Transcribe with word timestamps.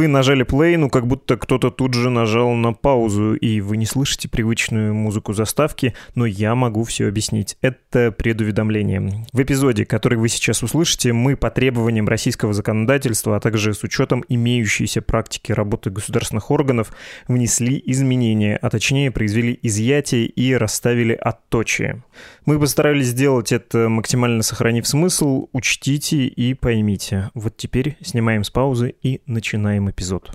Вы 0.00 0.08
нажали 0.08 0.46
play, 0.46 0.78
ну 0.78 0.88
как 0.88 1.06
будто 1.06 1.36
кто-то 1.36 1.70
тут 1.70 1.92
же 1.92 2.08
нажал 2.08 2.52
на 2.52 2.72
паузу, 2.72 3.34
и 3.34 3.60
вы 3.60 3.76
не 3.76 3.84
слышите 3.84 4.30
привычную 4.30 4.94
музыку 4.94 5.34
заставки, 5.34 5.92
но 6.14 6.24
я 6.24 6.54
могу 6.54 6.84
все 6.84 7.06
объяснить. 7.06 7.58
Это 7.60 8.10
предуведомление. 8.10 9.26
В 9.34 9.42
эпизоде, 9.42 9.84
который 9.84 10.16
вы 10.16 10.30
сейчас 10.30 10.62
услышите, 10.62 11.12
мы 11.12 11.36
по 11.36 11.50
требованиям 11.50 12.08
российского 12.08 12.54
законодательства, 12.54 13.36
а 13.36 13.40
также 13.40 13.74
с 13.74 13.82
учетом 13.82 14.24
имеющейся 14.26 15.02
практики 15.02 15.52
работы 15.52 15.90
государственных 15.90 16.50
органов, 16.50 16.94
внесли 17.28 17.82
изменения, 17.84 18.56
а 18.56 18.70
точнее 18.70 19.10
произвели 19.10 19.58
изъятие 19.62 20.24
и 20.24 20.54
расставили 20.54 21.12
отточие. 21.12 22.02
Мы 22.50 22.58
постарались 22.58 23.06
сделать 23.06 23.52
это 23.52 23.88
максимально 23.88 24.42
сохранив 24.42 24.84
смысл, 24.84 25.46
учтите 25.52 26.26
и 26.26 26.52
поймите. 26.54 27.30
Вот 27.32 27.56
теперь 27.56 27.96
снимаем 28.00 28.42
с 28.42 28.50
паузы 28.50 28.92
и 29.02 29.20
начинаем 29.24 29.88
эпизод. 29.88 30.32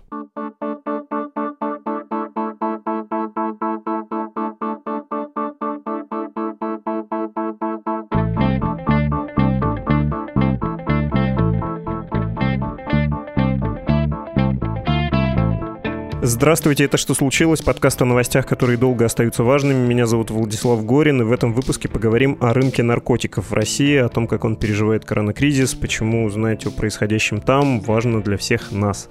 Здравствуйте, 16.28 16.86
это 16.86 16.98
«Что 16.98 17.14
случилось?» 17.14 17.62
Подкаст 17.62 18.02
о 18.02 18.06
новостях, 18.06 18.48
которые 18.48 18.80
долго 18.80 19.06
остаются 19.06 19.44
важными. 19.44 19.86
Меня 19.86 20.08
зовут 20.08 20.32
Владислав 20.32 20.84
Горин, 20.84 21.22
и 21.22 21.24
в 21.24 21.32
этом 21.32 21.54
выпуске 21.54 21.88
поговорим 21.88 22.40
о 22.42 22.52
рынке 22.52 22.82
наркотиков 22.82 23.52
в 23.52 23.54
России, 23.54 23.96
о 23.98 24.10
том, 24.10 24.28
как 24.28 24.44
он 24.44 24.56
переживает 24.56 25.06
коронакризис, 25.06 25.76
почему 25.76 26.26
узнать 26.26 26.66
о 26.66 26.72
происходящем 26.72 27.42
там 27.42 27.80
важно 27.80 28.24
для 28.24 28.38
всех 28.38 28.72
нас. 28.72 29.08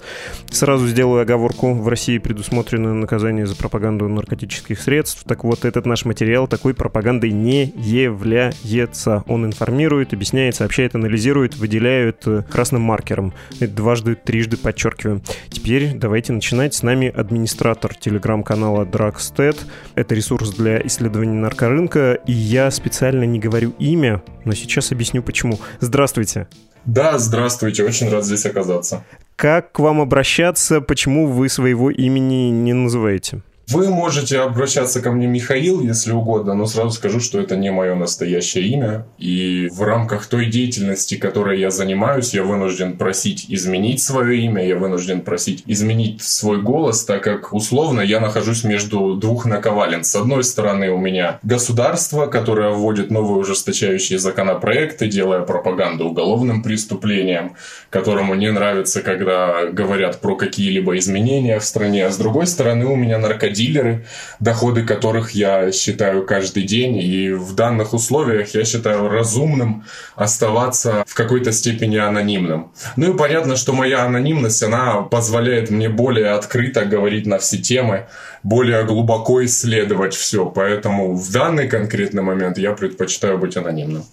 Сразу 0.49 0.87
сделаю 0.87 1.21
оговорку. 1.21 1.73
В 1.73 1.87
России 1.87 2.17
предусмотрено 2.17 2.93
наказание 2.93 3.45
за 3.45 3.55
пропаганду 3.55 4.09
наркотических 4.09 4.77
средств. 4.77 5.23
Так 5.25 5.45
вот, 5.45 5.63
этот 5.63 5.85
наш 5.85 6.03
материал 6.03 6.49
такой 6.49 6.73
пропагандой 6.73 7.31
не 7.31 7.73
является. 7.77 9.23
Он 9.25 9.45
информирует, 9.45 10.11
объясняет, 10.11 10.55
сообщает, 10.55 10.95
анализирует, 10.95 11.55
выделяет 11.55 12.27
э, 12.27 12.43
красным 12.51 12.81
маркером. 12.81 13.33
Дважды, 13.61 14.15
трижды 14.15 14.57
подчеркиваем. 14.57 15.21
Теперь 15.49 15.93
давайте 15.93 16.33
начинать. 16.33 16.73
С 16.73 16.83
нами 16.83 17.04
администратор 17.09 17.95
телеграм-канала 17.95 18.85
Drugstead. 18.85 19.57
Это 19.95 20.15
ресурс 20.15 20.51
для 20.51 20.85
исследования 20.85 21.39
наркорынка, 21.39 22.13
и 22.13 22.31
я 22.31 22.71
специально 22.71 23.23
не 23.23 23.39
говорю 23.39 23.73
имя, 23.79 24.23
но 24.43 24.53
сейчас 24.53 24.91
объясню 24.91 25.23
почему. 25.23 25.59
Здравствуйте. 25.79 26.47
Да, 26.85 27.17
здравствуйте, 27.17 27.83
очень 27.83 28.09
рад 28.09 28.23
здесь 28.23 28.45
оказаться. 28.45 29.03
Как 29.35 29.71
к 29.71 29.79
вам 29.79 30.01
обращаться, 30.01 30.81
почему 30.81 31.27
вы 31.27 31.49
своего 31.49 31.89
имени 31.89 32.51
не 32.51 32.73
называете? 32.73 33.41
Вы 33.67 33.89
можете 33.89 34.41
обращаться 34.41 35.01
ко 35.01 35.11
мне 35.11 35.25
Михаил, 35.25 35.81
если 35.81 36.11
угодно, 36.11 36.53
но 36.53 36.67
сразу 36.67 36.91
скажу, 36.91 37.19
что 37.19 37.39
это 37.39 37.55
не 37.55 37.71
мое 37.71 37.95
настоящее 37.95 38.67
имя. 38.67 39.07
И 39.17 39.69
в 39.71 39.81
рамках 39.81 40.27
той 40.27 40.45
деятельности, 40.45 41.15
которой 41.15 41.59
я 41.59 41.71
занимаюсь, 41.71 42.35
я 42.35 42.43
вынужден 42.43 42.95
просить 42.95 43.47
изменить 43.49 44.03
свое 44.03 44.39
имя, 44.41 44.63
я 44.65 44.75
вынужден 44.75 45.21
просить 45.21 45.63
изменить 45.65 46.21
свой 46.21 46.61
голос, 46.61 47.05
так 47.05 47.23
как 47.23 47.53
условно 47.53 48.01
я 48.01 48.19
нахожусь 48.19 48.63
между 48.63 49.15
двух 49.15 49.45
наковален. 49.45 50.03
С 50.03 50.15
одной 50.15 50.43
стороны 50.43 50.91
у 50.91 50.99
меня 50.99 51.39
государство, 51.41 52.27
которое 52.27 52.69
вводит 52.69 53.09
новые 53.09 53.39
ужесточающие 53.39 54.19
законопроекты, 54.19 55.07
делая 55.07 55.41
пропаганду 55.41 56.09
уголовным 56.09 56.61
преступлениям, 56.61 57.55
которому 57.89 58.35
не 58.35 58.51
нравится, 58.51 59.01
когда 59.01 59.65
говорят 59.71 60.21
про 60.21 60.35
какие-либо 60.35 60.99
изменения 60.99 61.59
в 61.59 61.65
стране. 61.65 62.05
А 62.05 62.11
с 62.11 62.17
другой 62.17 62.45
стороны 62.45 62.85
у 62.85 62.95
меня 62.95 63.17
наркотики 63.17 63.54
дилеры, 63.55 64.05
доходы 64.39 64.83
которых 64.83 65.31
я 65.31 65.71
считаю 65.71 66.25
каждый 66.25 66.63
день. 66.63 66.97
И 66.97 67.31
в 67.31 67.55
данных 67.55 67.93
условиях 67.93 68.53
я 68.53 68.65
считаю 68.65 69.09
разумным 69.09 69.85
оставаться 70.15 71.03
в 71.07 71.15
какой-то 71.15 71.51
степени 71.51 71.97
анонимным. 71.97 72.71
Ну 72.95 73.13
и 73.13 73.17
понятно, 73.17 73.55
что 73.55 73.73
моя 73.73 74.03
анонимность, 74.03 74.61
она 74.63 75.01
позволяет 75.01 75.69
мне 75.69 75.89
более 75.89 76.31
открыто 76.31 76.85
говорить 76.85 77.25
на 77.25 77.37
все 77.37 77.57
темы, 77.57 78.07
более 78.43 78.83
глубоко 78.83 79.43
исследовать 79.45 80.13
все. 80.13 80.45
Поэтому 80.45 81.15
в 81.15 81.31
данный 81.31 81.67
конкретный 81.67 82.21
момент 82.21 82.57
я 82.57 82.73
предпочитаю 82.73 83.37
быть 83.37 83.57
анонимным. 83.57 84.03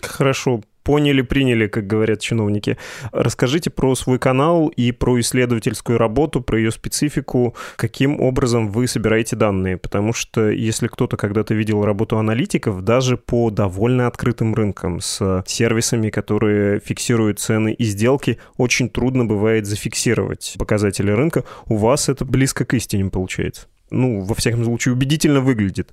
Хорошо, 0.00 0.62
поняли, 0.82 1.22
приняли, 1.22 1.66
как 1.66 1.86
говорят 1.86 2.20
чиновники. 2.20 2.76
Расскажите 3.12 3.70
про 3.70 3.94
свой 3.94 4.18
канал 4.18 4.68
и 4.68 4.92
про 4.92 5.20
исследовательскую 5.20 5.98
работу, 5.98 6.40
про 6.40 6.58
ее 6.58 6.70
специфику, 6.70 7.54
каким 7.76 8.20
образом 8.20 8.68
вы 8.68 8.86
собираете 8.86 9.36
данные, 9.36 9.76
потому 9.76 10.12
что 10.12 10.50
если 10.50 10.86
кто-то 10.86 11.16
когда-то 11.16 11.54
видел 11.54 11.84
работу 11.84 12.18
аналитиков, 12.18 12.82
даже 12.82 13.16
по 13.16 13.50
довольно 13.50 14.06
открытым 14.06 14.54
рынкам 14.54 15.00
с 15.00 15.44
сервисами, 15.46 16.10
которые 16.10 16.80
фиксируют 16.80 17.38
цены 17.38 17.72
и 17.72 17.84
сделки, 17.84 18.38
очень 18.56 18.88
трудно 18.88 19.24
бывает 19.24 19.66
зафиксировать 19.66 20.54
показатели 20.58 21.10
рынка. 21.10 21.44
У 21.66 21.76
вас 21.76 22.08
это 22.08 22.24
близко 22.24 22.64
к 22.64 22.74
истине 22.74 23.10
получается. 23.10 23.66
Ну, 23.90 24.22
во 24.22 24.34
всяком 24.34 24.64
случае, 24.64 24.94
убедительно 24.94 25.40
выглядит. 25.40 25.92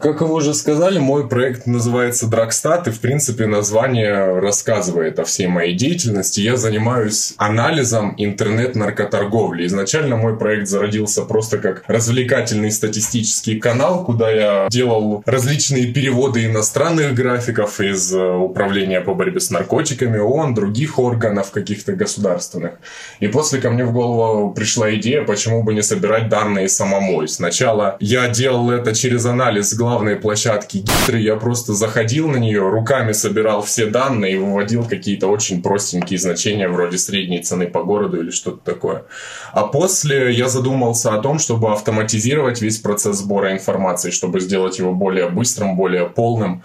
Как 0.00 0.22
вы 0.22 0.32
уже 0.32 0.54
сказали, 0.54 0.98
мой 0.98 1.28
проект 1.28 1.66
называется 1.66 2.26
Драгстат, 2.26 2.88
и, 2.88 2.90
в 2.90 3.00
принципе, 3.00 3.46
название 3.46 4.40
рассказывает 4.40 5.18
о 5.18 5.24
всей 5.24 5.46
моей 5.46 5.74
деятельности. 5.74 6.40
Я 6.40 6.56
занимаюсь 6.56 7.34
анализом 7.36 8.14
интернет-наркоторговли. 8.16 9.66
Изначально 9.66 10.16
мой 10.16 10.38
проект 10.38 10.68
зародился 10.68 11.22
просто 11.22 11.58
как 11.58 11.84
развлекательный 11.86 12.70
статистический 12.70 13.60
канал, 13.60 14.04
куда 14.04 14.30
я 14.30 14.68
делал 14.70 15.22
различные 15.26 15.92
переводы 15.92 16.46
иностранных 16.46 17.14
графиков 17.14 17.78
из 17.80 18.12
э, 18.12 18.34
Управления 18.34 19.02
по 19.02 19.14
борьбе 19.14 19.40
с 19.40 19.50
наркотиками, 19.50 20.18
ООН, 20.18 20.54
других 20.54 20.98
органов 20.98 21.50
каких-то 21.50 21.92
государственных. 21.92 22.72
И 23.20 23.28
после 23.28 23.60
ко 23.60 23.70
мне 23.70 23.84
в 23.84 23.92
голову 23.92 24.50
пришла 24.52 24.94
идея, 24.94 25.22
почему 25.22 25.62
бы 25.62 25.74
не 25.74 25.82
собирать 25.82 26.30
данные 26.30 26.68
самому. 26.70 27.22
И 27.22 27.26
сначала 27.26 27.96
я 28.00 28.28
делал 28.28 28.70
это 28.70 28.94
через 28.94 29.26
анализ 29.26 29.73
главной 29.76 30.16
площадки 30.16 30.78
Гидры, 30.78 31.20
я 31.20 31.36
просто 31.36 31.72
заходил 31.72 32.28
на 32.28 32.36
нее, 32.36 32.68
руками 32.68 33.12
собирал 33.12 33.62
все 33.62 33.86
данные 33.86 34.34
и 34.34 34.38
выводил 34.38 34.84
какие-то 34.84 35.28
очень 35.28 35.62
простенькие 35.62 36.18
значения 36.18 36.68
вроде 36.68 36.98
средней 36.98 37.42
цены 37.42 37.66
по 37.66 37.82
городу 37.82 38.20
или 38.20 38.30
что-то 38.30 38.58
такое. 38.64 39.04
А 39.52 39.66
после 39.66 40.32
я 40.32 40.48
задумался 40.48 41.14
о 41.14 41.20
том, 41.20 41.38
чтобы 41.38 41.72
автоматизировать 41.72 42.60
весь 42.60 42.78
процесс 42.78 43.18
сбора 43.18 43.52
информации, 43.52 44.10
чтобы 44.10 44.40
сделать 44.40 44.78
его 44.78 44.92
более 44.92 45.28
быстрым, 45.28 45.76
более 45.76 46.06
полным 46.08 46.62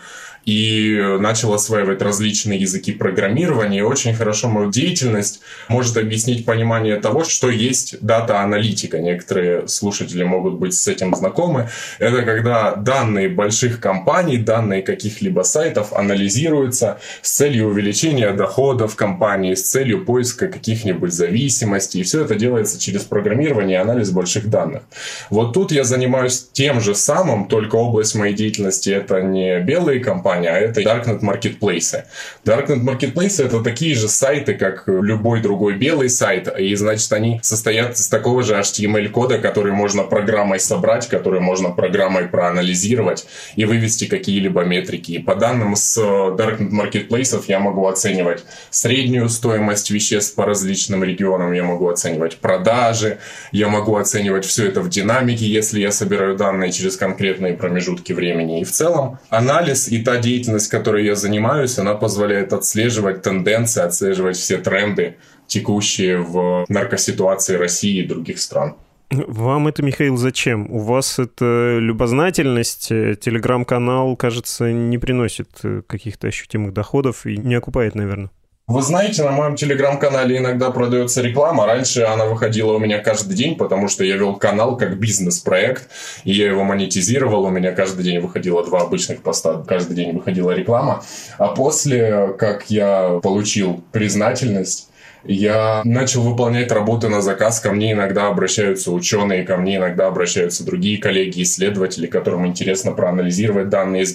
и 0.49 1.17
начал 1.19 1.53
осваивать 1.53 2.01
различные 2.01 2.59
языки 2.59 2.91
программирования. 2.91 3.79
И 3.79 3.81
очень 3.81 4.15
хорошо 4.15 4.49
мою 4.49 4.71
деятельность 4.71 5.41
может 5.67 5.95
объяснить 5.95 6.43
понимание 6.43 6.95
того, 6.95 7.23
что 7.23 7.51
есть 7.51 7.97
дата-аналитика. 8.01 8.97
Некоторые 8.97 9.67
слушатели 9.67 10.23
могут 10.23 10.55
быть 10.55 10.73
с 10.73 10.87
этим 10.87 11.13
знакомы. 11.13 11.69
Это 11.99 12.23
когда 12.23 12.75
данные 12.75 13.29
больших 13.29 13.79
компаний, 13.79 14.37
данные 14.37 14.81
каких-либо 14.81 15.41
сайтов 15.43 15.93
анализируются 15.93 16.99
с 17.21 17.31
целью 17.31 17.67
увеличения 17.67 18.31
доходов 18.31 18.95
компании, 18.95 19.53
с 19.53 19.69
целью 19.69 20.03
поиска 20.03 20.47
каких-нибудь 20.47 21.13
зависимостей. 21.13 21.99
И 21.99 22.03
все 22.03 22.23
это 22.23 22.33
делается 22.33 22.79
через 22.79 23.03
программирование 23.03 23.77
и 23.77 23.81
анализ 23.81 24.09
больших 24.09 24.49
данных. 24.49 24.81
Вот 25.29 25.53
тут 25.53 25.71
я 25.71 25.83
занимаюсь 25.83 26.49
тем 26.53 26.81
же 26.81 26.95
самым, 26.95 27.47
только 27.47 27.75
область 27.75 28.15
моей 28.15 28.33
деятельности 28.33 28.89
это 28.89 29.21
не 29.21 29.59
белые 29.59 29.99
компании, 29.99 30.38
а 30.47 30.57
это 30.57 30.81
Darknet 30.81 31.21
Marketplace. 31.21 32.03
Darknet 32.45 32.81
Marketplace 32.81 33.43
это 33.43 33.61
такие 33.61 33.95
же 33.95 34.07
сайты, 34.07 34.53
как 34.53 34.83
любой 34.87 35.41
другой 35.41 35.75
белый 35.75 36.09
сайт, 36.09 36.47
и 36.57 36.73
значит 36.75 37.11
они 37.13 37.39
состоят 37.43 37.95
из 37.95 38.07
такого 38.07 38.43
же 38.43 38.55
HTML-кода, 38.55 39.39
который 39.39 39.71
можно 39.71 40.03
программой 40.03 40.59
собрать, 40.59 41.07
который 41.07 41.39
можно 41.39 41.71
программой 41.71 42.27
проанализировать 42.27 43.25
и 43.55 43.65
вывести 43.65 44.05
какие-либо 44.05 44.63
метрики. 44.63 45.13
И 45.13 45.19
по 45.19 45.35
данным 45.35 45.75
с 45.75 45.97
Darknet 45.97 46.69
Marketplace 46.69 47.43
я 47.47 47.59
могу 47.59 47.87
оценивать 47.87 48.43
среднюю 48.69 49.29
стоимость 49.29 49.91
веществ 49.91 50.35
по 50.35 50.45
различным 50.45 51.03
регионам, 51.03 51.53
я 51.53 51.63
могу 51.63 51.89
оценивать 51.89 52.37
продажи, 52.37 53.17
я 53.51 53.67
могу 53.67 53.95
оценивать 53.95 54.45
все 54.45 54.67
это 54.67 54.81
в 54.81 54.89
динамике, 54.89 55.45
если 55.45 55.79
я 55.79 55.91
собираю 55.91 56.35
данные 56.35 56.71
через 56.71 56.97
конкретные 56.97 57.53
промежутки 57.53 58.13
времени. 58.13 58.61
И 58.61 58.63
в 58.63 58.71
целом 58.71 59.19
анализ 59.29 59.87
и 59.87 59.99
та 59.99 60.17
деятельность, 60.19 60.69
которой 60.69 61.05
я 61.05 61.15
занимаюсь, 61.15 61.79
она 61.79 61.95
позволяет 61.95 62.53
отслеживать 62.53 63.21
тенденции, 63.21 63.81
отслеживать 63.81 64.37
все 64.37 64.57
тренды, 64.57 65.15
текущие 65.47 66.17
в 66.17 66.65
наркоситуации 66.69 67.55
России 67.55 68.03
и 68.03 68.07
других 68.07 68.39
стран. 68.39 68.75
Вам 69.11 69.67
это, 69.67 69.81
Михаил, 69.81 70.17
зачем? 70.17 70.69
У 70.71 70.79
вас 70.79 71.17
это 71.17 71.77
любознательность, 71.79 72.89
телеграм-канал, 72.89 74.15
кажется, 74.15 74.71
не 74.71 74.99
приносит 74.99 75.49
каких-то 75.87 76.27
ощутимых 76.27 76.73
доходов 76.73 77.25
и 77.25 77.35
не 77.37 77.55
окупает, 77.55 77.95
наверное. 77.95 78.29
Вы 78.69 78.83
знаете, 78.83 79.23
на 79.23 79.31
моем 79.31 79.55
телеграм-канале 79.55 80.37
иногда 80.37 80.69
продается 80.69 81.23
реклама. 81.23 81.65
Раньше 81.65 82.03
она 82.03 82.25
выходила 82.25 82.73
у 82.73 82.77
меня 82.77 82.99
каждый 82.99 83.35
день, 83.35 83.55
потому 83.55 83.87
что 83.87 84.03
я 84.03 84.15
вел 84.15 84.35
канал 84.35 84.77
как 84.77 84.99
бизнес-проект, 84.99 85.89
и 86.23 86.31
я 86.31 86.49
его 86.49 86.63
монетизировал. 86.63 87.45
У 87.45 87.49
меня 87.49 87.71
каждый 87.71 88.03
день 88.03 88.19
выходило 88.19 88.63
два 88.63 88.81
обычных 88.81 89.23
поста, 89.23 89.63
каждый 89.67 89.95
день 89.95 90.11
выходила 90.11 90.51
реклама. 90.51 91.03
А 91.39 91.47
после, 91.47 92.35
как 92.37 92.69
я 92.69 93.19
получил 93.23 93.83
признательность, 93.91 94.89
я 95.23 95.81
начал 95.83 96.21
выполнять 96.21 96.71
работы 96.71 97.09
на 97.09 97.23
заказ. 97.23 97.59
Ко 97.59 97.71
мне 97.71 97.93
иногда 97.93 98.27
обращаются 98.27 98.91
ученые, 98.91 99.45
ко 99.45 99.57
мне 99.57 99.77
иногда 99.77 100.05
обращаются 100.05 100.63
другие 100.63 100.99
коллеги, 100.99 101.41
исследователи, 101.41 102.05
которым 102.05 102.45
интересно 102.45 102.91
проанализировать 102.91 103.69
данные 103.69 104.05
с 104.05 104.13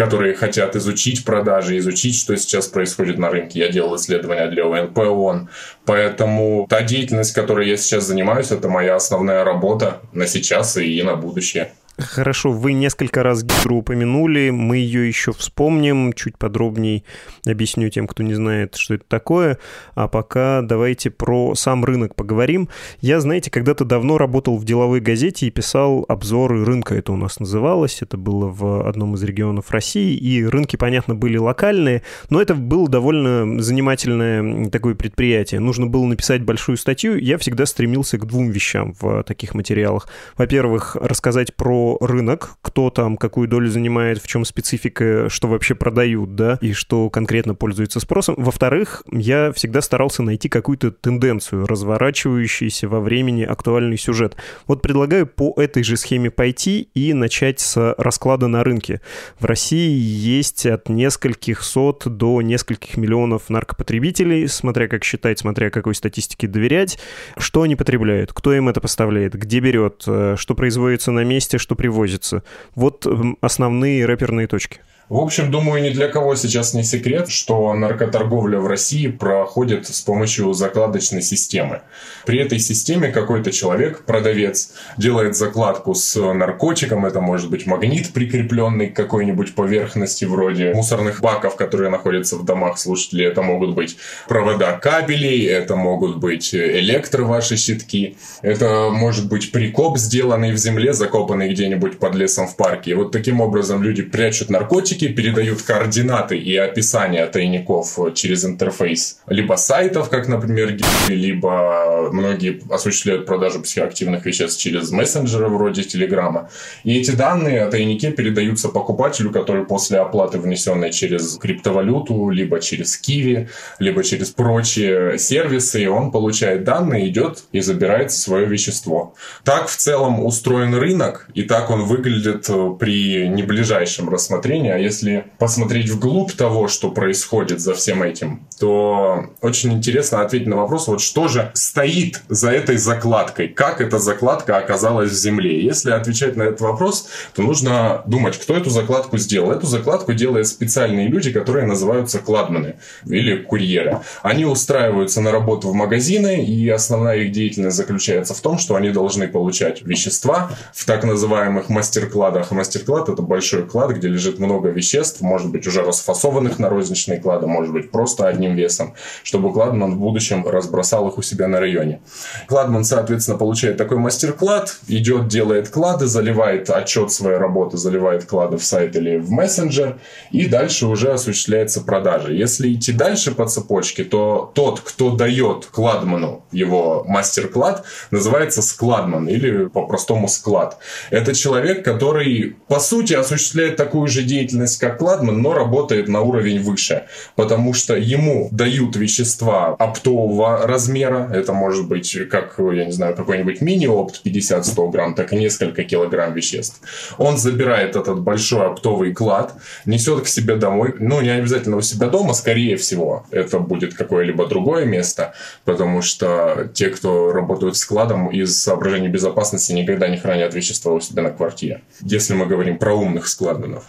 которые 0.00 0.32
хотят 0.32 0.76
изучить 0.76 1.26
продажи, 1.26 1.76
изучить, 1.76 2.16
что 2.16 2.34
сейчас 2.34 2.68
происходит 2.68 3.18
на 3.18 3.28
рынке. 3.28 3.58
Я 3.58 3.68
делал 3.68 3.96
исследования 3.96 4.46
для 4.46 4.64
ОНП 4.64 4.96
ООН. 4.96 5.50
Поэтому 5.84 6.66
та 6.70 6.80
деятельность, 6.80 7.34
которой 7.34 7.68
я 7.68 7.76
сейчас 7.76 8.04
занимаюсь, 8.04 8.50
это 8.50 8.70
моя 8.70 8.96
основная 8.96 9.44
работа 9.44 10.00
на 10.14 10.26
сейчас 10.26 10.78
и 10.78 11.02
на 11.02 11.16
будущее. 11.16 11.72
Хорошо, 12.00 12.50
вы 12.52 12.72
несколько 12.72 13.22
раз 13.22 13.42
Гидру 13.42 13.76
упомянули, 13.78 14.50
мы 14.50 14.78
ее 14.78 15.06
еще 15.06 15.32
вспомним, 15.32 16.12
чуть 16.12 16.38
подробнее 16.38 17.02
объясню 17.46 17.90
тем, 17.90 18.06
кто 18.06 18.22
не 18.22 18.34
знает, 18.34 18.76
что 18.76 18.94
это 18.94 19.04
такое. 19.06 19.58
А 19.94 20.08
пока 20.08 20.62
давайте 20.62 21.10
про 21.10 21.54
сам 21.54 21.84
рынок 21.84 22.14
поговорим. 22.14 22.68
Я, 23.00 23.20
знаете, 23.20 23.50
когда-то 23.50 23.84
давно 23.84 24.18
работал 24.18 24.56
в 24.56 24.64
деловой 24.64 25.00
газете 25.00 25.46
и 25.46 25.50
писал 25.50 26.04
обзоры 26.08 26.64
рынка, 26.64 26.94
это 26.94 27.12
у 27.12 27.16
нас 27.16 27.38
называлось, 27.38 28.02
это 28.02 28.16
было 28.16 28.46
в 28.46 28.88
одном 28.88 29.14
из 29.14 29.22
регионов 29.22 29.70
России, 29.70 30.16
и 30.16 30.44
рынки, 30.44 30.76
понятно, 30.76 31.14
были 31.14 31.36
локальные, 31.36 32.02
но 32.30 32.40
это 32.40 32.54
было 32.54 32.88
довольно 32.88 33.60
занимательное 33.60 34.70
такое 34.70 34.94
предприятие. 34.94 35.60
Нужно 35.60 35.86
было 35.86 36.06
написать 36.06 36.42
большую 36.42 36.76
статью, 36.76 37.18
я 37.18 37.36
всегда 37.38 37.66
стремился 37.66 38.18
к 38.18 38.26
двум 38.26 38.50
вещам 38.50 38.94
в 38.98 39.22
таких 39.24 39.54
материалах. 39.54 40.08
Во-первых, 40.36 40.96
рассказать 40.96 41.54
про 41.54 41.89
рынок, 42.00 42.56
кто 42.62 42.90
там 42.90 43.16
какую 43.16 43.48
долю 43.48 43.68
занимает, 43.68 44.22
в 44.22 44.26
чем 44.26 44.44
специфика, 44.44 45.28
что 45.28 45.48
вообще 45.48 45.74
продают, 45.74 46.34
да, 46.34 46.58
и 46.60 46.72
что 46.72 47.10
конкретно 47.10 47.54
пользуется 47.54 48.00
спросом. 48.00 48.34
Во-вторых, 48.38 49.02
я 49.10 49.52
всегда 49.52 49.80
старался 49.80 50.22
найти 50.22 50.48
какую-то 50.48 50.90
тенденцию, 50.90 51.66
разворачивающуюся 51.66 52.88
во 52.88 53.00
времени 53.00 53.42
актуальный 53.42 53.98
сюжет. 53.98 54.36
Вот 54.66 54.82
предлагаю 54.82 55.26
по 55.26 55.54
этой 55.56 55.82
же 55.82 55.96
схеме 55.96 56.30
пойти 56.30 56.88
и 56.94 57.12
начать 57.12 57.60
с 57.60 57.94
расклада 57.98 58.48
на 58.48 58.64
рынке. 58.64 59.00
В 59.38 59.44
России 59.44 59.90
есть 59.90 60.66
от 60.66 60.88
нескольких 60.88 61.62
сот 61.62 62.04
до 62.06 62.42
нескольких 62.42 62.96
миллионов 62.96 63.48
наркопотребителей, 63.48 64.48
смотря 64.48 64.88
как 64.88 65.04
считать, 65.04 65.38
смотря 65.38 65.70
какой 65.70 65.94
статистике 65.94 66.46
доверять. 66.46 66.98
Что 67.36 67.62
они 67.62 67.76
потребляют, 67.76 68.32
кто 68.32 68.52
им 68.52 68.68
это 68.68 68.80
поставляет, 68.80 69.34
где 69.34 69.60
берет, 69.60 70.04
э, 70.06 70.34
что 70.38 70.54
производится 70.54 71.12
на 71.12 71.24
месте, 71.24 71.58
что 71.58 71.74
привозится. 71.80 72.42
Вот 72.74 73.06
основные 73.40 74.04
рэперные 74.04 74.46
точки. 74.46 74.80
В 75.10 75.16
общем, 75.16 75.50
думаю, 75.50 75.82
ни 75.82 75.88
для 75.88 76.06
кого 76.06 76.36
сейчас 76.36 76.72
не 76.72 76.84
секрет, 76.84 77.30
что 77.30 77.74
наркоторговля 77.74 78.60
в 78.60 78.68
России 78.68 79.08
проходит 79.08 79.88
с 79.88 80.00
помощью 80.02 80.52
закладочной 80.52 81.20
системы. 81.20 81.80
При 82.26 82.38
этой 82.38 82.60
системе 82.60 83.08
какой-то 83.08 83.50
человек, 83.50 84.04
продавец, 84.04 84.70
делает 84.96 85.34
закладку 85.34 85.94
с 85.94 86.14
наркотиком, 86.14 87.06
это 87.06 87.20
может 87.20 87.50
быть 87.50 87.66
магнит, 87.66 88.12
прикрепленный 88.12 88.86
к 88.86 88.94
какой-нибудь 88.94 89.56
поверхности 89.56 90.26
вроде 90.26 90.72
мусорных 90.74 91.20
баков, 91.20 91.56
которые 91.56 91.90
находятся 91.90 92.36
в 92.36 92.44
домах 92.44 92.78
слушателей, 92.78 93.26
это 93.26 93.42
могут 93.42 93.74
быть 93.74 93.96
провода 94.28 94.78
кабелей, 94.78 95.44
это 95.44 95.74
могут 95.74 96.18
быть 96.18 96.54
электро 96.54 97.24
ваши 97.24 97.56
щитки, 97.56 98.16
это 98.42 98.90
может 98.92 99.28
быть 99.28 99.50
прикоп, 99.50 99.98
сделанный 99.98 100.52
в 100.52 100.56
земле, 100.56 100.92
закопанный 100.92 101.50
где-нибудь 101.50 101.98
под 101.98 102.14
лесом 102.14 102.46
в 102.46 102.54
парке. 102.54 102.92
И 102.92 102.94
вот 102.94 103.10
таким 103.10 103.40
образом 103.40 103.82
люди 103.82 104.02
прячут 104.02 104.50
наркотики, 104.50 104.99
разработчики 105.00 105.08
передают 105.08 105.62
координаты 105.62 106.36
и 106.36 106.56
описание 106.56 107.26
тайников 107.26 107.98
через 108.14 108.44
интерфейс 108.44 109.18
либо 109.26 109.56
сайтов, 109.56 110.10
как, 110.10 110.28
например, 110.28 110.76
либо 111.08 112.10
многие 112.12 112.60
осуществляют 112.70 113.26
продажу 113.26 113.62
психоактивных 113.62 114.26
веществ 114.26 114.60
через 114.60 114.90
мессенджеры 114.90 115.48
вроде 115.48 115.82
Телеграма. 115.82 116.50
И 116.84 116.98
эти 116.98 117.12
данные 117.12 117.62
о 117.62 117.70
тайнике 117.70 118.10
передаются 118.10 118.68
покупателю, 118.68 119.30
который 119.30 119.64
после 119.64 119.98
оплаты, 119.98 120.38
внесенной 120.38 120.92
через 120.92 121.36
криптовалюту, 121.36 122.30
либо 122.30 122.60
через 122.60 122.96
Киви, 122.96 123.48
либо 123.78 124.02
через 124.02 124.30
прочие 124.30 125.18
сервисы, 125.18 125.88
он 125.88 126.10
получает 126.10 126.64
данные, 126.64 127.08
идет 127.08 127.44
и 127.52 127.60
забирает 127.60 128.12
свое 128.12 128.46
вещество. 128.46 129.14
Так 129.44 129.68
в 129.68 129.76
целом 129.76 130.24
устроен 130.24 130.74
рынок, 130.74 131.28
и 131.34 131.42
так 131.42 131.70
он 131.70 131.84
выглядит 131.84 132.48
при 132.78 133.28
неближайшем 133.28 134.08
рассмотрении. 134.08 134.70
А 134.70 134.78
если 134.90 135.24
посмотреть 135.38 135.88
вглубь 135.88 136.32
того, 136.32 136.66
что 136.66 136.90
происходит 136.90 137.60
за 137.60 137.74
всем 137.74 138.02
этим, 138.02 138.46
то 138.58 139.30
очень 139.40 139.72
интересно 139.72 140.22
ответить 140.22 140.48
на 140.48 140.56
вопрос, 140.56 140.88
вот 140.88 141.00
что 141.00 141.28
же 141.28 141.52
стоит 141.54 142.22
за 142.28 142.50
этой 142.50 142.76
закладкой, 142.76 143.48
как 143.48 143.80
эта 143.80 143.98
закладка 143.98 144.56
оказалась 144.58 145.12
в 145.12 145.14
земле. 145.14 145.62
Если 145.62 145.92
отвечать 145.92 146.36
на 146.36 146.42
этот 146.42 146.60
вопрос, 146.60 147.08
то 147.34 147.42
нужно 147.42 148.02
думать, 148.06 148.36
кто 148.36 148.56
эту 148.56 148.70
закладку 148.70 149.16
сделал. 149.18 149.52
Эту 149.52 149.66
закладку 149.66 150.12
делают 150.12 150.48
специальные 150.48 151.06
люди, 151.08 151.30
которые 151.30 151.66
называются 151.66 152.18
кладманы 152.18 152.74
или 153.06 153.36
курьеры. 153.36 154.00
Они 154.22 154.44
устраиваются 154.44 155.20
на 155.20 155.30
работу 155.30 155.68
в 155.68 155.74
магазины, 155.74 156.44
и 156.44 156.68
основная 156.68 157.18
их 157.18 157.32
деятельность 157.32 157.76
заключается 157.76 158.34
в 158.34 158.40
том, 158.40 158.58
что 158.58 158.74
они 158.74 158.90
должны 158.90 159.28
получать 159.28 159.82
вещества 159.82 160.50
в 160.74 160.84
так 160.84 161.04
называемых 161.04 161.68
мастер-кладах. 161.68 162.50
Мастер-клад— 162.50 163.08
это 163.10 163.22
большой 163.22 163.66
клад, 163.66 163.92
где 163.92 164.08
лежит 164.08 164.40
много 164.40 164.69
веществ, 164.70 165.20
может 165.20 165.50
быть, 165.50 165.66
уже 165.66 165.82
расфасованных 165.82 166.58
на 166.58 166.68
розничные 166.68 167.20
клады, 167.20 167.46
может 167.46 167.72
быть, 167.72 167.90
просто 167.90 168.28
одним 168.28 168.54
весом, 168.54 168.94
чтобы 169.22 169.52
Кладман 169.52 169.94
в 169.94 169.98
будущем 169.98 170.46
разбросал 170.46 171.08
их 171.08 171.18
у 171.18 171.22
себя 171.22 171.48
на 171.48 171.60
районе. 171.60 172.00
Кладман, 172.46 172.84
соответственно, 172.84 173.38
получает 173.38 173.76
такой 173.76 173.98
мастер-клад, 173.98 174.78
идет, 174.88 175.28
делает 175.28 175.68
клады, 175.68 176.06
заливает 176.06 176.70
отчет 176.70 177.12
своей 177.12 177.38
работы, 177.38 177.76
заливает 177.76 178.24
клады 178.24 178.56
в 178.56 178.64
сайт 178.64 178.96
или 178.96 179.18
в 179.18 179.30
мессенджер, 179.30 179.98
и 180.30 180.46
дальше 180.46 180.86
уже 180.86 181.12
осуществляется 181.12 181.80
продажа. 181.80 182.32
Если 182.32 182.72
идти 182.72 182.92
дальше 182.92 183.32
по 183.32 183.46
цепочке, 183.46 184.04
то 184.04 184.50
тот, 184.54 184.80
кто 184.80 185.10
дает 185.10 185.66
Кладману 185.66 186.44
его 186.52 187.04
мастер-клад, 187.06 187.84
называется 188.10 188.62
складман 188.62 189.28
или 189.28 189.66
по-простому 189.66 190.28
склад. 190.28 190.78
Это 191.10 191.34
человек, 191.34 191.84
который, 191.84 192.56
по 192.68 192.80
сути, 192.80 193.14
осуществляет 193.14 193.76
такую 193.76 194.08
же 194.08 194.22
деятельность, 194.22 194.50
деятельность 194.60 194.78
как 194.78 194.98
Кладман, 194.98 195.40
но 195.40 195.54
работает 195.54 196.08
на 196.08 196.20
уровень 196.20 196.60
выше, 196.60 197.04
потому 197.36 197.74
что 197.74 197.96
ему 197.96 198.48
дают 198.52 198.96
вещества 198.96 199.74
оптового 199.78 200.66
размера, 200.66 201.30
это 201.32 201.52
может 201.52 201.88
быть 201.88 202.16
как, 202.30 202.54
я 202.58 202.84
не 202.84 202.92
знаю, 202.92 203.14
какой-нибудь 203.14 203.60
мини-опт 203.60 204.20
50-100 204.24 204.90
грамм, 204.90 205.14
так 205.14 205.32
и 205.32 205.36
несколько 205.36 205.84
килограмм 205.84 206.34
веществ. 206.34 206.80
Он 207.18 207.36
забирает 207.36 207.96
этот 207.96 208.20
большой 208.20 208.66
оптовый 208.66 209.12
клад, 209.12 209.54
несет 209.86 210.24
к 210.24 210.28
себе 210.28 210.56
домой, 210.56 210.94
ну, 210.98 211.20
не 211.20 211.30
обязательно 211.30 211.76
у 211.76 211.82
себя 211.82 212.08
дома, 212.08 212.34
скорее 212.34 212.76
всего, 212.76 213.24
это 213.30 213.58
будет 213.58 213.94
какое-либо 213.94 214.46
другое 214.46 214.84
место, 214.84 215.32
потому 215.64 216.02
что 216.02 216.68
те, 216.74 216.88
кто 216.88 217.32
работают 217.32 217.76
с 217.76 217.80
складом, 217.80 218.28
из 218.28 218.62
соображений 218.62 219.08
безопасности 219.08 219.72
никогда 219.72 220.08
не 220.08 220.16
хранят 220.16 220.54
вещества 220.54 220.92
у 220.92 221.00
себя 221.00 221.22
на 221.22 221.30
квартире. 221.30 221.80
Если 222.02 222.34
мы 222.34 222.46
говорим 222.46 222.78
про 222.78 222.94
умных 222.94 223.26
складменов. 223.26 223.84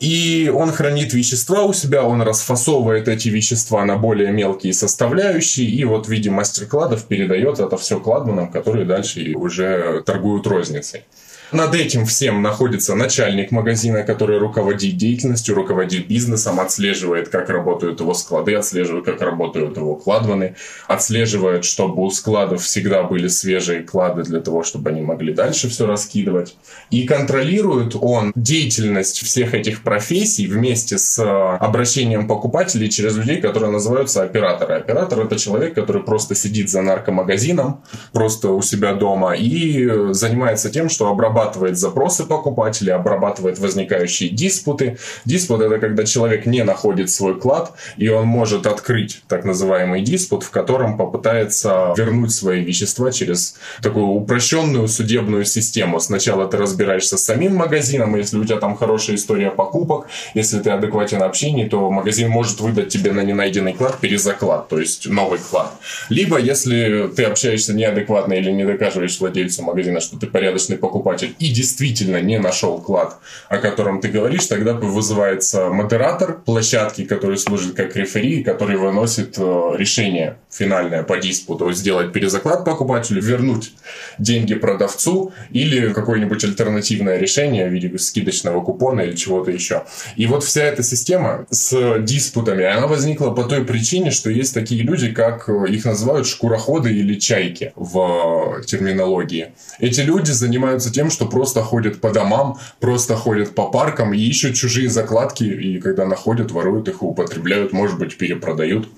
И 0.00 0.50
он 0.52 0.72
хранит 0.72 1.12
вещества 1.12 1.64
у 1.64 1.74
себя, 1.74 2.04
он 2.04 2.22
расфасовывает 2.22 3.06
эти 3.06 3.28
вещества 3.28 3.84
на 3.84 3.96
более 3.96 4.32
мелкие 4.32 4.72
составляющие, 4.72 5.68
и 5.68 5.84
вот 5.84 6.06
в 6.06 6.08
виде 6.08 6.30
мастер-кладов 6.30 7.04
передает 7.04 7.60
это 7.60 7.76
все 7.76 8.00
кладманам, 8.00 8.50
которые 8.50 8.86
дальше 8.86 9.34
уже 9.34 10.02
торгуют 10.06 10.46
розницей. 10.46 11.04
Над 11.52 11.74
этим 11.74 12.06
всем 12.06 12.42
находится 12.42 12.94
начальник 12.94 13.50
магазина, 13.50 14.04
который 14.04 14.38
руководит 14.38 14.96
деятельностью, 14.96 15.56
руководит 15.56 16.06
бизнесом, 16.06 16.60
отслеживает, 16.60 17.28
как 17.28 17.50
работают 17.50 17.98
его 17.98 18.14
склады, 18.14 18.54
отслеживает, 18.54 19.04
как 19.04 19.20
работают 19.20 19.76
его 19.76 19.96
кладваны, 19.96 20.54
отслеживает, 20.86 21.64
чтобы 21.64 22.02
у 22.02 22.10
складов 22.10 22.62
всегда 22.62 23.02
были 23.02 23.26
свежие 23.26 23.82
клады 23.82 24.22
для 24.22 24.40
того, 24.40 24.62
чтобы 24.62 24.90
они 24.90 25.00
могли 25.00 25.34
дальше 25.34 25.68
все 25.68 25.86
раскидывать. 25.86 26.54
И 26.90 27.04
контролирует 27.04 27.96
он 28.00 28.32
деятельность 28.36 29.18
всех 29.18 29.52
этих 29.52 29.82
профессий 29.82 30.46
вместе 30.46 30.98
с 30.98 31.18
э, 31.18 31.24
обращением 31.24 32.28
покупателей 32.28 32.88
через 32.88 33.16
людей, 33.16 33.40
которые 33.40 33.72
называются 33.72 34.22
операторы. 34.22 34.74
Оператор— 34.74 35.18
это 35.24 35.36
человек, 35.36 35.74
который 35.74 36.04
просто 36.04 36.36
сидит 36.36 36.70
за 36.70 36.80
наркомагазином, 36.82 37.82
просто 38.12 38.50
у 38.50 38.62
себя 38.62 38.94
дома 38.94 39.34
и 39.34 40.12
занимается 40.12 40.70
тем, 40.70 40.88
что 40.88 41.08
обрабатывает 41.08 41.39
обрабатывает 41.40 41.78
запросы 41.78 42.24
покупателей, 42.26 42.92
обрабатывает 42.92 43.58
возникающие 43.58 44.28
диспуты. 44.28 44.98
Диспут— 45.24 45.60
это 45.62 45.78
когда 45.78 46.04
человек 46.04 46.46
не 46.46 46.62
находит 46.64 47.10
свой 47.10 47.38
клад, 47.38 47.72
и 47.96 48.08
он 48.08 48.26
может 48.26 48.66
открыть 48.66 49.22
так 49.28 49.44
называемый 49.44 50.02
диспут, 50.02 50.42
в 50.42 50.50
котором 50.50 50.98
попытается 50.98 51.94
вернуть 51.96 52.32
свои 52.32 52.62
вещества 52.62 53.10
через 53.10 53.56
такую 53.82 54.06
упрощенную 54.06 54.88
судебную 54.88 55.44
систему. 55.44 56.00
Сначала 56.00 56.46
ты 56.46 56.56
разбираешься 56.56 57.16
с 57.16 57.24
самим 57.24 57.56
магазином, 57.56 58.16
если 58.16 58.38
у 58.38 58.44
тебя 58.44 58.58
там 58.58 58.76
хорошая 58.76 59.16
история 59.16 59.50
покупок, 59.50 60.06
если 60.34 60.58
ты 60.58 60.70
адекватен 60.70 61.22
общении, 61.22 61.68
то 61.68 61.90
магазин 61.90 62.28
может 62.28 62.60
выдать 62.60 62.88
тебе 62.88 63.12
на 63.12 63.20
ненайденный 63.20 63.72
клад 63.72 63.98
перезаклад, 63.98 64.68
то 64.68 64.78
есть 64.78 65.08
новый 65.08 65.38
клад. 65.38 65.72
Либо, 66.10 66.38
если 66.38 67.10
ты 67.16 67.24
общаешься 67.24 67.72
неадекватно 67.72 68.34
или 68.34 68.50
не 68.50 68.64
доказываешь 68.64 69.18
владельцу 69.20 69.62
магазина, 69.62 70.00
что 70.00 70.18
ты 70.18 70.26
порядочный 70.26 70.76
покупатель 70.76 71.29
и 71.38 71.48
действительно 71.48 72.20
не 72.20 72.38
нашел 72.38 72.80
клад, 72.80 73.18
о 73.48 73.58
котором 73.58 74.00
ты 74.00 74.08
говоришь, 74.08 74.46
тогда 74.46 74.74
вызывается 74.74 75.68
модератор 75.68 76.40
площадки, 76.40 77.04
который 77.04 77.36
служит 77.38 77.74
как 77.74 77.96
рефери, 77.96 78.42
который 78.42 78.76
выносит 78.76 79.36
э, 79.38 79.72
решение 79.76 80.36
финальное 80.50 81.02
по 81.02 81.18
диспуту, 81.18 81.72
сделать 81.72 82.12
перезаклад 82.12 82.64
покупателю, 82.64 83.22
вернуть 83.22 83.72
деньги 84.18 84.54
продавцу 84.54 85.32
или 85.50 85.92
какое-нибудь 85.92 86.42
альтернативное 86.44 87.18
решение 87.18 87.68
в 87.68 87.72
виде 87.72 87.96
скидочного 87.98 88.60
купона 88.62 89.02
или 89.02 89.14
чего-то 89.14 89.50
еще. 89.50 89.84
И 90.16 90.26
вот 90.26 90.44
вся 90.44 90.62
эта 90.62 90.82
система 90.82 91.46
с 91.50 91.98
диспутами, 92.00 92.64
она 92.64 92.86
возникла 92.86 93.30
по 93.30 93.44
той 93.44 93.64
причине, 93.64 94.10
что 94.10 94.30
есть 94.30 94.54
такие 94.54 94.82
люди, 94.82 95.12
как 95.12 95.48
э, 95.48 95.68
их 95.68 95.84
называют 95.84 96.26
шкуроходы 96.26 96.92
или 96.92 97.18
чайки 97.18 97.72
в 97.76 98.62
терминологии. 98.66 99.52
Эти 99.78 100.00
люди 100.00 100.30
занимаются 100.30 100.92
тем, 100.92 101.10
что 101.10 101.19
просто 101.26 101.62
ходят 101.62 102.00
по 102.00 102.10
домам, 102.10 102.58
просто 102.80 103.16
ходят 103.16 103.54
по 103.54 103.70
паркам 103.70 104.14
и 104.14 104.18
ищут 104.18 104.54
чужие 104.54 104.88
закладки, 104.88 105.44
и 105.44 105.80
когда 105.80 106.06
находят, 106.06 106.50
воруют 106.50 106.88
их, 106.88 107.02
употребляют, 107.02 107.72
может 107.72 107.98
быть, 107.98 108.16
перепродают. 108.16 108.88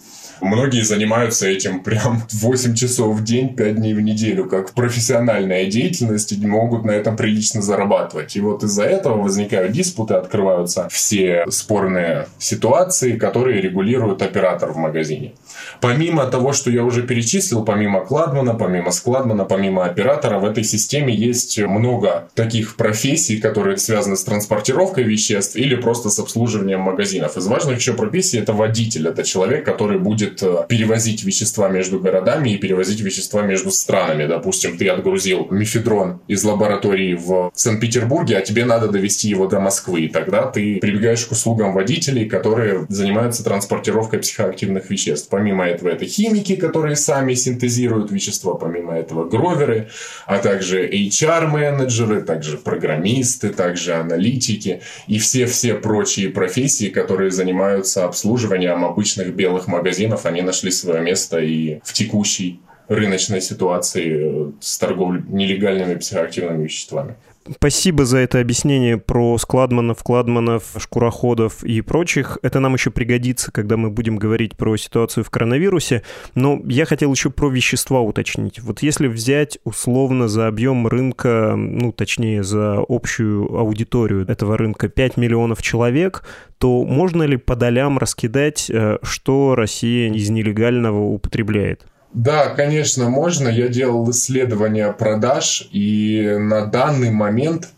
Многие 0.43 0.83
занимаются 0.83 1.47
этим 1.47 1.85
прям 1.85 2.25
8 2.33 2.75
часов 2.75 3.17
в 3.17 3.23
день, 3.23 3.55
5 3.55 3.77
дней 3.77 3.95
в 3.95 4.01
неделю, 4.01 4.49
как 4.49 4.73
профессиональная 4.73 5.67
деятельность, 5.67 6.33
и 6.33 6.47
могут 6.47 6.85
на 6.85 6.91
этом 6.91 7.17
прилично 7.17 7.63
зарабатывать. 7.63 8.35
И 8.37 8.41
вот 8.41 8.65
из-за 8.65 8.83
этого 8.83 9.23
возникают 9.23 9.71
диспуты, 9.71 10.15
открываются 10.15 10.89
все 10.91 11.45
спорные 11.49 12.27
ситуации, 12.39 13.17
которые 13.17 13.61
регулирует 13.61 14.21
оператор 14.21 14.73
в 14.73 14.77
магазине. 14.77 15.33
Помимо 15.81 16.27
того, 16.27 16.53
что 16.53 16.71
я 16.71 16.83
уже 16.83 17.03
перечислил, 17.03 17.65
помимо 17.65 18.05
Кладмана, 18.05 18.55
помимо 18.55 18.91
Складмана, 18.91 19.45
помимо 19.45 19.85
оператора, 19.85 20.41
в 20.41 20.45
этой 20.45 20.65
системе 20.65 21.15
есть 21.15 21.57
много 21.61 22.29
таких 22.35 22.75
профессий, 22.75 23.39
которые 23.39 23.77
связаны 23.79 24.17
с 24.17 24.25
транспортировкой 24.25 25.05
веществ 25.05 25.55
или 25.55 25.77
просто 25.77 26.11
с 26.11 26.19
обслуживанием 26.19 26.81
магазинов. 26.81 27.37
Из 27.37 27.47
важных 27.47 27.79
еще 27.79 27.93
профессий 27.93 28.39
это 28.39 28.53
водитель, 28.53 29.07
это 29.07 29.23
человек, 29.23 29.65
который 29.65 30.01
будет 30.01 30.32
будет 30.33 30.43
э, 30.43 30.67
перевозить 30.69 31.25
вещества 31.25 31.69
между 31.69 31.99
городами 31.99 32.51
и 32.51 32.57
перевозить 32.57 33.01
вещества 33.01 33.43
между 33.43 33.71
странами. 33.71 34.27
Допустим, 34.27 34.77
ты 34.77 34.89
отгрузил 34.89 35.49
мифедрон 35.51 36.21
из 36.29 36.45
лаборатории 36.45 37.15
в 37.15 37.51
Санкт-Петербурге, 37.55 38.39
а 38.39 38.41
тебе 38.41 38.65
надо 38.65 38.89
довести 38.89 39.29
его 39.29 39.47
до 39.47 39.61
Москвы. 39.61 40.03
И 40.03 40.09
тогда 40.09 40.43
ты 40.43 40.79
прибегаешь 40.81 41.25
к 41.27 41.33
услугам 41.33 41.73
водителей, 41.73 42.29
которые 42.29 42.87
занимаются 42.89 43.45
транспортировкой 43.45 44.21
психоактивных 44.21 44.91
веществ. 44.91 45.29
Помимо 45.31 45.67
этого, 45.67 45.91
это 45.91 46.05
химики, 46.05 46.57
которые 46.57 46.97
сами 46.97 47.35
синтезируют 47.35 48.11
вещества. 48.11 48.55
Помимо 48.55 48.95
этого, 48.95 49.29
гроверы, 49.29 49.89
а 50.27 50.39
также 50.39 50.89
HR-менеджеры, 50.89 52.23
также 52.23 52.57
программисты, 52.59 53.49
также 53.51 53.95
аналитики 53.95 54.81
и 55.07 55.19
все-все 55.19 55.75
прочие 55.75 56.31
профессии, 56.31 56.89
которые 56.89 57.31
занимаются 57.31 58.05
обслуживанием 58.05 58.85
обычных 58.85 59.35
белых 59.35 59.67
магазинов 59.67 60.12
они 60.25 60.43
нашли 60.43 60.71
свое 60.71 61.01
место 61.01 61.39
и 61.39 61.81
в 61.85 61.93
текущей 61.93 62.61
рыночной 62.89 63.41
ситуации 63.41 64.49
э, 64.49 64.53
с 64.61 64.79
торговлей 64.79 65.23
нелегальными 65.29 65.95
психоактивными 65.95 66.65
веществами. 66.65 67.17
Спасибо 67.51 68.05
за 68.05 68.19
это 68.19 68.41
объяснение 68.41 68.99
про 68.99 69.37
складманов, 69.37 70.03
кладманов, 70.03 70.75
шкуроходов 70.79 71.65
и 71.65 71.81
прочих. 71.81 72.39
Это 72.43 72.61
нам 72.61 72.75
еще 72.75 72.91
пригодится, 72.91 73.51
когда 73.51 73.77
мы 73.77 73.91
будем 73.91 74.17
говорить 74.17 74.57
про 74.57 74.77
ситуацию 74.77 75.25
в 75.25 75.31
коронавирусе. 75.31 76.03
Но 76.35 76.61
я 76.65 76.85
хотел 76.85 77.13
еще 77.13 77.31
про 77.31 77.49
вещества 77.49 78.01
уточнить. 78.01 78.61
Вот 78.61 78.83
если 78.83 79.09
взять 79.09 79.59
условно 79.65 80.29
за 80.29 80.47
объем 80.47 80.87
рынка, 80.87 81.55
ну, 81.57 81.91
точнее, 81.91 82.45
за 82.45 82.79
общую 82.89 83.57
аудиторию 83.57 84.27
этого 84.29 84.57
рынка 84.57 84.89
5 84.89 85.17
миллионов 85.17 85.63
человек, 85.63 86.25
то 86.59 86.85
можно 86.85 87.25
ли 87.25 87.37
по 87.37 87.57
долям 87.57 87.99
раскидать, 87.99 88.71
э, 88.71 88.99
что 89.03 89.57
Россия 89.57 90.13
из 90.13 90.31
нелегального 90.31 91.01
употребляет? 91.01 91.87
Да, 92.15 92.49
конечно, 92.51 93.09
можно. 93.09 93.49
Я 93.49 93.69
делал 93.69 94.11
исследование 94.11 94.93
продаж, 94.93 95.69
и 95.73 96.37
на 96.39 96.67
данный 96.67 97.11
момент 97.11 97.69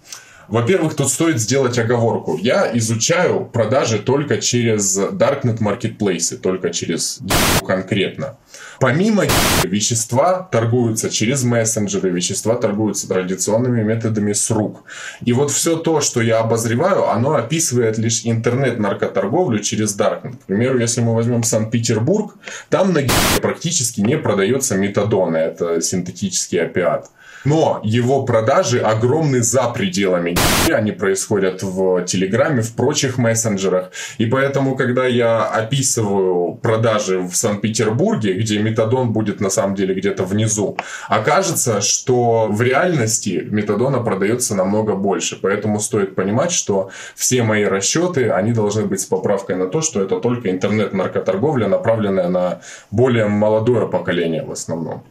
во-первых, 0.49 0.95
тут 0.95 1.09
стоит 1.09 1.41
сделать 1.41 1.79
оговорку. 1.79 2.37
Я 2.37 2.71
изучаю 2.77 3.47
продажи 3.47 3.99
только 3.99 4.39
через 4.39 4.99
Darknet 4.99 5.59
Marketplace, 5.59 6.37
только 6.37 6.71
через 6.71 7.21
конкретно. 7.67 8.37
Помимо 8.81 9.25
вещества 9.65 10.49
торгуются 10.51 11.11
через 11.11 11.45
мессенджеры, 11.45 12.11
вещества 12.11 12.55
торгуются 12.55 13.09
традиционными 13.09 13.83
методами 13.83 14.33
с 14.33 14.51
рук. 14.51 14.85
И 15.25 15.33
вот 15.33 15.51
все 15.51 15.77
то, 15.77 16.01
что 16.01 16.21
я 16.21 16.41
обозреваю, 16.41 17.09
оно 17.09 17.35
описывает 17.35 17.99
лишь 17.99 18.23
интернет-наркоторговлю 18.25 19.61
через 19.61 19.97
Darknet. 19.99 20.37
К 20.37 20.47
примеру, 20.47 20.79
если 20.79 21.01
мы 21.01 21.15
возьмем 21.15 21.43
Санкт-Петербург, 21.43 22.35
там 22.69 22.93
на 22.93 23.03
практически 23.41 24.01
не 24.01 24.19
продается 24.19 24.77
метадон, 24.77 25.37
это 25.37 25.81
синтетический 25.81 26.61
опиат. 26.63 27.11
Но 27.45 27.81
его 27.83 28.25
продажи 28.25 28.81
огромны 28.81 29.43
за 29.43 29.69
пределами. 29.69 30.37
Они 30.71 30.93
происходят 30.93 31.63
в 31.63 32.05
Телеграме, 32.05 32.63
в 32.63 32.75
прочих 32.75 33.19
мессенджерах. 33.19 33.91
И 34.19 34.27
поэтому, 34.27 34.77
когда 34.77 35.07
я 35.07 35.45
описываю 35.45 36.55
продажи 36.55 37.19
в 37.21 37.35
Санкт-Петербурге, 37.35 38.35
где 38.35 38.59
метадон 38.59 39.13
будет 39.13 39.41
на 39.41 39.51
самом 39.51 39.75
деле 39.75 39.95
где-то 39.95 40.25
внизу, 40.25 40.77
окажется, 41.09 41.81
что 41.81 42.49
в 42.51 42.63
реальности 42.63 43.47
метадона 43.51 44.01
продается 44.01 44.55
намного 44.55 44.95
больше. 44.95 45.39
Поэтому 45.41 45.81
стоит 45.81 46.15
понимать, 46.15 46.53
что 46.53 46.91
все 47.15 47.43
мои 47.43 47.65
расчеты, 47.65 48.31
они 48.31 48.53
должны 48.53 48.87
быть 48.87 49.01
с 49.01 49.05
поправкой 49.05 49.57
на 49.57 49.67
то, 49.67 49.83
что 49.83 50.03
это 50.03 50.21
только 50.21 50.51
интернет-наркоторговля, 50.51 51.69
направленная 51.69 52.29
на 52.29 52.61
более 52.91 53.27
молодое 53.27 53.87
поколение 53.89 54.45
в 54.45 54.53
основном. 54.53 55.05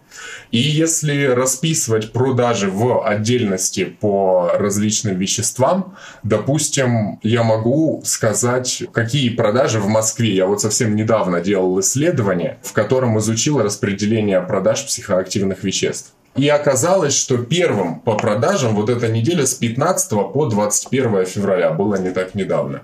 И 0.51 0.59
если 0.59 1.25
расписывать 1.25 2.11
продажи 2.23 2.69
в 2.69 3.05
отдельности 3.05 3.83
по 3.83 4.53
различным 4.57 5.17
веществам, 5.17 5.95
допустим, 6.23 7.19
я 7.21 7.43
могу 7.43 8.01
сказать, 8.05 8.83
какие 8.93 9.27
продажи 9.27 9.81
в 9.81 9.87
Москве. 9.87 10.33
Я 10.33 10.45
вот 10.45 10.61
совсем 10.61 10.95
недавно 10.95 11.41
делал 11.41 11.77
исследование, 11.81 12.59
в 12.63 12.71
котором 12.71 13.19
изучил 13.19 13.61
распределение 13.61 14.39
продаж 14.39 14.85
психоактивных 14.85 15.65
веществ. 15.65 16.13
И 16.37 16.47
оказалось, 16.47 17.13
что 17.13 17.37
первым 17.39 17.99
по 17.99 18.15
продажам 18.15 18.73
вот 18.73 18.89
эта 18.89 19.09
неделя 19.09 19.45
с 19.45 19.55
15 19.55 20.11
по 20.31 20.45
21 20.45 21.25
февраля 21.25 21.71
было 21.71 21.95
не 21.95 22.11
так 22.11 22.35
недавно. 22.35 22.83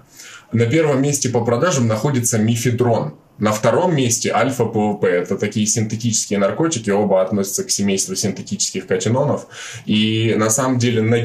На 0.51 0.65
первом 0.65 1.01
месте 1.01 1.29
по 1.29 1.45
продажам 1.45 1.87
находится 1.87 2.37
мефедрон. 2.37 3.13
На 3.39 3.53
втором 3.53 3.95
месте 3.95 4.31
альфа-ПВП. 4.33 5.07
Это 5.07 5.37
такие 5.37 5.65
синтетические 5.65 6.39
наркотики, 6.39 6.89
оба 6.89 7.21
относятся 7.21 7.63
к 7.63 7.71
семейству 7.71 8.15
синтетических 8.15 8.85
катинонов. 8.85 9.47
И 9.85 10.35
на 10.37 10.49
самом 10.49 10.77
деле 10.77 11.01
на 11.01 11.23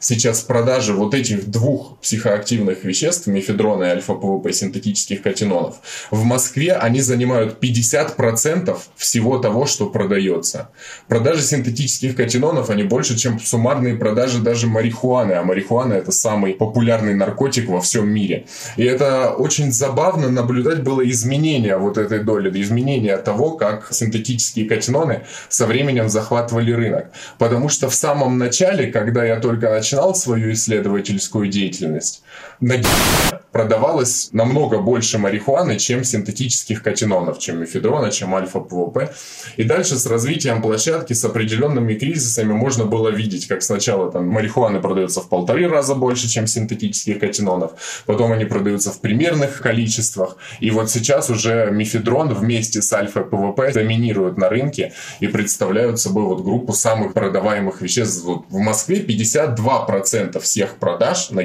сейчас 0.00 0.40
продажи 0.40 0.92
вот 0.92 1.14
этих 1.14 1.48
двух 1.48 1.98
психоактивных 2.00 2.82
веществ, 2.82 3.28
мефедрона 3.28 3.84
и 3.84 3.88
альфа-ПВП 3.88 4.52
синтетических 4.52 5.22
катинонов, 5.22 5.76
в 6.10 6.24
Москве 6.24 6.72
они 6.72 7.00
занимают 7.00 7.62
50% 7.62 8.76
всего 8.96 9.38
того, 9.38 9.66
что 9.66 9.86
продается. 9.86 10.70
Продажи 11.06 11.42
синтетических 11.42 12.16
катинонов, 12.16 12.68
они 12.70 12.82
больше, 12.82 13.16
чем 13.16 13.38
суммарные 13.38 13.94
продажи 13.94 14.40
даже 14.40 14.66
марихуаны. 14.66 15.32
А 15.32 15.44
марихуана 15.44 15.92
это 15.92 16.10
самый 16.10 16.54
популярный 16.54 17.14
наркотик 17.14 17.68
во 17.68 17.80
всем 17.80 18.08
мире. 18.08 18.46
И 18.76 18.82
это 18.82 19.30
очень 19.30 19.70
забавно 19.70 20.30
наблюдать 20.30 20.82
было 20.82 21.02
из 21.02 21.27
изменения 21.28 21.76
вот 21.76 21.98
этой 21.98 22.20
доли, 22.20 22.50
изменения 22.60 23.16
того, 23.18 23.52
как 23.52 23.88
синтетические 23.92 24.66
катиноны 24.66 25.24
со 25.48 25.66
временем 25.66 26.08
захватывали 26.08 26.72
рынок. 26.72 27.06
Потому 27.38 27.68
что 27.68 27.88
в 27.90 27.94
самом 27.94 28.38
начале, 28.38 28.90
когда 28.90 29.24
я 29.24 29.40
только 29.40 29.70
начинал 29.70 30.14
свою 30.14 30.52
исследовательскую 30.52 31.48
деятельность, 31.48 32.22
на 32.60 32.82
продавалось 33.58 34.28
намного 34.30 34.78
больше 34.78 35.18
марихуаны, 35.18 35.78
чем 35.78 36.04
синтетических 36.04 36.80
катинонов, 36.80 37.40
чем 37.40 37.58
мефедрона, 37.58 38.12
чем 38.12 38.32
альфа-ПВП. 38.36 39.12
И 39.56 39.64
дальше 39.64 39.98
с 39.98 40.06
развитием 40.06 40.62
площадки, 40.62 41.12
с 41.12 41.24
определенными 41.24 41.94
кризисами 41.94 42.52
можно 42.52 42.84
было 42.84 43.08
видеть, 43.08 43.48
как 43.48 43.62
сначала 43.62 44.12
там 44.12 44.28
марихуаны 44.28 44.78
продаются 44.78 45.22
в 45.22 45.28
полторы 45.28 45.68
раза 45.68 45.96
больше, 45.96 46.28
чем 46.28 46.46
синтетических 46.46 47.18
катинонов, 47.18 47.72
потом 48.06 48.30
они 48.30 48.44
продаются 48.44 48.92
в 48.92 49.00
примерных 49.00 49.60
количествах. 49.60 50.36
И 50.60 50.70
вот 50.70 50.88
сейчас 50.88 51.28
уже 51.28 51.68
мефедрон 51.72 52.32
вместе 52.34 52.80
с 52.80 52.92
альфа-ПВП 52.92 53.72
доминируют 53.72 54.38
на 54.38 54.48
рынке 54.48 54.92
и 55.18 55.26
представляют 55.26 55.98
собой 55.98 56.26
вот 56.26 56.44
группу 56.44 56.72
самых 56.74 57.12
продаваемых 57.12 57.82
веществ. 57.82 58.22
Вот 58.22 58.44
в 58.50 58.58
Москве 58.58 59.00
52% 59.00 60.38
всех 60.38 60.76
продаж 60.76 61.30
на 61.30 61.40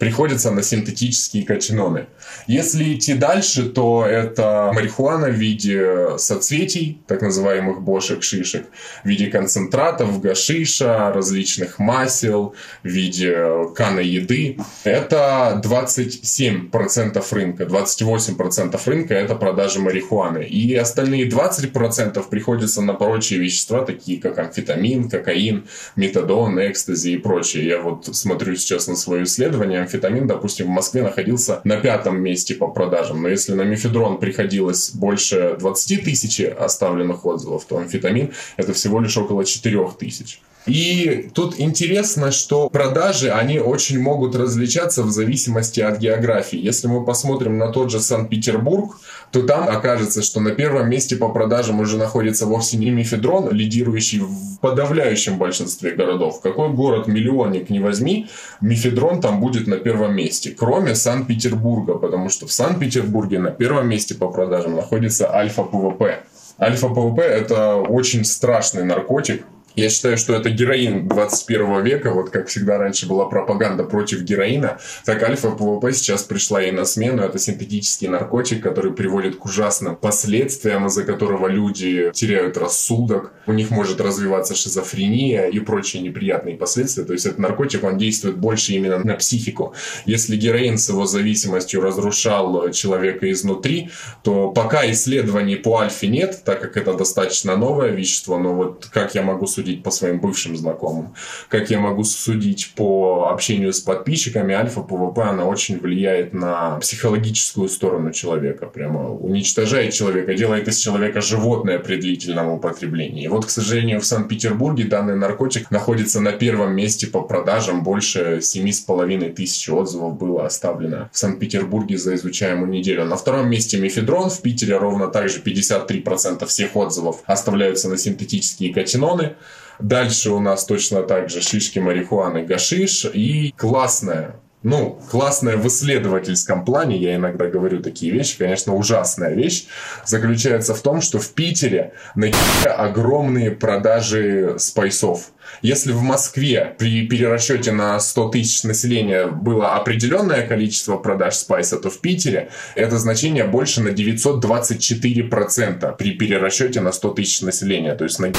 приходится 0.00 0.50
на 0.50 0.62
синтетические 0.62 1.44
катиноны. 1.44 2.06
Если 2.46 2.94
идти 2.94 3.12
дальше, 3.12 3.64
то 3.64 4.06
это 4.06 4.72
марихуана 4.74 5.28
в 5.28 5.34
виде 5.34 6.16
соцветий, 6.16 7.02
так 7.06 7.20
называемых 7.20 7.82
бошек, 7.82 8.22
шишек, 8.22 8.66
в 9.04 9.08
виде 9.08 9.26
концентратов, 9.26 10.18
гашиша, 10.22 11.12
различных 11.12 11.78
масел, 11.78 12.54
в 12.82 12.88
виде 12.88 13.36
кана 13.76 14.00
еды. 14.00 14.58
Это 14.84 15.60
27% 15.62 17.24
рынка. 17.32 17.64
28% 17.64 18.80
рынка 18.86 19.14
это 19.14 19.34
продажи 19.34 19.80
марихуаны. 19.80 20.44
И 20.44 20.74
остальные 20.76 21.28
20% 21.28 22.26
приходится 22.30 22.80
на 22.80 22.94
прочие 22.94 23.38
вещества, 23.38 23.84
такие 23.84 24.18
как 24.18 24.38
амфетамин, 24.38 25.10
кокаин, 25.10 25.66
метадон, 25.94 26.58
экстази 26.58 27.10
и 27.10 27.18
прочее. 27.18 27.66
Я 27.66 27.82
вот 27.82 28.06
смотрю 28.16 28.56
сейчас 28.56 28.86
на 28.86 28.96
свое 28.96 29.24
исследование 29.24 29.89
амфетамин, 29.90 30.26
допустим, 30.26 30.66
в 30.66 30.70
Москве 30.70 31.02
находился 31.02 31.60
на 31.64 31.76
пятом 31.76 32.20
месте 32.20 32.54
по 32.54 32.68
продажам. 32.68 33.22
Но 33.22 33.28
если 33.28 33.52
на 33.54 33.62
мефедрон 33.62 34.18
приходилось 34.18 34.90
больше 34.90 35.56
20 35.58 36.04
тысяч 36.04 36.40
оставленных 36.40 37.26
отзывов, 37.26 37.64
то 37.64 37.78
амфетамин 37.78 38.32
это 38.56 38.72
всего 38.72 39.00
лишь 39.00 39.16
около 39.16 39.44
4 39.44 39.88
тысяч. 39.98 40.40
И 40.66 41.30
тут 41.34 41.58
интересно, 41.58 42.30
что 42.30 42.68
продажи, 42.68 43.30
они 43.30 43.58
очень 43.58 44.00
могут 44.00 44.36
различаться 44.36 45.02
в 45.02 45.10
зависимости 45.10 45.80
от 45.80 45.98
географии. 45.98 46.58
Если 46.58 46.86
мы 46.86 47.04
посмотрим 47.04 47.56
на 47.56 47.72
тот 47.72 47.90
же 47.90 48.00
Санкт-Петербург, 48.00 48.98
то 49.32 49.42
там 49.42 49.68
окажется, 49.68 50.22
что 50.22 50.40
на 50.40 50.50
первом 50.50 50.90
месте 50.90 51.16
по 51.16 51.28
продажам 51.30 51.80
уже 51.80 51.96
находится 51.96 52.46
вовсе 52.46 52.76
не 52.76 52.90
мифедрон, 52.90 53.50
лидирующий 53.50 54.20
в 54.20 54.58
подавляющем 54.60 55.38
большинстве 55.38 55.92
городов. 55.92 56.40
Какой 56.42 56.70
город-миллионник 56.70 57.70
не 57.70 57.80
возьми, 57.80 58.28
мифедрон 58.60 59.20
там 59.20 59.40
будет 59.40 59.66
на 59.66 59.76
первом 59.76 60.14
месте, 60.14 60.54
кроме 60.56 60.94
Санкт-Петербурга, 60.94 61.94
потому 61.94 62.28
что 62.28 62.46
в 62.46 62.52
Санкт-Петербурге 62.52 63.38
на 63.38 63.50
первом 63.50 63.88
месте 63.88 64.14
по 64.14 64.28
продажам 64.28 64.76
находится 64.76 65.32
альфа-ПВП. 65.34 66.24
Альфа-ПВП– 66.60 67.22
это 67.22 67.76
очень 67.76 68.24
страшный 68.24 68.84
наркотик, 68.84 69.46
я 69.76 69.88
считаю, 69.88 70.16
что 70.16 70.34
это 70.34 70.50
героин 70.50 71.08
21 71.08 71.82
века. 71.84 72.12
Вот 72.12 72.30
как 72.30 72.48
всегда 72.48 72.78
раньше 72.78 73.06
была 73.06 73.26
пропаганда 73.26 73.84
против 73.84 74.22
героина, 74.22 74.78
так 75.04 75.22
альфа-ПВП 75.22 75.92
сейчас 75.92 76.24
пришла 76.24 76.62
и 76.62 76.70
на 76.70 76.84
смену. 76.84 77.22
Это 77.22 77.38
синтетический 77.38 78.08
наркотик, 78.08 78.62
который 78.62 78.92
приводит 78.92 79.36
к 79.36 79.44
ужасным 79.44 79.96
последствиям, 79.96 80.86
из-за 80.86 81.04
которого 81.04 81.46
люди 81.46 82.10
теряют 82.12 82.56
рассудок. 82.56 83.32
У 83.46 83.52
них 83.52 83.70
может 83.70 84.00
развиваться 84.00 84.54
шизофрения 84.54 85.46
и 85.46 85.60
прочие 85.60 86.02
неприятные 86.02 86.56
последствия. 86.56 87.04
То 87.04 87.12
есть 87.12 87.26
этот 87.26 87.38
наркотик, 87.38 87.84
он 87.84 87.96
действует 87.96 88.36
больше 88.36 88.72
именно 88.72 88.98
на 88.98 89.14
психику. 89.14 89.74
Если 90.04 90.36
героин 90.36 90.78
с 90.78 90.88
его 90.88 91.06
зависимостью 91.06 91.80
разрушал 91.80 92.70
человека 92.72 93.30
изнутри, 93.30 93.90
то 94.22 94.50
пока 94.50 94.90
исследований 94.90 95.56
по 95.56 95.78
альфе 95.78 96.08
нет, 96.08 96.42
так 96.44 96.60
как 96.60 96.76
это 96.76 96.94
достаточно 96.94 97.56
новое 97.56 97.90
вещество, 97.90 98.38
но 98.38 98.54
вот 98.54 98.88
как 98.92 99.14
я 99.14 99.22
могу 99.22 99.46
судить 99.46 99.59
судить 99.60 99.82
по 99.82 99.90
своим 99.90 100.20
бывшим 100.20 100.56
знакомым. 100.56 101.14
Как 101.48 101.70
я 101.70 101.78
могу 101.78 102.04
судить 102.04 102.72
по 102.74 103.28
общению 103.30 103.72
с 103.72 103.80
подписчиками, 103.80 104.54
альфа-ПВП, 104.54 105.22
она 105.22 105.44
очень 105.44 105.78
влияет 105.78 106.32
на 106.32 106.78
психологическую 106.78 107.68
сторону 107.68 108.10
человека. 108.10 108.66
Прямо 108.66 109.10
уничтожает 109.10 109.92
человека, 109.92 110.34
делает 110.34 110.68
из 110.68 110.78
человека 110.78 111.20
животное 111.20 111.78
при 111.78 111.96
длительном 111.96 112.48
употреблении. 112.48 113.24
И 113.24 113.28
вот, 113.28 113.44
к 113.44 113.50
сожалению, 113.50 114.00
в 114.00 114.06
Санкт-Петербурге 114.06 114.84
данный 114.84 115.16
наркотик 115.16 115.70
находится 115.70 116.20
на 116.20 116.32
первом 116.32 116.74
месте 116.74 117.06
по 117.06 117.20
продажам. 117.20 117.82
Больше 117.82 118.38
7,5 118.40 119.34
тысяч 119.34 119.68
отзывов 119.68 120.16
было 120.16 120.46
оставлено 120.46 121.10
в 121.12 121.18
Санкт-Петербурге 121.18 121.98
за 121.98 122.14
изучаемую 122.14 122.70
неделю. 122.70 123.04
На 123.04 123.16
втором 123.16 123.50
месте 123.50 123.78
мефедрон. 123.78 124.30
В 124.30 124.40
Питере 124.40 124.78
ровно 124.78 125.08
также 125.08 125.40
53% 125.40 126.46
всех 126.46 126.76
отзывов 126.76 127.22
оставляются 127.26 127.88
на 127.88 127.98
синтетические 127.98 128.72
катиноны. 128.72 129.34
Дальше 129.80 130.30
у 130.30 130.40
нас 130.40 130.64
точно 130.64 131.02
так 131.02 131.30
же 131.30 131.40
шишки 131.40 131.78
марихуаны, 131.78 132.44
гашиш 132.44 133.06
и 133.12 133.54
классная 133.56 134.36
ну, 134.62 135.00
классная 135.10 135.56
в 135.56 135.66
исследовательском 135.66 136.64
плане, 136.64 136.98
я 136.98 137.16
иногда 137.16 137.46
говорю 137.46 137.82
такие 137.82 138.12
вещи, 138.12 138.36
конечно, 138.36 138.74
ужасная 138.74 139.34
вещь, 139.34 139.66
заключается 140.04 140.74
в 140.74 140.82
том, 140.82 141.00
что 141.00 141.18
в 141.18 141.30
Питере 141.30 141.94
на 142.14 142.30
огромные 142.76 143.52
продажи 143.52 144.56
спайсов. 144.58 145.30
Если 145.62 145.92
в 145.92 146.02
Москве 146.02 146.74
при 146.78 147.06
перерасчете 147.06 147.72
на 147.72 148.00
100 148.00 148.28
тысяч 148.30 148.64
населения 148.64 149.26
было 149.26 149.74
определенное 149.74 150.46
количество 150.46 150.96
продаж 150.96 151.34
спайса, 151.34 151.78
то 151.78 151.90
в 151.90 152.00
Питере 152.00 152.50
это 152.74 152.98
значение 152.98 153.44
больше 153.44 153.82
на 153.82 153.88
924% 153.88 155.96
при 155.96 156.12
перерасчете 156.12 156.80
на 156.80 156.92
100 156.92 157.10
тысяч 157.10 157.42
населения. 157.42 157.94
То 157.94 158.04
есть 158.04 158.18
на 158.18 158.32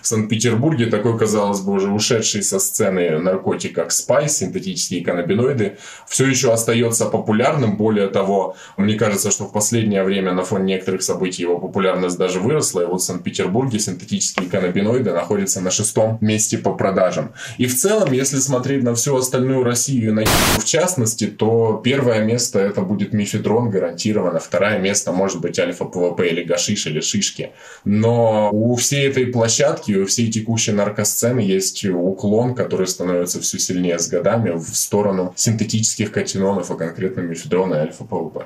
в 0.00 0.06
Санкт-Петербурге 0.06 0.86
такой, 0.86 1.18
казалось 1.18 1.60
бы, 1.60 1.72
уже 1.72 1.90
ушедший 1.90 2.42
со 2.42 2.58
сцены 2.58 3.18
наркотик, 3.18 3.74
как 3.74 3.92
спайс, 3.92 4.38
синтетические 4.38 5.04
каннабиноиды, 5.04 5.76
все 6.08 6.26
еще 6.26 6.52
остается 6.52 7.06
популярным. 7.06 7.76
Более 7.76 8.08
того, 8.08 8.56
мне 8.76 8.94
кажется, 8.94 9.30
что 9.30 9.44
в 9.44 9.52
последнее 9.52 10.04
время 10.04 10.32
на 10.32 10.44
фоне 10.44 10.74
некоторых 10.74 11.02
событий 11.02 11.42
его 11.42 11.58
популярность 11.58 12.16
даже 12.16 12.40
выросла. 12.40 12.82
И 12.82 12.86
вот 12.86 13.00
в 13.00 13.04
Санкт-Петербурге 13.04 13.78
синтетические 13.78 14.48
каннабиноиды 14.48 15.12
находятся 15.12 15.60
на 15.60 15.70
шестом 15.70 16.18
месте 16.20 16.43
месте 16.44 16.58
по 16.58 16.74
продажам. 16.74 17.32
И 17.58 17.66
в 17.66 17.74
целом, 17.74 18.12
если 18.12 18.38
смотреть 18.38 18.82
на 18.82 18.94
всю 18.94 19.16
остальную 19.16 19.64
Россию, 19.64 20.14
на 20.14 20.24
в 20.58 20.64
частности, 20.64 21.26
то 21.26 21.80
первое 21.84 22.24
место 22.24 22.58
это 22.58 22.82
будет 22.82 23.12
мефедрон 23.12 23.70
гарантированно, 23.70 24.38
второе 24.38 24.78
место 24.78 25.12
может 25.12 25.40
быть 25.40 25.58
альфа-ПВП 25.58 26.28
или 26.28 26.44
гашиш 26.44 26.86
или 26.86 27.00
шишки. 27.00 27.50
Но 27.84 28.50
у 28.52 28.74
всей 28.76 29.08
этой 29.08 29.26
площадки, 29.26 29.92
у 29.92 30.06
всей 30.06 30.30
текущей 30.30 30.72
наркосцены 30.72 31.40
есть 31.40 31.84
уклон, 31.84 32.54
который 32.54 32.86
становится 32.86 33.40
все 33.40 33.58
сильнее 33.58 33.98
с 33.98 34.08
годами 34.08 34.50
в 34.50 34.74
сторону 34.74 35.32
синтетических 35.36 36.12
катинонов, 36.12 36.70
а 36.70 36.74
конкретно 36.74 37.20
мифедрона 37.20 37.74
и 37.74 37.78
альфа-ПВП. 37.78 38.44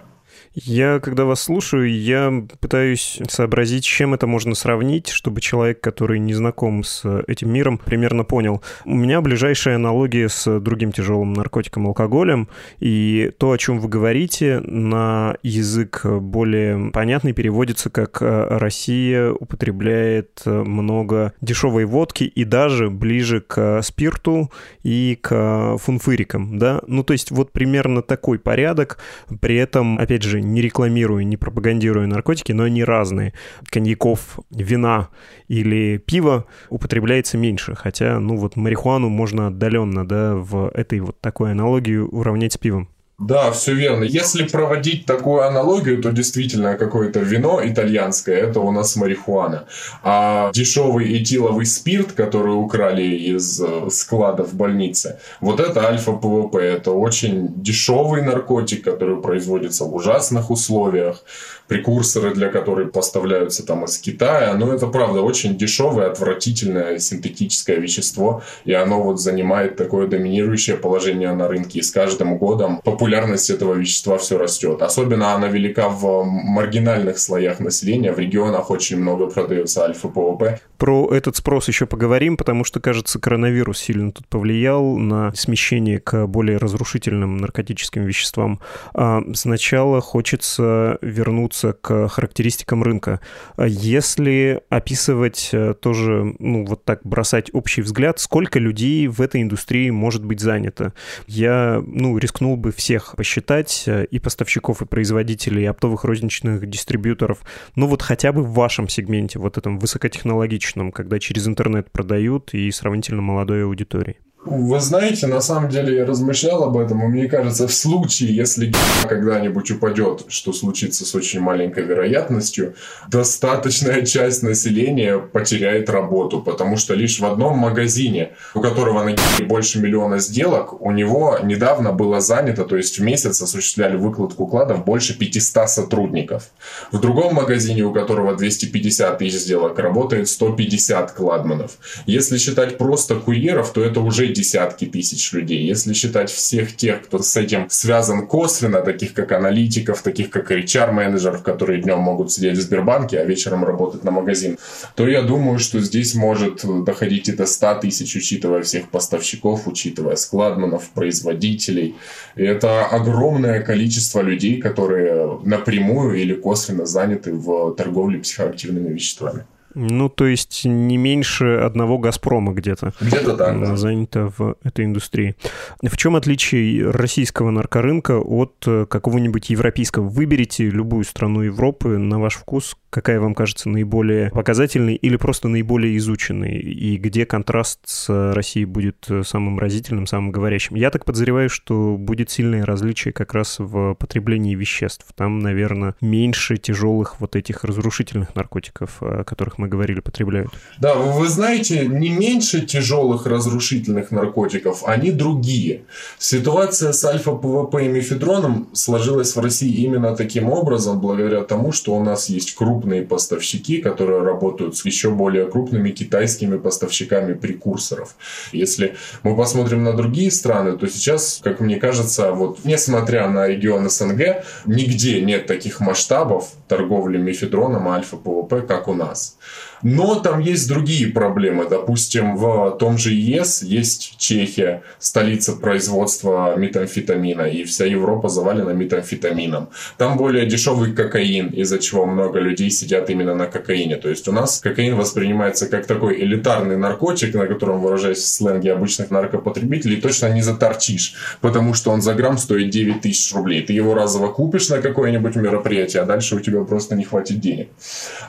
Я, 0.55 1.01
когда 1.01 1.25
вас 1.25 1.43
слушаю, 1.43 1.93
я 1.93 2.45
пытаюсь 2.61 3.21
сообразить, 3.29 3.85
чем 3.85 4.15
это 4.15 4.27
можно 4.27 4.55
сравнить, 4.55 5.09
чтобы 5.09 5.41
человек, 5.41 5.81
который 5.81 6.19
не 6.19 6.35
знаком 6.35 6.85
с 6.85 7.05
этим 7.27 7.53
миром, 7.53 7.79
примерно 7.79 8.25
понял. 8.25 8.63
У 8.85 8.95
меня 8.95 9.21
ближайшая 9.21 9.77
аналогия 9.77 10.29
с 10.29 10.61
другим 10.61 10.93
тяжелым 10.93 11.33
наркотиком, 11.33 11.87
алкоголем, 11.87 12.49
и 12.81 13.31
то, 13.39 13.53
о 13.53 13.59
чем 13.59 13.79
вы 13.79 13.89
говорите, 13.89 14.61
на 14.61 15.37
язык 15.43 16.05
более 16.05 16.91
понятный 16.91 17.33
переводится 17.33 17.91
как 17.91 18.19
«Россия 18.21 19.31
употребляет 19.31 20.43
много 20.45 21.35
дешевой 21.41 21.85
водки 21.85 22.25
и 22.25 22.45
даже 22.45 22.91
ближе 22.91 23.41
к 23.41 23.83
спирту 23.83 24.51
и 24.83 25.19
к 25.21 25.77
фунфырикам», 25.79 26.59
да? 26.59 26.81
Ну, 26.87 27.05
то 27.05 27.13
есть 27.13 27.31
вот 27.31 27.53
примерно 27.53 28.03
такой 28.03 28.39
порядок, 28.39 28.99
при 29.41 29.57
этом, 29.57 29.99
опять 29.99 30.23
же, 30.23 30.38
не 30.41 30.63
рекламирую, 30.63 31.27
не 31.27 31.37
пропагандирую 31.37 32.09
наркотики, 32.09 32.53
но 32.53 32.65
они 32.65 32.85
разные. 32.85 33.35
Коньяков, 33.71 34.39
вина 34.51 35.09
или 35.49 35.99
пива 35.99 36.47
употребляется 36.71 37.39
меньше, 37.39 37.75
хотя, 37.75 38.19
ну 38.21 38.37
вот, 38.37 38.57
марихуану 38.57 39.09
можно 39.09 39.49
отдаленно, 39.49 40.07
да, 40.07 40.35
в 40.35 40.71
этой 40.75 41.01
вот 41.01 41.21
такой 41.21 41.53
аналогии 41.53 41.97
уравнять 41.97 42.53
с 42.53 42.59
пивом. 42.59 42.89
Да, 43.19 43.51
все 43.51 43.75
верно. 43.75 44.05
Если 44.05 44.45
проводить 44.45 45.05
такую 45.05 45.43
аналогию, 45.43 46.01
то 46.01 46.13
действительно 46.13 46.77
какое-то 46.77 47.19
вино 47.19 47.61
итальянское, 47.65 48.37
это 48.37 48.61
у 48.61 48.71
нас 48.71 48.95
марихуана. 48.95 49.67
А 50.05 50.53
дешевый 50.53 51.21
этиловый 51.21 51.67
спирт, 51.67 52.13
который 52.13 52.53
украли 52.53 53.03
из 53.03 53.61
э, 53.61 53.91
склада 53.91 54.45
в 54.45 54.55
больнице, 54.55 55.19
вот 55.41 55.59
это 55.59 55.89
альфа-ПВП. 55.89 56.59
Это 56.59 56.93
очень 56.93 57.61
дешевый 57.61 58.23
наркотик, 58.23 58.85
который 58.85 59.21
производится 59.21 59.85
в 59.85 59.97
ужасных 59.97 60.51
условиях 60.51 61.25
прекурсоры 61.69 62.35
для 62.35 62.49
которых 62.49 62.93
поставляются 62.93 63.65
там 63.65 63.85
из 63.85 63.99
Китая. 63.99 64.55
Но 64.55 64.73
это 64.73 64.87
правда 64.87 65.23
очень 65.23 65.57
дешевое, 65.57 66.11
отвратительное 66.11 66.99
синтетическое 66.99 67.77
вещество, 67.77 68.43
и 68.65 68.73
оно 68.73 69.03
вот 69.03 69.21
занимает 69.21 69.77
такое 69.77 70.07
доминирующее 70.07 70.77
положение 70.77 71.33
на 71.33 71.49
рынке. 71.49 71.81
И 71.81 71.83
с 71.83 71.91
каждым 71.91 72.39
годом 72.39 72.81
популярность 72.83 73.51
этого 73.51 73.75
вещества 73.75 74.19
все 74.19 74.39
растет. 74.39 74.83
Особенно 74.83 75.35
она 75.35 75.49
велика 75.49 75.89
в 75.89 76.25
маргинальных 76.25 77.19
слоях 77.19 77.61
населения. 77.61 78.13
В 78.13 78.19
регионах 78.19 78.71
очень 78.71 78.99
много 78.99 79.27
продается 79.27 79.85
альфа-ПВП. 79.85 80.61
Про 80.79 81.13
этот 81.13 81.37
спрос 81.37 81.69
еще 81.69 81.87
поговорим, 81.87 82.37
потому 82.37 82.65
что, 82.65 82.81
кажется, 82.81 83.19
коронавирус 83.19 83.79
сильно 83.79 84.13
тут 84.13 84.27
повлиял 84.29 84.97
на 84.97 85.33
смещение 85.35 85.99
к 85.99 86.27
более 86.27 86.57
разрушительным 86.59 87.39
наркотическим 87.39 88.05
веществам. 88.05 88.61
А 88.95 89.21
сначала 89.35 90.01
хочется 90.01 90.99
вернуться 91.03 91.58
вернуться 91.63 91.73
к 91.73 92.09
характеристикам 92.09 92.83
рынка. 92.83 93.21
Если 93.59 94.61
описывать 94.69 95.51
э, 95.53 95.75
тоже, 95.75 96.35
ну, 96.39 96.65
вот 96.65 96.85
так 96.85 97.01
бросать 97.05 97.51
общий 97.53 97.83
взгляд, 97.83 98.19
сколько 98.19 98.59
людей 98.59 99.07
в 99.09 99.21
этой 99.21 99.43
индустрии 99.43 99.91
может 99.91 100.25
быть 100.25 100.41
занято? 100.41 100.93
Я, 101.27 101.83
ну, 101.85 102.19
рискнул 102.19 102.57
бы 102.57 102.73
всех 102.73 103.15
посчитать, 103.17 103.85
э, 103.87 104.05
и 104.05 104.19
поставщиков, 104.19 104.83
и 104.83 104.87
производителей, 104.87 105.65
и 105.65 105.67
оптовых 105.67 106.05
розничных 106.05 106.69
дистрибьюторов, 106.69 107.39
ну, 107.77 107.87
вот 107.87 108.03
хотя 108.03 108.33
бы 108.33 108.43
в 108.43 108.53
вашем 108.53 108.89
сегменте, 108.89 109.39
вот 109.39 109.59
этом 109.59 109.79
высокотехнологичном, 109.79 110.93
когда 110.93 111.19
через 111.19 111.47
интернет 111.47 111.91
продают 111.91 112.55
и 112.55 112.71
сравнительно 112.71 113.23
молодой 113.23 113.65
аудитории. 113.65 114.17
Вы 114.51 114.81
знаете, 114.81 115.27
на 115.27 115.43
самом 115.43 115.69
деле 115.69 115.95
я 115.95 116.07
размышлял 116.07 116.65
об 116.65 116.79
этом, 116.79 117.05
и 117.05 117.07
мне 117.07 117.29
кажется, 117.29 117.69
в 117.69 117.73
случае, 117.75 118.35
если 118.35 118.73
когда-нибудь 119.07 119.71
упадет, 119.73 120.25
что 120.29 120.55
случится 120.55 121.05
с 121.05 121.15
очень 121.15 121.41
маленькой 121.41 121.85
вероятностью, 121.85 122.75
достаточная 123.09 124.07
часть 124.07 124.43
населения 124.43 125.19
потеряет 125.19 125.91
работу, 125.91 126.41
потому 126.41 126.79
что 126.79 126.95
лишь 126.95 127.21
в 127.21 127.27
одном 127.27 127.59
магазине, 127.59 128.31
у 128.55 128.61
которого 128.61 129.03
на 129.03 129.15
больше 129.45 129.81
миллиона 129.81 130.19
сделок, 130.19 130.81
у 130.81 130.93
него 130.93 131.39
недавно 131.43 131.93
было 131.93 132.21
занято, 132.21 132.65
то 132.65 132.77
есть 132.77 132.99
в 132.99 133.03
месяц 133.03 133.43
осуществляли 133.43 133.97
выкладку 133.97 134.47
кладов 134.47 134.83
больше 134.83 135.19
500 135.19 135.69
сотрудников. 135.69 136.45
В 136.91 136.99
другом 137.01 137.35
магазине, 137.35 137.83
у 137.83 137.93
которого 137.93 138.35
250 138.35 139.19
тысяч 139.19 139.41
сделок, 139.41 139.79
работает 139.79 140.27
150 140.27 141.13
кладманов. 141.13 141.73
Если 142.07 142.39
считать 142.39 142.79
просто 142.79 143.17
курьеров, 143.17 143.73
то 143.75 143.83
это 143.83 144.01
уже 144.01 144.38
десятки 144.39 144.85
тысяч 144.85 145.33
людей. 145.33 145.67
Если 145.67 145.93
считать 145.93 146.31
всех 146.31 146.77
тех, 146.77 147.03
кто 147.03 147.19
с 147.19 147.37
этим 147.37 147.67
связан 147.69 148.27
косвенно, 148.27 148.83
таких 148.83 149.13
как 149.13 149.33
аналитиков, 149.33 150.03
таких 150.03 150.31
как 150.31 150.53
HR-менеджеров, 150.53 151.43
которые 151.43 151.83
днем 151.83 151.99
могут 151.99 152.31
сидеть 152.31 152.57
в 152.57 152.63
Сбербанке, 152.63 153.19
а 153.19 153.25
вечером 153.25 153.65
работать 153.65 154.05
на 154.05 154.13
магазин, 154.13 154.57
то 154.95 155.09
я 155.09 155.23
думаю, 155.23 155.59
что 155.59 155.81
здесь 155.81 156.15
может 156.15 156.65
доходить 156.85 157.29
и 157.29 157.33
до 157.33 157.47
100 157.47 157.75
тысяч, 157.83 158.15
учитывая 158.17 158.63
всех 158.63 158.91
поставщиков, 158.91 159.67
учитывая 159.67 160.17
складманов, 160.17 160.91
производителей. 160.91 161.97
И 162.37 162.43
это 162.43 162.87
огромное 162.87 163.61
количество 163.61 164.21
людей, 164.21 164.61
которые 164.61 165.41
напрямую 165.45 166.15
или 166.23 166.35
косвенно 166.35 166.87
заняты 166.87 167.33
в 167.33 167.75
торговле 167.75 168.21
психоактивными 168.21 168.93
веществами. 168.95 169.45
Ну, 169.81 170.09
то 170.09 170.27
есть 170.27 170.65
не 170.65 170.97
меньше 170.97 171.59
одного 171.59 171.99
«Газпрома» 171.99 172.53
где-то. 172.53 172.95
Где-то 173.01 173.37
так, 173.37 173.61
да. 173.61 173.77
Занято 173.77 174.33
в 174.37 174.57
этой 174.65 174.85
индустрии. 174.85 175.37
В 175.81 175.97
чем 175.97 176.17
отличие 176.17 176.91
российского 176.91 177.51
наркорынка 177.51 178.19
от 178.19 178.65
э, 178.67 178.87
какого-нибудь 178.87 179.51
европейского? 179.51 180.09
Выберите 180.09 180.69
любую 180.69 181.05
страну 181.05 181.43
Европы 181.43 181.97
на 181.97 182.19
ваш 182.19 182.35
вкус, 182.35 182.77
какая 182.91 183.21
вам 183.21 183.37
кажется 183.37 183.69
наиболее 183.69 184.31
показательной 184.31 184.97
или 184.97 185.17
просто 185.17 185.47
наиболее 185.47 185.97
изученной, 185.99 186.57
и 186.59 186.97
где 186.97 187.25
контраст 187.25 187.79
с 187.85 188.33
Россией 188.35 188.65
будет 188.65 189.07
э, 189.09 189.23
самым 189.23 189.61
разительным, 189.61 190.09
самым 190.09 190.33
говорящим. 190.33 190.75
Я 190.75 190.91
так 190.91 191.05
подозреваю, 191.05 191.49
что 191.49 191.97
будет 191.97 192.31
сильное 192.31 192.67
различие 192.67 193.13
как 193.13 193.33
раз 193.33 193.61
в 193.61 193.95
потреблении 193.95 194.57
веществ. 194.57 195.07
Там, 195.15 195.39
наверное, 195.39 195.95
меньше 196.01 196.57
тяжелых 196.57 197.21
вот 197.21 197.37
этих 197.37 197.63
разрушительных 197.63 198.35
наркотиков, 198.35 198.97
о 199.01 199.23
которых 199.23 199.59
мы 199.59 199.68
говорили, 199.69 200.01
потребляют. 200.01 200.51
Да, 200.79 200.95
вы 200.95 201.29
знаете, 201.29 201.87
не 201.87 202.11
меньше 202.11 202.63
тяжелых 202.63 203.27
разрушительных 203.27 204.11
наркотиков, 204.11 204.83
они 204.87 205.11
другие. 205.11 205.83
Ситуация 206.19 206.93
с 206.93 207.05
альфа-ПВП 207.05 207.85
и 207.85 207.89
мефедроном 207.89 208.69
сложилась 208.73 209.37
в 209.37 209.41
России 209.41 209.73
именно 209.85 210.17
таким 210.17 210.51
образом, 210.51 211.01
благодаря 211.01 211.43
тому, 211.43 211.73
что 211.73 211.95
у 211.95 212.03
нас 212.03 212.29
есть 212.29 212.55
крупные 212.55 213.03
поставщики, 213.03 213.79
которые 213.79 214.23
работают 214.23 214.77
с 214.77 214.85
еще 214.85 215.11
более 215.11 215.47
крупными 215.47 215.91
китайскими 215.91 216.57
поставщиками 216.57 217.35
прекурсоров. 217.35 218.17
Если 218.53 218.97
мы 219.23 219.37
посмотрим 219.37 219.85
на 219.85 219.93
другие 219.93 220.31
страны, 220.31 220.77
то 220.77 220.87
сейчас, 220.89 221.41
как 221.43 221.61
мне 221.61 221.77
кажется, 221.77 222.33
вот 222.33 222.65
несмотря 222.65 223.29
на 223.29 223.47
регион 223.49 223.89
СНГ, 223.91 224.45
нигде 224.67 225.21
нет 225.21 225.47
таких 225.47 225.81
масштабов 225.81 226.53
торговли 226.69 227.19
мефедроном 227.19 227.89
и 227.89 227.91
альфа-ПВП, 227.93 228.63
как 228.67 228.89
у 228.89 228.95
нас. 228.95 229.39
Но 229.83 230.17
там 230.17 230.41
есть 230.41 230.69
другие 230.69 231.09
проблемы. 231.09 231.67
Допустим, 231.69 232.37
в 232.37 232.77
том 232.79 232.99
же 232.99 233.13
ЕС 233.13 233.63
есть 233.63 234.17
Чехия, 234.19 234.83
столица 234.99 235.53
производства 235.53 236.57
метамфетамина, 236.57 237.43
и 237.43 237.65
вся 237.65 237.85
Европа 237.85 238.29
завалена 238.29 238.73
метамфетамином. 238.73 239.69
Там 239.97 240.17
более 240.17 240.47
дешевый 240.47 240.93
кокаин, 240.93 241.49
из-за 241.49 241.79
чего 241.79 242.07
много 242.07 242.41
людей 242.41 242.71
сидят 242.71 243.11
именно 243.11 243.35
на 243.35 243.47
кокаине. 243.47 243.97
То 243.97 244.09
есть 244.09 244.29
у 244.29 244.33
нас 244.33 244.61
кокаин 244.61 244.97
воспринимается 244.97 245.67
как 245.67 245.87
такой 245.87 246.21
элитарный 246.21 246.77
наркотик, 246.77 247.35
на 247.35 247.47
котором, 247.47 247.81
выражаясь 247.81 248.19
в 248.19 248.27
сленге 248.27 248.73
обычных 248.73 249.11
наркопотребителей, 249.11 250.01
точно 250.01 250.33
не 250.33 250.43
заторчишь, 250.43 251.15
потому 251.41 251.75
что 251.75 251.91
он 251.91 252.03
за 252.03 252.15
грамм 252.15 252.39
стоит 252.39 252.71
9 252.71 253.03
тысяч 253.03 253.33
рублей. 253.35 253.63
Ты 253.63 253.73
его 253.73 253.95
разово 253.95 254.29
купишь 254.29 254.69
на 254.69 254.79
какое-нибудь 254.79 255.37
мероприятие, 255.37 256.03
а 256.03 256.07
дальше 256.07 256.37
у 256.37 256.41
тебя 256.41 256.65
просто 256.65 256.95
не 256.95 257.05
хватит 257.05 257.41
денег. 257.41 257.69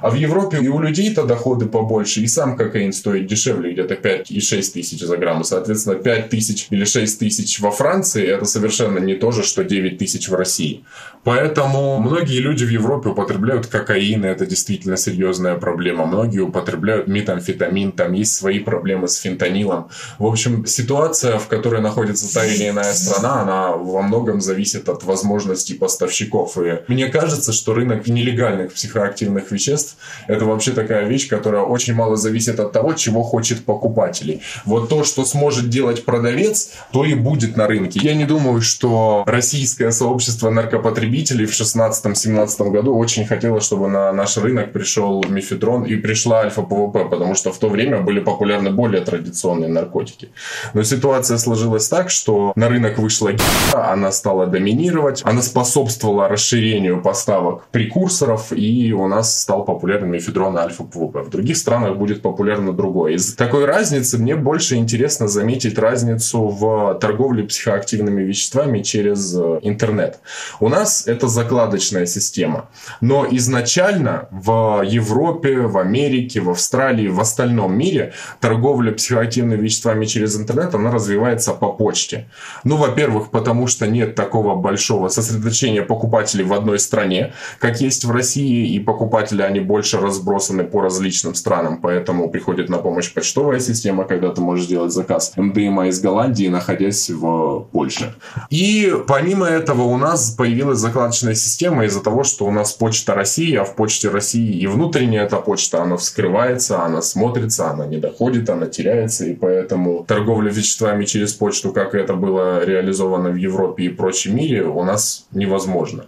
А 0.02 0.10
в 0.10 0.16
Европе 0.16 0.60
и 0.62 0.68
у 0.68 0.80
людей 0.80 1.14
тогда 1.14 1.36
доходы 1.40 1.68
побольше, 1.68 2.22
и 2.22 2.28
сам 2.28 2.58
кокаин 2.58 2.92
стоит 2.92 3.28
дешевле, 3.28 3.72
где-то 3.72 3.96
5 3.96 4.32
и 4.32 4.42
6 4.42 4.74
тысяч 4.74 5.00
за 5.00 5.18
грамм. 5.18 5.44
Соответственно, 5.44 5.96
5 5.96 6.30
тысяч 6.30 6.68
или 6.70 6.84
6 6.84 7.20
тысяч 7.20 7.60
во 7.62 7.72
Франции– 7.72 8.26
это 8.28 8.46
совершенно 8.46 9.00
не 9.00 9.16
то 9.16 9.32
же, 9.32 9.44
что 9.44 9.64
9 9.64 9.98
тысяч 9.98 10.28
в 10.28 10.36
России. 10.36 10.84
Поэтому 11.24 12.00
многие 12.00 12.40
люди 12.40 12.66
в 12.66 12.70
Европе 12.70 13.10
употребляют 13.10 13.68
кокаин, 13.68 14.26
и 14.26 14.28
это 14.28 14.46
действительно 14.46 14.98
серьезная 14.98 15.56
проблема. 15.56 16.06
Многие 16.06 16.40
употребляют 16.40 17.08
метамфетамин, 17.08 17.92
там 17.92 18.14
есть 18.14 18.36
свои 18.36 18.60
проблемы 18.60 19.08
с 19.08 19.18
фентанилом. 19.18 19.90
В 20.18 20.26
общем, 20.26 20.66
ситуация, 20.66 21.38
в 21.38 21.48
которой 21.48 21.82
находится 21.82 22.34
та 22.34 22.46
или 22.46 22.70
иная 22.70 22.94
страна, 22.94 23.42
она 23.42 23.72
во 23.72 24.02
многом 24.02 24.42
зависит 24.42 24.90
от 24.90 25.04
возможностей 25.04 25.76
поставщиков. 25.76 26.58
И 26.58 26.80
мне 26.88 27.08
кажется, 27.08 27.54
что 27.54 27.74
рынок 27.74 28.08
нелегальных 28.08 28.74
психоактивных 28.74 29.52
веществ– 29.52 29.98
это 30.28 30.46
вообще 30.46 30.72
такая 30.72 31.06
вещь, 31.06 31.29
которая 31.30 31.64
очень 31.64 31.94
мало 31.94 32.16
зависит 32.16 32.60
от 32.60 32.72
того, 32.72 32.94
чего 32.94 33.24
хочет 33.24 33.66
покупателей. 33.66 34.42
Вот 34.66 34.90
то, 34.90 35.04
что 35.04 35.26
сможет 35.26 35.70
делать 35.70 36.06
продавец, 36.06 36.72
то 36.92 37.06
и 37.06 37.14
будет 37.14 37.58
на 37.58 37.68
рынке. 37.68 38.00
Я 38.04 38.16
не 38.16 38.26
думаю, 38.26 38.62
что 38.62 39.24
российское 39.26 39.92
сообщество 39.92 40.50
наркопотребителей 40.50 41.46
в 41.46 41.52
16-17 41.52 42.70
году 42.70 42.96
очень 42.96 43.26
хотело, 43.26 43.62
чтобы 43.62 43.88
на 43.88 44.12
наш 44.12 44.38
рынок 44.38 44.74
пришел 44.74 45.24
мефедрон 45.28 45.84
и 45.84 45.96
пришла 45.96 46.42
альфа-ПВП, 46.42 47.06
потому 47.06 47.36
что 47.36 47.52
в 47.52 47.58
то 47.58 47.70
время 47.70 48.02
были 48.02 48.20
популярны 48.20 48.72
более 48.72 49.02
традиционные 49.02 49.70
наркотики. 49.70 50.30
Но 50.74 50.84
ситуация 50.84 51.38
сложилась 51.38 51.88
так, 51.88 52.10
что 52.10 52.54
на 52.56 52.70
рынок 52.70 52.98
вышла 52.98 53.32
Гидра, 53.32 53.92
она 53.92 54.12
стала 54.12 54.48
доминировать, 54.48 55.22
она 55.24 55.42
способствовала 55.42 56.28
расширению 56.28 57.02
поставок 57.02 57.68
прекурсоров, 57.68 58.52
и 58.52 58.94
у 58.94 59.08
нас 59.08 59.42
стал 59.42 59.66
популярен 59.66 60.10
мефедрон 60.10 60.58
и 60.58 60.62
альфа-ПВП. 60.62 61.19
Другое. 61.20 61.24
В 61.24 61.30
других 61.30 61.58
странах 61.58 61.98
будет 61.98 62.22
популярно 62.22 62.74
другое. 62.74 63.14
Из 63.14 63.34
такой 63.34 63.66
разницы 63.66 64.18
мне 64.18 64.36
больше 64.36 64.76
интересно 64.76 65.28
заметить 65.28 65.78
разницу 65.78 66.48
в 66.48 66.98
торговле 67.00 67.44
психоактивными 67.44 68.24
веществами 68.24 68.82
через 68.82 69.36
э, 69.36 69.60
интернет. 69.64 70.20
У 70.60 70.70
нас 70.70 71.08
это 71.08 71.28
закладочная 71.28 72.06
система. 72.06 72.70
Но 73.02 73.28
изначально 73.32 74.28
в 74.32 74.84
Европе, 74.86 75.60
в 75.60 75.78
Америке, 75.78 76.42
в 76.42 76.50
Австралии, 76.50 77.08
в 77.08 77.20
остальном 77.20 77.78
мире 77.78 78.14
торговля 78.40 78.92
психоактивными 78.92 79.62
веществами 79.62 80.06
через 80.06 80.36
интернет, 80.36 80.76
она 80.76 80.92
развивается 80.92 81.54
по 81.54 81.72
почте. 81.72 82.28
Ну, 82.64 82.78
во-первых, 82.78 83.32
потому 83.32 83.68
что 83.68 83.88
нет 83.88 84.16
такого 84.16 84.56
большого 84.56 85.10
сосредоточения 85.10 85.84
покупателей 85.84 86.44
в 86.44 86.54
одной 86.54 86.80
стране, 86.80 87.34
как 87.60 87.82
есть 87.82 88.06
в 88.06 88.12
России, 88.12 88.74
и 88.74 88.80
покупатели, 88.80 89.42
они 89.42 89.60
больше 89.60 90.00
разбросаны 90.00 90.64
по 90.64 90.82
различным 91.10 91.36
странам, 91.36 91.80
поэтому 91.82 92.30
приходит 92.30 92.70
на 92.70 92.78
помощь 92.78 93.14
почтовая 93.14 93.60
система, 93.60 94.06
когда 94.06 94.30
ты 94.30 94.42
можешь 94.42 94.66
сделать 94.66 94.92
заказ 94.92 95.34
МДМА 95.36 95.88
из 95.88 96.00
Голландии, 96.02 96.48
находясь 96.50 97.10
в 97.10 97.68
Польше. 97.72 98.14
И 98.52 98.94
помимо 99.08 99.48
этого 99.48 99.84
у 99.84 99.98
нас 99.98 100.32
появилась 100.32 100.78
закладочная 100.80 101.36
система 101.36 101.86
из-за 101.86 102.02
того, 102.02 102.24
что 102.24 102.46
у 102.46 102.52
нас 102.52 102.74
почта 102.74 103.16
России, 103.16 103.56
а 103.56 103.64
в 103.64 103.76
почте 103.76 104.10
России 104.10 104.62
и 104.62 104.68
внутренняя 104.68 105.26
эта 105.26 105.38
почта, 105.38 105.82
она 105.82 105.96
вскрывается, 105.98 106.84
она 106.84 107.02
смотрится, 107.02 107.72
она 107.72 107.88
не 107.88 107.98
доходит, 107.98 108.50
она 108.50 108.68
теряется, 108.68 109.26
и 109.26 109.34
поэтому 109.34 110.04
торговля 110.08 110.52
веществами 110.52 111.06
через 111.06 111.34
почту, 111.34 111.72
как 111.72 111.96
это 111.96 112.14
было 112.14 112.64
реализовано 112.64 113.30
в 113.30 113.36
Европе 113.36 113.84
и 113.84 113.90
прочем 113.90 114.36
мире, 114.36 114.64
у 114.64 114.84
нас 114.84 115.26
невозможно. 115.32 116.06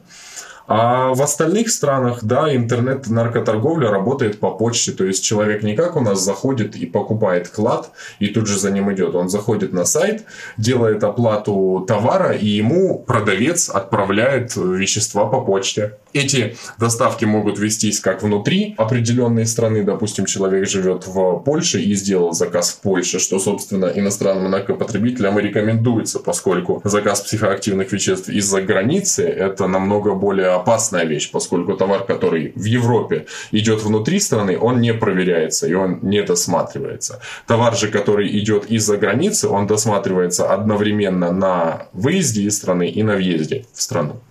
А 0.74 1.14
в 1.14 1.22
остальных 1.22 1.70
странах, 1.70 2.24
да, 2.24 2.56
интернет-наркоторговля 2.56 3.90
работает 3.90 4.40
по 4.40 4.52
почте. 4.52 4.94
То 4.94 5.04
есть 5.04 5.22
человек 5.22 5.64
не 5.64 5.76
как 5.76 5.98
у 5.98 6.00
нас 6.00 6.22
заходит 6.22 6.78
и 6.78 6.86
покупает 6.86 7.50
клад, 7.50 7.92
и 8.20 8.28
тут 8.28 8.48
же 8.48 8.58
за 8.58 8.72
ним 8.72 8.90
идет. 8.94 9.14
Он 9.14 9.28
заходит 9.28 9.74
на 9.74 9.84
сайт, 9.84 10.24
делает 10.56 11.04
оплату 11.04 11.84
товара, 11.86 12.32
и 12.32 12.48
ему 12.48 13.00
продавец 13.00 13.68
отправляет 13.68 14.56
вещества 14.56 15.26
по 15.26 15.42
почте. 15.42 15.98
Эти 16.14 16.58
доставки 16.78 17.26
могут 17.26 17.60
вестись 17.60 18.00
как 18.00 18.24
внутри 18.24 18.76
определенной 18.78 19.46
страны. 19.46 19.84
Допустим, 19.84 20.26
человек 20.26 20.68
живет 20.68 21.08
в 21.08 21.40
Польше 21.40 21.82
и 21.82 21.94
сделал 21.96 22.34
заказ 22.34 22.72
в 22.72 22.82
Польше, 22.82 23.20
что, 23.20 23.40
собственно, 23.40 23.86
иностранным 23.86 24.52
наркопотребителям 24.52 25.40
и 25.40 25.42
рекомендуется, 25.42 26.20
поскольку 26.20 26.82
заказ 26.84 27.22
психоактивных 27.22 27.92
веществ 27.92 28.30
из-за 28.30 28.62
границы– 28.62 29.24
это 29.26 29.68
намного 29.68 30.14
более 30.14 30.50
опасная 30.50 31.06
вещь, 31.06 31.32
поскольку 31.32 31.74
товар, 31.74 32.04
который 32.04 32.52
в 32.56 32.64
Европе 32.66 33.26
идет 33.52 33.84
внутри 33.84 34.20
страны, 34.20 34.58
он 34.60 34.82
не 34.82 34.94
проверяется 34.94 35.68
и 35.68 35.74
он 35.74 36.00
не 36.02 36.22
досматривается. 36.24 37.20
Товар 37.48 37.76
же, 37.76 37.88
который 37.88 38.38
идет 38.40 38.66
из-за 38.66 38.98
границы, 38.98 39.48
он 39.48 39.68
досматривается 39.68 40.54
одновременно 40.54 41.32
на 41.32 41.88
выезде 41.94 42.44
из 42.44 42.58
страны 42.58 42.90
и 42.90 43.04
на 43.04 43.16
въезде 43.16 43.66
в 43.74 43.82
страну. 43.82 44.22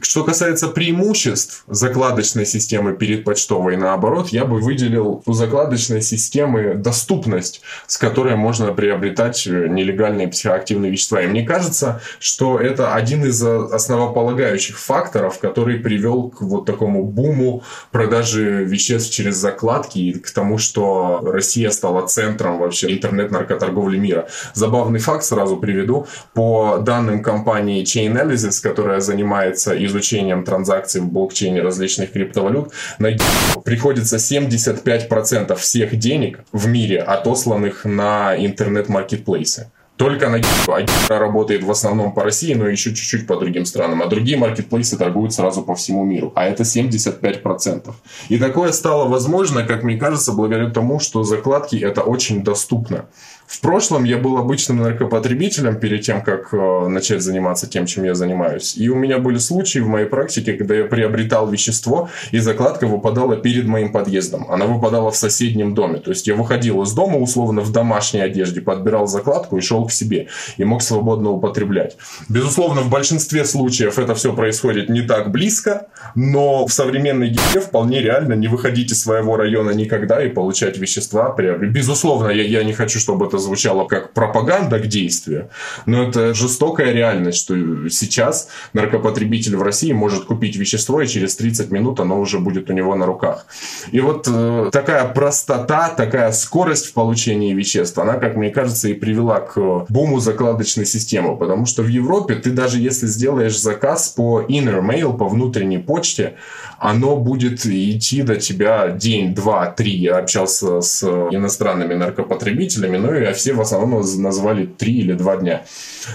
Что 0.00 0.24
касается 0.24 0.68
преимуществ 0.68 1.64
закладочной 1.66 2.46
системы 2.46 2.94
перед 2.94 3.24
почтовой, 3.24 3.76
наоборот, 3.76 4.28
я 4.28 4.44
бы 4.44 4.60
выделил 4.60 5.22
у 5.26 5.32
закладочной 5.32 6.02
системы 6.02 6.74
доступность, 6.74 7.62
с 7.86 7.96
которой 7.96 8.36
можно 8.36 8.72
приобретать 8.72 9.46
нелегальные 9.46 10.28
психоактивные 10.28 10.90
вещества. 10.90 11.22
И 11.22 11.26
мне 11.26 11.44
кажется, 11.44 12.00
что 12.20 12.58
это 12.58 12.94
один 12.94 13.24
из 13.24 13.42
основополагающих 13.42 14.78
факторов, 14.78 15.38
который 15.38 15.78
привел 15.78 16.30
к 16.30 16.42
вот 16.42 16.66
такому 16.66 17.04
буму 17.04 17.62
продажи 17.90 18.64
веществ 18.64 19.12
через 19.12 19.36
закладки 19.36 19.98
и 19.98 20.12
к 20.12 20.30
тому, 20.30 20.58
что 20.58 21.20
Россия 21.22 21.70
стала 21.70 22.06
центром 22.06 22.58
вообще 22.58 22.92
интернет-наркоторговли 22.92 23.98
мира. 23.98 24.28
Забавный 24.54 24.98
факт 24.98 25.24
сразу 25.24 25.56
приведу. 25.56 26.06
По 26.34 26.78
данным 26.78 27.22
компании 27.22 27.82
Chainalysis, 27.84 28.62
которая 28.62 29.00
занимается 29.00 29.74
изучением 29.88 30.44
транзакций 30.44 31.00
в 31.00 31.08
блокчейне 31.08 31.60
различных 31.60 32.12
криптовалют, 32.12 32.72
на 32.98 33.16
приходится 33.64 34.16
75% 34.16 35.54
всех 35.56 35.98
денег 35.98 36.40
в 36.52 36.68
мире 36.68 37.00
отосланных 37.00 37.84
на 37.84 38.36
интернет-маркетплейсы. 38.36 39.70
Только 39.98 40.28
на 40.28 40.40
а 40.68 41.18
работает 41.18 41.64
в 41.64 41.70
основном 41.72 42.12
по 42.12 42.22
России, 42.22 42.54
но 42.54 42.68
еще 42.68 42.94
чуть-чуть 42.94 43.26
по 43.26 43.36
другим 43.36 43.64
странам. 43.64 44.00
А 44.00 44.06
другие 44.06 44.38
маркетплейсы 44.38 44.96
торгуют 44.96 45.34
сразу 45.34 45.62
по 45.62 45.74
всему 45.74 46.04
миру. 46.04 46.32
А 46.36 46.44
это 46.44 46.62
75%. 46.62 47.92
И 48.28 48.38
такое 48.38 48.70
стало 48.70 49.08
возможно, 49.08 49.64
как 49.64 49.82
мне 49.82 49.96
кажется, 49.96 50.32
благодаря 50.32 50.70
тому, 50.70 51.00
что 51.00 51.24
закладки 51.24 51.74
это 51.74 52.02
очень 52.02 52.44
доступно. 52.44 53.06
В 53.48 53.60
прошлом 53.60 54.04
я 54.04 54.18
был 54.18 54.36
обычным 54.36 54.76
наркопотребителем 54.76 55.80
перед 55.80 56.02
тем, 56.02 56.20
как 56.20 56.52
э, 56.52 56.88
начать 56.88 57.22
заниматься 57.22 57.66
тем, 57.66 57.86
чем 57.86 58.04
я 58.04 58.14
занимаюсь. 58.14 58.76
И 58.76 58.90
у 58.90 58.94
меня 58.94 59.18
были 59.18 59.38
случаи 59.38 59.78
в 59.78 59.88
моей 59.88 60.04
практике, 60.04 60.52
когда 60.52 60.74
я 60.74 60.84
приобретал 60.84 61.48
вещество, 61.48 62.10
и 62.30 62.40
закладка 62.40 62.86
выпадала 62.86 63.36
перед 63.36 63.64
моим 63.64 63.90
подъездом. 63.90 64.46
Она 64.50 64.66
выпадала 64.66 65.10
в 65.10 65.16
соседнем 65.16 65.74
доме. 65.74 65.98
То 65.98 66.10
есть 66.10 66.26
я 66.26 66.34
выходил 66.34 66.82
из 66.82 66.92
дома, 66.92 67.16
условно, 67.16 67.62
в 67.62 67.72
домашней 67.72 68.20
одежде, 68.20 68.60
подбирал 68.60 69.06
закладку 69.06 69.56
и 69.56 69.62
шел 69.62 69.86
к 69.86 69.92
себе. 69.92 70.28
И 70.58 70.64
мог 70.64 70.82
свободно 70.82 71.30
употреблять. 71.30 71.96
Безусловно, 72.28 72.82
в 72.82 72.90
большинстве 72.90 73.46
случаев 73.46 73.98
это 73.98 74.14
все 74.14 74.34
происходит 74.34 74.90
не 74.90 75.00
так 75.00 75.30
близко, 75.30 75.86
но 76.14 76.66
в 76.66 76.72
современной 76.72 77.30
гибре 77.30 77.62
вполне 77.62 78.02
реально 78.02 78.34
не 78.34 78.48
выходить 78.48 78.92
из 78.92 79.02
своего 79.02 79.36
района 79.38 79.70
никогда 79.70 80.22
и 80.22 80.28
получать 80.28 80.76
вещества. 80.76 81.34
Безусловно, 81.38 82.28
я, 82.28 82.42
я 82.42 82.62
не 82.62 82.74
хочу, 82.74 82.98
чтобы 82.98 83.24
это 83.24 83.37
звучало 83.38 83.86
как 83.86 84.12
пропаганда 84.12 84.78
к 84.78 84.86
действию, 84.86 85.50
но 85.86 86.04
это 86.04 86.34
жестокая 86.34 86.92
реальность, 86.92 87.38
что 87.38 87.88
сейчас 87.88 88.48
наркопотребитель 88.72 89.56
в 89.56 89.62
России 89.62 89.92
может 89.92 90.24
купить 90.24 90.56
вещество, 90.56 91.00
и 91.00 91.06
через 91.06 91.36
30 91.36 91.70
минут 91.70 92.00
оно 92.00 92.20
уже 92.20 92.38
будет 92.38 92.70
у 92.70 92.72
него 92.72 92.94
на 92.94 93.06
руках. 93.06 93.46
И 93.90 94.00
вот 94.00 94.26
э, 94.28 94.70
такая 94.72 95.06
простота, 95.08 95.88
такая 95.88 96.32
скорость 96.32 96.86
в 96.86 96.92
получении 96.92 97.54
веществ, 97.54 97.98
она, 97.98 98.14
как 98.14 98.36
мне 98.36 98.50
кажется, 98.50 98.88
и 98.88 98.94
привела 98.94 99.40
к 99.40 99.86
буму 99.88 100.20
закладочной 100.20 100.86
системы, 100.86 101.36
потому 101.36 101.66
что 101.66 101.82
в 101.82 101.88
Европе 101.88 102.34
ты 102.34 102.50
даже 102.50 102.78
если 102.78 103.06
сделаешь 103.06 103.58
заказ 103.58 104.08
по 104.08 104.42
inner 104.42 104.80
mail, 104.80 105.16
по 105.16 105.28
внутренней 105.28 105.78
почте, 105.78 106.34
оно 106.78 107.16
будет 107.16 107.66
идти 107.66 108.22
до 108.22 108.36
тебя 108.36 108.88
день, 108.88 109.34
два, 109.34 109.66
три. 109.66 109.90
Я 109.90 110.18
общался 110.18 110.80
с 110.80 111.02
иностранными 111.04 111.94
наркопотребителями, 111.94 112.96
ну 112.96 113.14
и 113.14 113.24
все 113.32 113.52
в 113.52 113.60
основном 113.60 114.04
назвали 114.22 114.66
три 114.66 114.98
или 114.98 115.12
два 115.12 115.36
дня. 115.36 115.64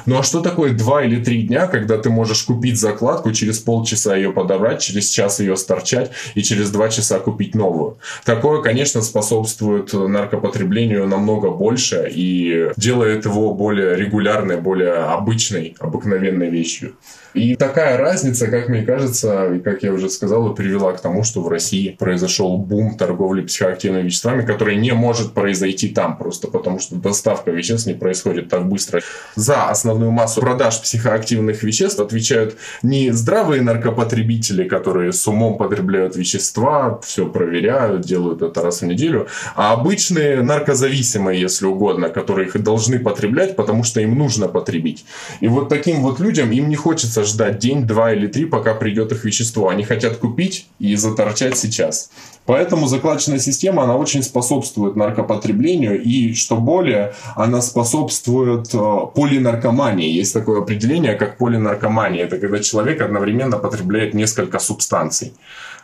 Ну 0.06 0.18
а 0.18 0.24
что 0.24 0.42
такое 0.42 0.74
два 0.74 1.04
или 1.04 1.24
три 1.24 1.44
дня, 1.44 1.68
когда 1.68 1.98
ты 1.98 2.10
можешь 2.10 2.44
купить 2.44 2.80
закладку, 2.80 3.32
через 3.32 3.60
полчаса 3.60 4.16
ее 4.16 4.32
подобрать, 4.32 4.82
через 4.82 5.10
час 5.10 5.40
ее 5.40 5.56
сторчать 5.56 6.12
и 6.36 6.44
через 6.44 6.72
два 6.72 6.90
часа 6.90 7.20
купить 7.20 7.56
новую? 7.56 7.98
Такое, 8.26 8.62
конечно, 8.62 9.02
способствует 9.02 9.94
наркопотреблению 9.94 11.08
намного 11.08 11.50
больше 11.50 12.10
и 12.14 12.72
делает 12.78 13.26
его 13.26 13.54
более 13.54 13.96
регулярной, 13.96 14.60
более 14.60 14.94
обычной, 14.94 15.76
обыкновенной 15.80 16.50
вещью. 16.50 16.96
И 17.34 17.56
такая 17.56 17.98
разница, 17.98 18.48
как 18.48 18.70
мне 18.70 18.84
кажется, 18.84 19.54
и 19.54 19.60
как 19.60 19.84
я 19.84 19.92
уже 19.92 20.10
сказал, 20.10 20.54
привела 20.54 20.94
к 20.94 21.02
тому, 21.02 21.24
что 21.24 21.42
в 21.42 21.48
России 21.48 21.96
произошел 21.98 22.58
бум 22.58 22.96
торговли 22.96 23.42
психоактивными 23.42 24.04
веществами, 24.04 24.46
который 24.46 24.76
не 24.76 24.92
может 24.92 25.34
произойти 25.34 25.90
там, 25.90 26.18
просто 26.18 26.48
потому 26.48 26.80
что 26.80 26.96
доставка 26.96 27.52
веществ 27.52 27.88
не 27.88 27.96
происходит 27.96 28.50
так 28.50 28.68
быстро. 28.68 29.02
За 29.36 29.70
основную 29.70 30.12
массу 30.12 30.42
продаж 30.42 30.80
психоактивных 30.82 31.64
веществ 31.64 32.00
отвечают 32.00 32.56
не 32.84 33.12
здравые 33.12 33.62
наркопотребители, 33.62 34.68
которые 34.68 35.12
с 35.12 35.28
умом 35.28 35.58
потребляют 35.58 36.16
вещества, 36.16 37.00
все 37.04 37.26
проверяют, 37.26 38.02
делают 38.02 38.42
это 38.44 38.62
раз 38.62 38.82
в 38.82 38.86
неделю, 38.86 39.28
а 39.56 39.74
обычные 39.74 40.44
наркозависимые, 40.44 41.42
если 41.42 41.66
угодно, 41.66 42.10
которые 42.10 42.48
их 42.48 42.62
должны 42.62 43.00
потреблять, 43.00 43.56
потому 43.56 43.84
что 43.84 44.02
им 44.02 44.18
нужно 44.18 44.48
потребить. 44.48 45.06
И 45.40 45.48
вот 45.48 45.70
таким 45.70 46.02
вот 46.02 46.20
людям 46.20 46.52
им 46.52 46.70
не 46.70 46.76
хочется 46.76 47.23
ждать 47.24 47.60
день, 47.60 47.86
два 47.86 48.14
или 48.14 48.28
три, 48.28 48.46
пока 48.46 48.74
придет 48.74 49.12
их 49.12 49.24
вещество. 49.24 49.70
Они 49.70 49.84
хотят 49.84 50.18
купить 50.18 50.68
и 50.80 50.96
заторчать 50.96 51.58
сейчас. 51.58 52.10
Поэтому 52.46 52.88
закладочная 52.88 53.40
система, 53.40 53.84
она 53.84 53.96
очень 53.96 54.22
способствует 54.22 54.96
наркопотреблению, 54.96 56.02
и, 56.02 56.34
что 56.34 56.58
более, 56.58 57.14
она 57.36 57.62
способствует 57.62 58.74
э, 58.74 58.78
полинаркомании. 59.16 60.12
Есть 60.12 60.34
такое 60.34 60.62
определение, 60.62 61.16
как 61.16 61.38
полинаркомания. 61.38 62.26
Это 62.26 62.38
когда 62.38 62.60
человек 62.60 63.02
одновременно 63.02 63.58
потребляет 63.58 64.14
несколько 64.14 64.60
субстанций. 64.60 65.34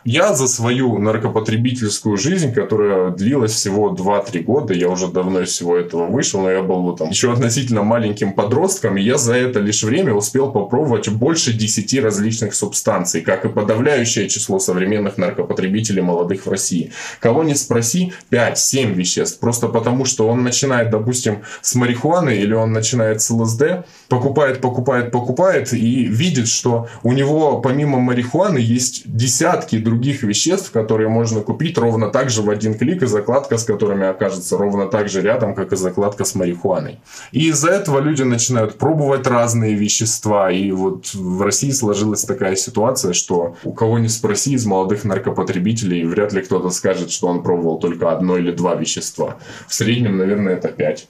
Я 0.04 0.34
за 0.34 0.48
свою 0.48 0.98
наркопотребительскую 0.98 2.16
жизнь, 2.16 2.54
которая 2.54 3.10
длилась 3.10 3.52
всего 3.52 3.90
2-3 3.94 4.42
года, 4.42 4.72
я 4.72 4.88
уже 4.88 5.08
давно 5.08 5.40
из 5.40 5.50
всего 5.50 5.76
этого 5.76 6.06
вышел, 6.06 6.40
но 6.40 6.50
я 6.50 6.62
был 6.62 6.96
там 6.96 7.10
еще 7.10 7.32
относительно 7.32 7.82
маленьким 7.82 8.32
подростком, 8.32 8.96
и 8.96 9.02
я 9.02 9.18
за 9.18 9.34
это 9.34 9.60
лишь 9.60 9.82
время 9.82 10.14
успел 10.14 10.50
попробовать 10.50 11.08
больше 11.10 11.29
10 11.34 12.02
различных 12.02 12.54
субстанций, 12.54 13.20
как 13.20 13.44
и 13.44 13.48
подавляющее 13.48 14.28
число 14.28 14.58
современных 14.58 15.18
наркопотребителей 15.18 16.02
молодых 16.02 16.46
в 16.46 16.50
России. 16.50 16.92
Кого 17.20 17.44
не 17.44 17.54
спроси, 17.54 18.12
5-7 18.30 18.94
веществ. 18.94 19.38
Просто 19.38 19.68
потому, 19.68 20.04
что 20.04 20.28
он 20.28 20.42
начинает, 20.42 20.90
допустим, 20.90 21.42
с 21.62 21.74
марихуаны 21.74 22.36
или 22.36 22.54
он 22.54 22.72
начинает 22.72 23.22
с 23.22 23.30
ЛСД, 23.30 23.84
покупает, 24.08 24.60
покупает, 24.60 25.10
покупает 25.12 25.72
и 25.72 26.04
видит, 26.04 26.48
что 26.48 26.88
у 27.02 27.12
него 27.12 27.60
помимо 27.60 27.98
марихуаны 27.98 28.58
есть 28.58 29.02
десятки 29.04 29.78
других 29.78 30.22
веществ, 30.22 30.70
которые 30.70 31.08
можно 31.08 31.40
купить 31.40 31.78
ровно 31.78 32.10
так 32.10 32.30
же 32.30 32.42
в 32.42 32.50
один 32.50 32.74
клик, 32.74 33.02
и 33.02 33.06
закладка 33.06 33.56
с 33.56 33.64
которыми 33.64 34.06
окажется 34.06 34.56
ровно 34.56 34.86
так 34.86 35.08
же 35.08 35.20
рядом, 35.22 35.54
как 35.54 35.72
и 35.72 35.76
закладка 35.76 36.24
с 36.24 36.34
марихуаной. 36.34 36.98
И 37.32 37.48
из-за 37.48 37.70
этого 37.70 38.00
люди 38.00 38.22
начинают 38.22 38.78
пробовать 38.78 39.26
разные 39.26 39.74
вещества. 39.74 40.50
И 40.50 40.72
вот 40.72 41.14
в 41.20 41.42
России 41.42 41.70
сложилась 41.70 42.24
такая 42.24 42.56
ситуация, 42.56 43.12
что 43.12 43.56
у 43.64 43.72
кого 43.72 43.98
не 43.98 44.08
спроси 44.08 44.54
из 44.54 44.66
молодых 44.66 45.04
наркопотребителей, 45.04 46.04
вряд 46.04 46.32
ли 46.32 46.42
кто-то 46.42 46.70
скажет, 46.70 47.10
что 47.10 47.28
он 47.28 47.42
пробовал 47.42 47.78
только 47.78 48.10
одно 48.10 48.36
или 48.36 48.50
два 48.50 48.74
вещества. 48.74 49.36
В 49.68 49.74
среднем, 49.74 50.16
наверное, 50.16 50.54
это 50.54 50.68
пять. 50.68 51.08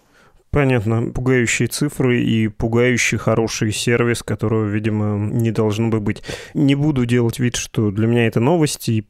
Понятно. 0.53 1.13
Пугающие 1.13 1.69
цифры 1.69 2.23
и 2.23 2.49
пугающий 2.49 3.19
хороший 3.19 3.71
сервис, 3.71 4.25
которого, 4.25 4.65
видимо, 4.65 5.17
не 5.17 5.53
должно 5.53 5.89
бы 5.89 6.01
быть. 6.01 6.25
Не 6.55 6.75
буду 6.75 7.07
делать 7.07 7.39
вид, 7.39 7.55
что 7.55 7.93
для 7.93 8.09
меня 8.09 8.27
это 8.27 8.41
новости, 8.41 9.05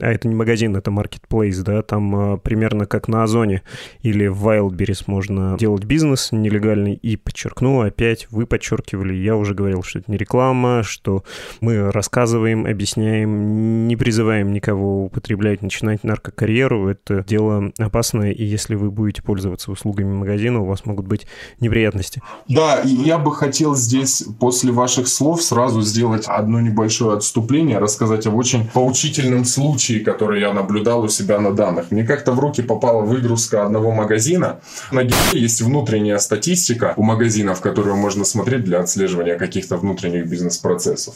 а 0.00 0.10
это 0.10 0.28
не 0.28 0.34
магазин, 0.34 0.76
это 0.76 0.90
marketplace, 0.90 1.62
да, 1.62 1.82
там 1.82 2.16
а, 2.16 2.36
примерно 2.38 2.86
как 2.86 3.08
на 3.08 3.22
Озоне 3.22 3.62
или 4.00 4.28
в 4.28 4.48
Wildberries 4.48 5.04
можно 5.06 5.56
делать 5.58 5.84
бизнес 5.84 6.32
нелегальный. 6.32 6.94
И 6.94 7.16
подчеркну, 7.16 7.82
опять 7.82 8.26
вы 8.30 8.46
подчеркивали, 8.46 9.12
я 9.12 9.36
уже 9.36 9.54
говорил, 9.54 9.82
что 9.82 9.98
это 9.98 10.10
не 10.10 10.16
реклама, 10.16 10.82
что 10.84 11.22
мы 11.60 11.90
рассказываем, 11.90 12.64
объясняем, 12.64 13.86
не 13.86 13.96
призываем 13.96 14.52
никого 14.52 15.04
употреблять, 15.04 15.60
начинать 15.60 16.02
наркокарьеру. 16.02 16.88
Это 16.88 17.24
дело 17.28 17.72
опасное, 17.78 18.30
и 18.30 18.44
если 18.44 18.74
вы 18.74 18.90
будете 18.90 19.22
пользоваться 19.22 19.70
услугами 19.70 20.14
магазина, 20.14 20.60
у 20.60 20.64
вас 20.64 20.77
вас 20.78 20.86
могут 20.86 21.06
быть 21.06 21.26
неприятности. 21.60 22.22
Да, 22.48 22.80
и 22.80 22.88
я 22.88 23.18
бы 23.18 23.34
хотел 23.34 23.74
здесь 23.74 24.24
после 24.38 24.72
ваших 24.72 25.08
слов 25.08 25.42
сразу 25.42 25.82
сделать 25.82 26.24
одно 26.26 26.60
небольшое 26.60 27.16
отступление, 27.16 27.78
рассказать 27.78 28.26
об 28.26 28.36
очень 28.36 28.66
поучительном 28.68 29.44
случае, 29.44 30.00
который 30.00 30.40
я 30.40 30.52
наблюдал 30.52 31.02
у 31.02 31.08
себя 31.08 31.40
на 31.40 31.52
данных. 31.52 31.90
Мне 31.90 32.04
как-то 32.04 32.32
в 32.32 32.40
руки 32.40 32.62
попала 32.62 33.02
выгрузка 33.02 33.64
одного 33.64 33.92
магазина. 33.92 34.60
На 34.92 35.04
ГИА 35.04 35.34
есть 35.34 35.62
внутренняя 35.62 36.18
статистика 36.18 36.94
у 36.96 37.02
магазинов, 37.02 37.60
которую 37.60 37.96
можно 37.96 38.24
смотреть 38.24 38.64
для 38.64 38.80
отслеживания 38.80 39.36
каких-то 39.36 39.76
внутренних 39.76 40.26
бизнес-процессов. 40.26 41.14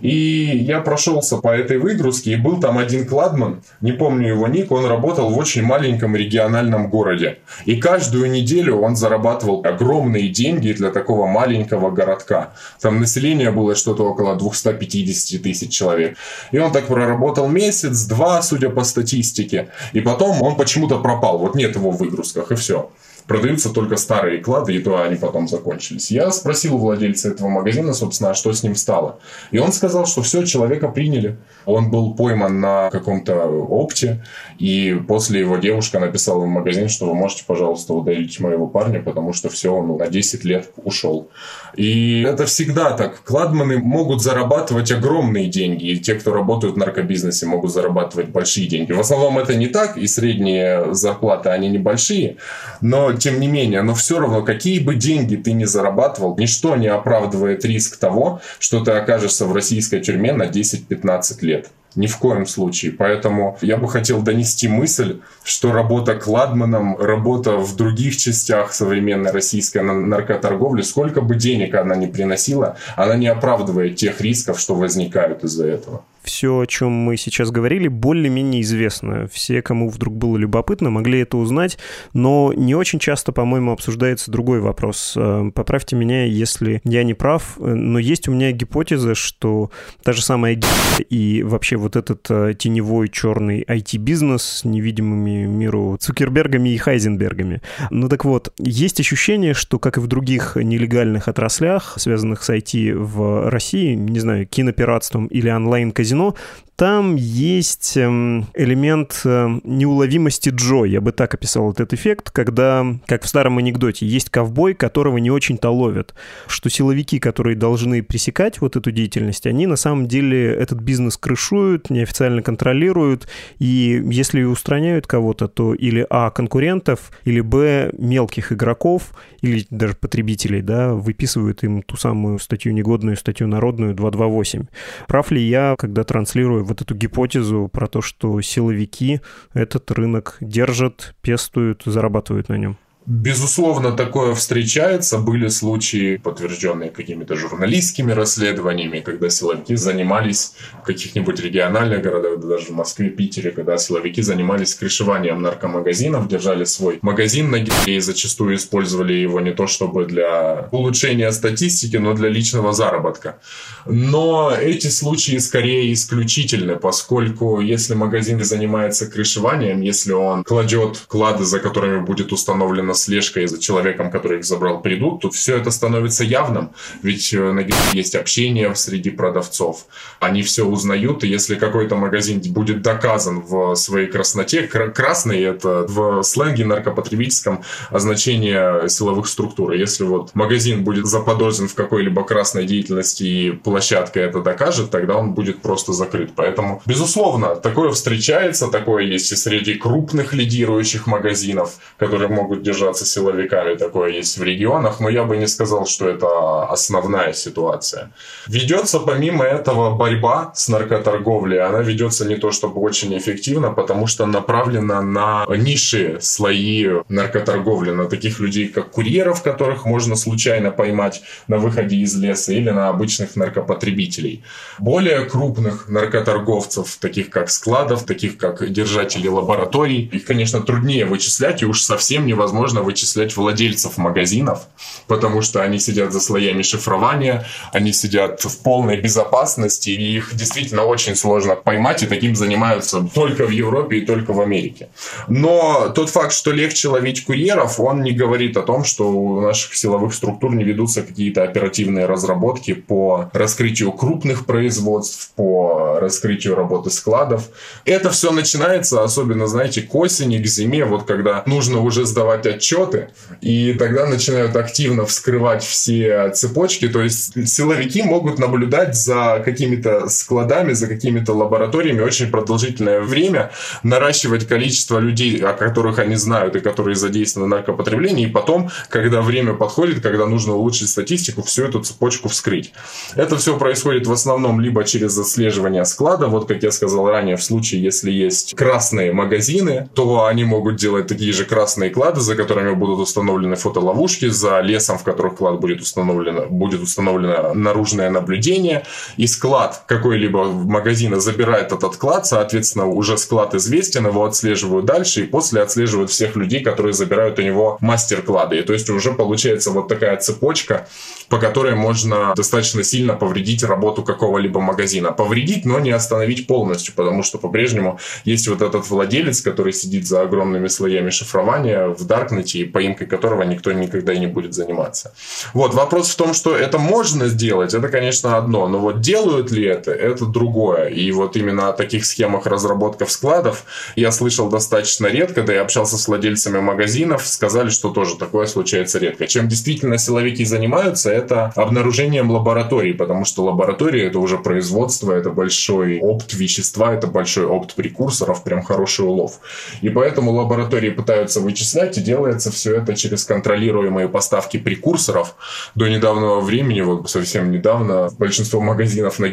И 0.00 0.58
я 0.58 0.80
прошелся 0.80 1.36
по 1.38 1.48
этой 1.48 1.78
выгрузке, 1.78 2.32
и 2.32 2.36
был 2.36 2.60
там 2.60 2.78
один 2.78 3.06
кладман, 3.06 3.62
не 3.80 3.92
помню 3.92 4.28
его 4.28 4.46
ник, 4.46 4.70
он 4.72 4.86
работал 4.86 5.30
в 5.30 5.38
очень 5.38 5.62
маленьком 5.62 6.16
региональном 6.16 6.90
городе. 6.90 7.38
И 7.64 7.76
каждую 7.76 8.30
неделю 8.30 8.76
он 8.76 8.96
зарабатывал 8.96 9.62
огромные 9.64 10.28
деньги 10.28 10.72
для 10.72 10.90
такого 10.90 11.26
маленького 11.26 11.90
городка. 11.90 12.52
Там 12.80 13.00
население 13.00 13.50
было 13.50 13.74
что-то 13.74 14.04
около 14.04 14.36
250 14.36 15.42
тысяч 15.42 15.70
человек. 15.70 16.16
И 16.52 16.58
он 16.58 16.72
так 16.72 16.86
проработал 16.86 17.48
месяц-два, 17.48 18.42
судя 18.42 18.70
по 18.70 18.84
статистике. 18.84 19.68
И 19.92 20.00
потом 20.00 20.42
он 20.42 20.56
почему-то 20.56 20.98
пропал. 20.98 21.38
Вот 21.38 21.54
нет 21.54 21.74
его 21.76 21.90
в 21.90 21.98
выгрузках, 21.98 22.52
и 22.52 22.54
все 22.54 22.90
продаются 23.26 23.70
только 23.70 23.96
старые 23.96 24.38
клады, 24.38 24.74
и 24.74 24.78
то 24.78 25.02
они 25.02 25.16
потом 25.16 25.48
закончились. 25.48 26.10
Я 26.10 26.30
спросил 26.30 26.76
у 26.76 26.78
владельца 26.78 27.30
этого 27.30 27.48
магазина, 27.48 27.92
собственно, 27.92 28.30
а 28.30 28.34
что 28.34 28.52
с 28.52 28.62
ним 28.62 28.74
стало. 28.74 29.18
И 29.50 29.58
он 29.58 29.72
сказал, 29.72 30.06
что 30.06 30.22
все, 30.22 30.44
человека 30.44 30.88
приняли. 30.88 31.36
Он 31.64 31.90
был 31.90 32.14
пойман 32.14 32.60
на 32.60 32.90
каком-то 32.90 33.46
опте, 33.46 34.24
и 34.58 34.96
после 35.08 35.40
его 35.40 35.56
девушка 35.56 35.98
написала 35.98 36.40
в 36.40 36.46
магазин, 36.46 36.88
что 36.88 37.06
вы 37.06 37.14
можете, 37.14 37.44
пожалуйста, 37.46 37.94
удалить 37.94 38.38
моего 38.40 38.66
парня, 38.66 39.02
потому 39.02 39.32
что 39.32 39.48
все, 39.48 39.74
он 39.74 39.96
на 39.96 40.06
10 40.06 40.44
лет 40.44 40.70
ушел. 40.76 41.30
И 41.74 42.22
это 42.22 42.46
всегда 42.46 42.92
так. 42.92 43.22
Кладманы 43.24 43.78
могут 43.78 44.22
зарабатывать 44.22 44.92
огромные 44.92 45.48
деньги, 45.48 45.86
и 45.86 45.98
те, 45.98 46.14
кто 46.14 46.32
работают 46.32 46.76
в 46.76 46.78
наркобизнесе, 46.78 47.46
могут 47.46 47.72
зарабатывать 47.72 48.28
большие 48.28 48.68
деньги. 48.68 48.92
В 48.92 49.00
основном 49.00 49.38
это 49.38 49.54
не 49.54 49.66
так, 49.66 49.96
и 49.96 50.06
средние 50.06 50.94
зарплаты, 50.94 51.50
они 51.50 51.68
небольшие, 51.68 52.36
но 52.80 53.15
тем 53.18 53.40
не 53.40 53.48
менее, 53.48 53.82
но 53.82 53.94
все 53.94 54.18
равно, 54.18 54.42
какие 54.42 54.78
бы 54.78 54.94
деньги 54.94 55.36
ты 55.36 55.52
ни 55.52 55.64
зарабатывал, 55.64 56.36
ничто 56.38 56.76
не 56.76 56.88
оправдывает 56.88 57.64
риск 57.64 57.96
того, 57.96 58.40
что 58.58 58.80
ты 58.84 58.92
окажешься 58.92 59.46
в 59.46 59.52
российской 59.52 60.00
тюрьме 60.00 60.32
на 60.32 60.44
10-15 60.44 61.38
лет. 61.42 61.70
Ни 61.94 62.08
в 62.08 62.18
коем 62.18 62.44
случае. 62.44 62.92
Поэтому 62.92 63.56
я 63.62 63.78
бы 63.78 63.88
хотел 63.88 64.20
донести 64.20 64.68
мысль, 64.68 65.20
что 65.42 65.72
работа 65.72 66.14
кладманом, 66.14 66.98
работа 66.98 67.56
в 67.56 67.74
других 67.74 68.18
частях 68.18 68.74
современной 68.74 69.30
российской 69.30 69.82
наркоторговли, 69.82 70.82
сколько 70.82 71.22
бы 71.22 71.36
денег 71.36 71.74
она 71.74 71.96
ни 71.96 72.06
приносила, 72.06 72.76
она 72.96 73.16
не 73.16 73.28
оправдывает 73.28 73.96
тех 73.96 74.20
рисков, 74.20 74.60
что 74.60 74.74
возникают 74.74 75.42
из-за 75.42 75.66
этого 75.66 76.04
все, 76.26 76.60
о 76.60 76.66
чем 76.66 76.90
мы 76.90 77.16
сейчас 77.16 77.50
говорили, 77.50 77.88
более-менее 77.88 78.60
известно. 78.62 79.28
Все, 79.32 79.62
кому 79.62 79.88
вдруг 79.88 80.16
было 80.16 80.36
любопытно, 80.36 80.90
могли 80.90 81.20
это 81.20 81.36
узнать, 81.36 81.78
но 82.12 82.52
не 82.54 82.74
очень 82.74 82.98
часто, 82.98 83.32
по-моему, 83.32 83.72
обсуждается 83.72 84.30
другой 84.30 84.60
вопрос. 84.60 85.14
Э, 85.16 85.50
поправьте 85.54 85.94
меня, 85.96 86.24
если 86.24 86.80
я 86.84 87.04
не 87.04 87.14
прав, 87.14 87.56
э, 87.58 87.74
но 87.74 87.98
есть 87.98 88.28
у 88.28 88.32
меня 88.32 88.50
гипотеза, 88.50 89.14
что 89.14 89.70
та 90.02 90.12
же 90.12 90.22
самая 90.22 90.60
и 91.08 91.42
вообще 91.44 91.76
вот 91.76 91.94
этот 91.94 92.26
э, 92.28 92.54
теневой 92.58 93.08
черный 93.08 93.62
IT-бизнес 93.62 94.42
с 94.42 94.64
невидимыми 94.64 95.46
миру 95.46 95.96
Цукербергами 96.00 96.70
и 96.70 96.76
Хайзенбергами. 96.76 97.62
Ну 97.90 98.08
так 98.08 98.24
вот, 98.24 98.52
есть 98.58 98.98
ощущение, 98.98 99.54
что, 99.54 99.78
как 99.78 99.96
и 99.96 100.00
в 100.00 100.08
других 100.08 100.56
нелегальных 100.56 101.28
отраслях, 101.28 101.94
связанных 101.98 102.42
с 102.42 102.50
IT 102.50 102.94
в 102.94 103.48
России, 103.48 103.94
не 103.94 104.18
знаю, 104.18 104.46
кинопиратством 104.46 105.26
или 105.26 105.50
онлайн-казино, 105.50 106.15
казино, 106.15 106.33
там 106.76 107.16
есть 107.16 107.96
эм, 107.96 108.46
элемент 108.54 109.22
эм, 109.24 109.62
неуловимости 109.64 110.50
Джо, 110.50 110.84
я 110.84 111.00
бы 111.00 111.12
так 111.12 111.32
описал 111.32 111.72
этот 111.72 111.94
эффект, 111.94 112.30
когда, 112.30 112.86
как 113.06 113.24
в 113.24 113.28
старом 113.28 113.56
анекдоте, 113.56 114.06
есть 114.06 114.28
ковбой, 114.28 114.74
которого 114.74 115.16
не 115.16 115.30
очень-то 115.30 115.70
ловят, 115.70 116.14
что 116.46 116.68
силовики, 116.68 117.18
которые 117.18 117.56
должны 117.56 118.02
пресекать 118.02 118.60
вот 118.60 118.76
эту 118.76 118.90
деятельность, 118.90 119.46
они 119.46 119.66
на 119.66 119.76
самом 119.76 120.06
деле 120.06 120.52
этот 120.52 120.80
бизнес 120.80 121.16
крышуют, 121.16 121.88
неофициально 121.88 122.42
контролируют, 122.42 123.26
и 123.58 124.02
если 124.10 124.42
устраняют 124.42 125.06
кого-то, 125.06 125.48
то 125.48 125.72
или 125.74 126.06
А, 126.10 126.30
конкурентов, 126.30 127.10
или 127.24 127.40
Б, 127.40 127.90
мелких 127.96 128.52
игроков, 128.52 129.14
или 129.40 129.66
даже 129.70 129.94
потребителей, 129.94 130.60
да, 130.60 130.92
выписывают 130.92 131.64
им 131.64 131.82
ту 131.82 131.96
самую 131.96 132.38
статью 132.38 132.74
негодную, 132.74 133.16
статью 133.16 133.48
народную 133.48 133.94
228. 133.94 134.66
Прав 135.08 135.30
ли 135.30 135.42
я, 135.42 135.74
когда 135.78 136.04
транслирую 136.04 136.65
вот 136.66 136.82
эту 136.82 136.94
гипотезу 136.94 137.70
про 137.72 137.86
то, 137.86 138.02
что 138.02 138.40
силовики 138.40 139.20
этот 139.54 139.90
рынок 139.90 140.36
держат, 140.40 141.14
пестуют, 141.22 141.82
зарабатывают 141.86 142.48
на 142.48 142.58
нем? 142.58 142.76
Безусловно, 143.06 143.92
такое 143.92 144.34
встречается. 144.34 145.18
Были 145.18 145.46
случаи, 145.46 146.16
подтвержденные 146.16 146.90
какими-то 146.90 147.36
журналистскими 147.36 148.10
расследованиями, 148.10 148.98
когда 148.98 149.30
силовики 149.30 149.76
занимались 149.76 150.54
в 150.82 150.84
каких-нибудь 150.84 151.38
региональных 151.38 152.02
городах, 152.02 152.40
даже 152.40 152.66
в 152.66 152.70
Москве, 152.70 153.10
Питере, 153.10 153.52
когда 153.52 153.78
силовики 153.78 154.22
занимались 154.22 154.74
крышеванием 154.74 155.40
наркомагазинов, 155.40 156.26
держали 156.26 156.64
свой 156.64 156.98
магазин 157.02 157.48
на 157.52 157.60
геле 157.60 157.98
и 157.98 158.00
зачастую 158.00 158.56
использовали 158.56 159.12
его 159.12 159.40
не 159.40 159.52
то 159.52 159.68
чтобы 159.68 160.06
для 160.06 160.68
улучшения 160.72 161.30
статистики, 161.30 161.96
но 161.96 162.12
для 162.12 162.28
личного 162.28 162.72
заработка. 162.72 163.38
Но 163.84 164.50
эти 164.50 164.88
случаи 164.88 165.38
скорее 165.38 165.92
исключительны, 165.92 166.74
поскольку 166.74 167.60
если 167.60 167.94
магазин 167.94 168.42
занимается 168.42 169.06
крышеванием, 169.06 169.80
если 169.80 170.10
он 170.10 170.42
кладет 170.42 171.04
клады, 171.06 171.44
за 171.44 171.60
которыми 171.60 172.00
будет 172.00 172.32
установлена 172.32 172.95
слежкой 172.96 173.46
за 173.46 173.60
человеком, 173.60 174.10
который 174.10 174.38
их 174.38 174.44
забрал, 174.44 174.80
придут, 174.80 175.22
то 175.22 175.30
все 175.30 175.56
это 175.56 175.70
становится 175.70 176.24
явным. 176.24 176.70
Ведь 177.02 177.32
э, 177.32 177.52
на 177.52 177.66
есть 177.92 178.14
общение 178.14 178.74
среди 178.74 179.10
продавцов. 179.10 179.86
Они 180.20 180.42
все 180.42 180.64
узнают, 180.64 181.24
и 181.24 181.28
если 181.28 181.54
какой-то 181.54 181.96
магазин 181.96 182.40
будет 182.52 182.82
доказан 182.82 183.40
в 183.40 183.74
своей 183.74 184.06
красноте, 184.06 184.62
красный 184.66 185.42
это 185.42 185.86
в 185.88 186.22
сленге 186.22 186.64
наркопотребительском 186.64 187.62
означение 187.90 188.88
силовых 188.88 189.28
структур. 189.28 189.72
Если 189.72 190.04
вот 190.04 190.34
магазин 190.34 190.84
будет 190.84 191.06
заподозрен 191.06 191.68
в 191.68 191.74
какой-либо 191.74 192.24
красной 192.24 192.66
деятельности 192.66 193.22
и 193.24 193.50
площадка 193.52 194.20
это 194.20 194.40
докажет, 194.40 194.90
тогда 194.90 195.16
он 195.16 195.34
будет 195.34 195.62
просто 195.62 195.92
закрыт. 195.92 196.32
Поэтому, 196.36 196.82
безусловно, 196.86 197.56
такое 197.56 197.90
встречается, 197.90 198.68
такое 198.68 199.04
есть 199.04 199.32
и 199.32 199.36
среди 199.36 199.74
крупных 199.74 200.32
лидирующих 200.32 201.06
магазинов, 201.06 201.76
которые 201.98 202.28
могут 202.28 202.62
держаться 202.86 203.04
силовиками, 203.04 203.74
такое 203.74 204.12
есть 204.12 204.38
в 204.38 204.42
регионах, 204.42 205.00
но 205.00 205.08
я 205.08 205.24
бы 205.24 205.36
не 205.36 205.48
сказал, 205.48 205.86
что 205.86 206.08
это 206.08 206.64
основная 206.66 207.32
ситуация. 207.32 208.10
Ведется 208.46 209.00
помимо 209.00 209.44
этого 209.44 209.96
борьба 209.96 210.52
с 210.54 210.68
наркоторговлей, 210.68 211.60
она 211.60 211.80
ведется 211.80 212.24
не 212.24 212.36
то 212.36 212.52
чтобы 212.52 212.80
очень 212.80 213.16
эффективно, 213.18 213.72
потому 213.72 214.06
что 214.06 214.26
направлена 214.26 215.02
на 215.02 215.46
низшие 215.48 216.20
слои 216.20 216.86
наркоторговли, 217.08 217.90
на 217.90 218.04
таких 218.04 218.40
людей, 218.40 218.68
как 218.68 218.90
курьеров, 218.90 219.42
которых 219.42 219.84
можно 219.84 220.16
случайно 220.16 220.70
поймать 220.70 221.22
на 221.48 221.58
выходе 221.58 221.96
из 221.96 222.14
леса, 222.16 222.52
или 222.52 222.70
на 222.70 222.88
обычных 222.88 223.36
наркопотребителей. 223.36 224.44
Более 224.78 225.24
крупных 225.24 225.88
наркоторговцев, 225.88 226.96
таких 227.00 227.30
как 227.30 227.50
складов, 227.50 228.04
таких 228.04 228.36
как 228.36 228.70
держатели 228.72 229.28
лабораторий, 229.28 230.10
их, 230.12 230.24
конечно, 230.24 230.60
труднее 230.60 231.04
вычислять, 231.04 231.62
и 231.62 231.66
уж 231.66 231.82
совсем 231.82 232.26
невозможно 232.26 232.75
вычислять 232.82 233.36
владельцев 233.36 233.98
магазинов, 233.98 234.66
потому 235.06 235.42
что 235.42 235.62
они 235.62 235.78
сидят 235.78 236.12
за 236.12 236.20
слоями 236.20 236.62
шифрования, 236.62 237.46
они 237.72 237.92
сидят 237.92 238.42
в 238.42 238.62
полной 238.62 239.00
безопасности, 239.00 239.90
и 239.90 240.16
их 240.16 240.34
действительно 240.34 240.84
очень 240.84 241.16
сложно 241.16 241.56
поймать, 241.56 242.02
и 242.02 242.06
таким 242.06 242.34
занимаются 242.34 243.06
только 243.14 243.46
в 243.46 243.50
Европе 243.50 243.98
и 243.98 244.06
только 244.06 244.32
в 244.32 244.40
Америке. 244.40 244.88
Но 245.28 245.92
тот 245.94 246.10
факт, 246.10 246.32
что 246.32 246.52
легче 246.52 246.88
ловить 246.88 247.24
курьеров, 247.24 247.80
он 247.80 248.02
не 248.02 248.12
говорит 248.12 248.56
о 248.56 248.62
том, 248.62 248.84
что 248.84 249.10
у 249.10 249.40
наших 249.40 249.74
силовых 249.74 250.14
структур 250.14 250.54
не 250.54 250.64
ведутся 250.64 251.02
какие-то 251.02 251.42
оперативные 251.42 252.06
разработки 252.06 252.74
по 252.74 253.30
раскрытию 253.32 253.92
крупных 253.92 254.46
производств, 254.46 255.32
по 255.36 255.98
раскрытию 256.00 256.54
работы 256.54 256.90
складов. 256.90 257.48
Это 257.84 258.10
все 258.10 258.30
начинается, 258.30 259.02
особенно, 259.02 259.46
знаете, 259.46 259.82
к 259.82 259.94
осени, 259.94 260.38
к 260.38 260.46
зиме, 260.46 260.84
вот 260.84 261.04
когда 261.04 261.42
нужно 261.46 261.80
уже 261.80 262.04
сдавать 262.04 262.46
отчеты, 262.56 263.10
и 263.40 263.74
тогда 263.74 264.06
начинают 264.06 264.56
активно 264.56 265.06
вскрывать 265.06 265.62
все 265.62 266.30
цепочки, 266.30 266.88
то 266.88 267.02
есть 267.02 267.48
силовики 267.48 268.02
могут 268.02 268.38
наблюдать 268.38 268.96
за 268.96 269.42
какими-то 269.44 270.08
складами, 270.08 270.72
за 270.72 270.86
какими-то 270.86 271.32
лабораториями 271.32 272.00
очень 272.00 272.30
продолжительное 272.30 273.00
время, 273.00 273.50
наращивать 273.82 274.46
количество 274.46 274.98
людей, 274.98 275.38
о 275.38 275.52
которых 275.52 275.98
они 275.98 276.16
знают 276.16 276.56
и 276.56 276.60
которые 276.60 276.96
задействованы 276.96 277.46
в 277.46 277.50
наркопотреблении, 277.50 278.26
и 278.26 278.30
потом, 278.30 278.70
когда 278.88 279.20
время 279.20 279.54
подходит, 279.54 280.02
когда 280.02 280.26
нужно 280.26 280.54
улучшить 280.54 280.88
статистику, 280.88 281.42
всю 281.42 281.64
эту 281.64 281.80
цепочку 281.80 282.28
вскрыть. 282.28 282.72
Это 283.14 283.36
все 283.36 283.58
происходит 283.58 284.06
в 284.06 284.12
основном 284.12 284.60
либо 284.60 284.84
через 284.84 285.18
отслеживание 285.18 285.84
склада, 285.84 286.26
вот 286.26 286.48
как 286.48 286.62
я 286.62 286.70
сказал 286.70 287.08
ранее, 287.08 287.36
в 287.36 287.42
случае, 287.42 287.82
если 287.82 288.10
есть 288.10 288.54
красные 288.54 289.12
магазины, 289.12 289.88
то 289.94 290.24
они 290.24 290.44
могут 290.44 290.76
делать 290.76 291.06
такие 291.06 291.32
же 291.32 291.44
красные 291.44 291.90
клады, 291.90 292.20
за 292.20 292.34
которыми 292.46 292.74
будут 292.74 293.00
установлены 293.00 293.56
фотоловушки, 293.56 294.28
за 294.28 294.60
лесом, 294.60 294.98
в 294.98 295.02
которых 295.02 295.36
клад 295.36 295.58
будет 295.60 295.80
установлено, 295.80 296.46
будет 296.46 296.80
установлено 296.80 297.54
наружное 297.54 298.08
наблюдение, 298.08 298.84
и 299.16 299.26
склад 299.26 299.82
какой-либо 299.86 300.44
магазина 300.44 301.18
забирает 301.18 301.72
этот 301.72 301.96
клад, 301.96 302.26
соответственно, 302.26 302.86
уже 302.86 303.18
склад 303.18 303.54
известен, 303.54 304.06
его 304.06 304.24
отслеживают 304.24 304.86
дальше, 304.86 305.24
и 305.24 305.26
после 305.26 305.60
отслеживают 305.60 306.10
всех 306.10 306.36
людей, 306.36 306.62
которые 306.62 306.92
забирают 306.92 307.38
у 307.40 307.42
него 307.42 307.78
мастер-клады. 307.80 308.58
И 308.58 308.62
то 308.62 308.72
есть 308.72 308.88
уже 308.90 309.12
получается 309.12 309.72
вот 309.72 309.88
такая 309.88 310.16
цепочка, 310.16 310.86
по 311.28 311.38
которой 311.38 311.74
можно 311.74 312.32
достаточно 312.36 312.84
сильно 312.84 313.14
повредить 313.14 313.64
работу 313.64 314.04
какого-либо 314.04 314.60
магазина. 314.60 315.10
Повредить, 315.10 315.64
но 315.64 315.80
не 315.80 315.90
остановить 315.90 316.46
полностью, 316.46 316.94
потому 316.94 317.24
что 317.24 317.38
по-прежнему 317.38 317.98
есть 318.24 318.46
вот 318.46 318.62
этот 318.62 318.88
владелец, 318.88 319.40
который 319.40 319.72
сидит 319.72 320.06
за 320.06 320.22
огромными 320.22 320.68
слоями 320.68 321.10
шифрования 321.10 321.88
в 321.88 322.06
Даркнете, 322.36 322.58
и 322.60 322.64
поимкой 322.64 323.06
которого 323.06 323.42
никто 323.42 323.72
никогда 323.72 324.12
и 324.12 324.18
не 324.18 324.26
будет 324.26 324.54
заниматься. 324.54 325.12
Вот, 325.54 325.74
вопрос 325.74 326.10
в 326.10 326.16
том, 326.16 326.34
что 326.34 326.56
это 326.56 326.78
можно 326.78 327.28
сделать, 327.28 327.74
это, 327.74 327.88
конечно, 327.88 328.36
одно, 328.36 328.68
но 328.68 328.78
вот 328.78 329.00
делают 329.00 329.50
ли 329.50 329.64
это, 329.64 329.90
это 329.90 330.26
другое. 330.26 330.88
И 330.88 331.10
вот 331.12 331.36
именно 331.36 331.68
о 331.68 331.72
таких 331.72 332.04
схемах 332.04 332.46
разработков 332.46 333.10
складов 333.10 333.64
я 333.96 334.12
слышал 334.12 334.48
достаточно 334.48 335.06
редко, 335.06 335.42
да 335.42 335.54
и 335.54 335.56
общался 335.56 335.96
с 335.96 336.08
владельцами 336.08 336.60
магазинов, 336.60 337.26
сказали, 337.26 337.70
что 337.70 337.90
тоже 337.90 338.16
такое 338.16 338.46
случается 338.46 338.98
редко. 338.98 339.26
Чем 339.26 339.48
действительно 339.48 339.98
силовики 339.98 340.44
занимаются, 340.44 341.10
это 341.10 341.52
обнаружением 341.56 342.30
лабораторий, 342.30 342.92
потому 342.92 343.24
что 343.24 343.44
лаборатория 343.44 344.06
это 344.06 344.18
уже 344.18 344.38
производство, 344.38 345.12
это 345.12 345.30
большой 345.30 346.00
опт 346.00 346.34
вещества, 346.34 346.94
это 346.94 347.06
большой 347.06 347.46
опт 347.46 347.74
прекурсоров, 347.74 348.42
прям 348.42 348.62
хороший 348.62 349.04
улов. 349.04 349.40
И 349.82 349.88
поэтому 349.88 350.32
лаборатории 350.32 350.90
пытаются 350.90 351.40
вычислять, 351.40 351.98
и 351.98 352.00
делается 352.26 352.50
все 352.50 352.76
это 352.76 352.94
через 352.94 353.24
контролируемые 353.24 354.08
поставки 354.08 354.56
прекурсоров. 354.56 355.36
До 355.74 355.88
недавнего 355.88 356.40
времени, 356.40 356.80
вот 356.80 357.08
совсем 357.10 357.50
недавно, 357.50 358.10
большинство 358.18 358.60
магазинов 358.60 359.18
на 359.18 359.32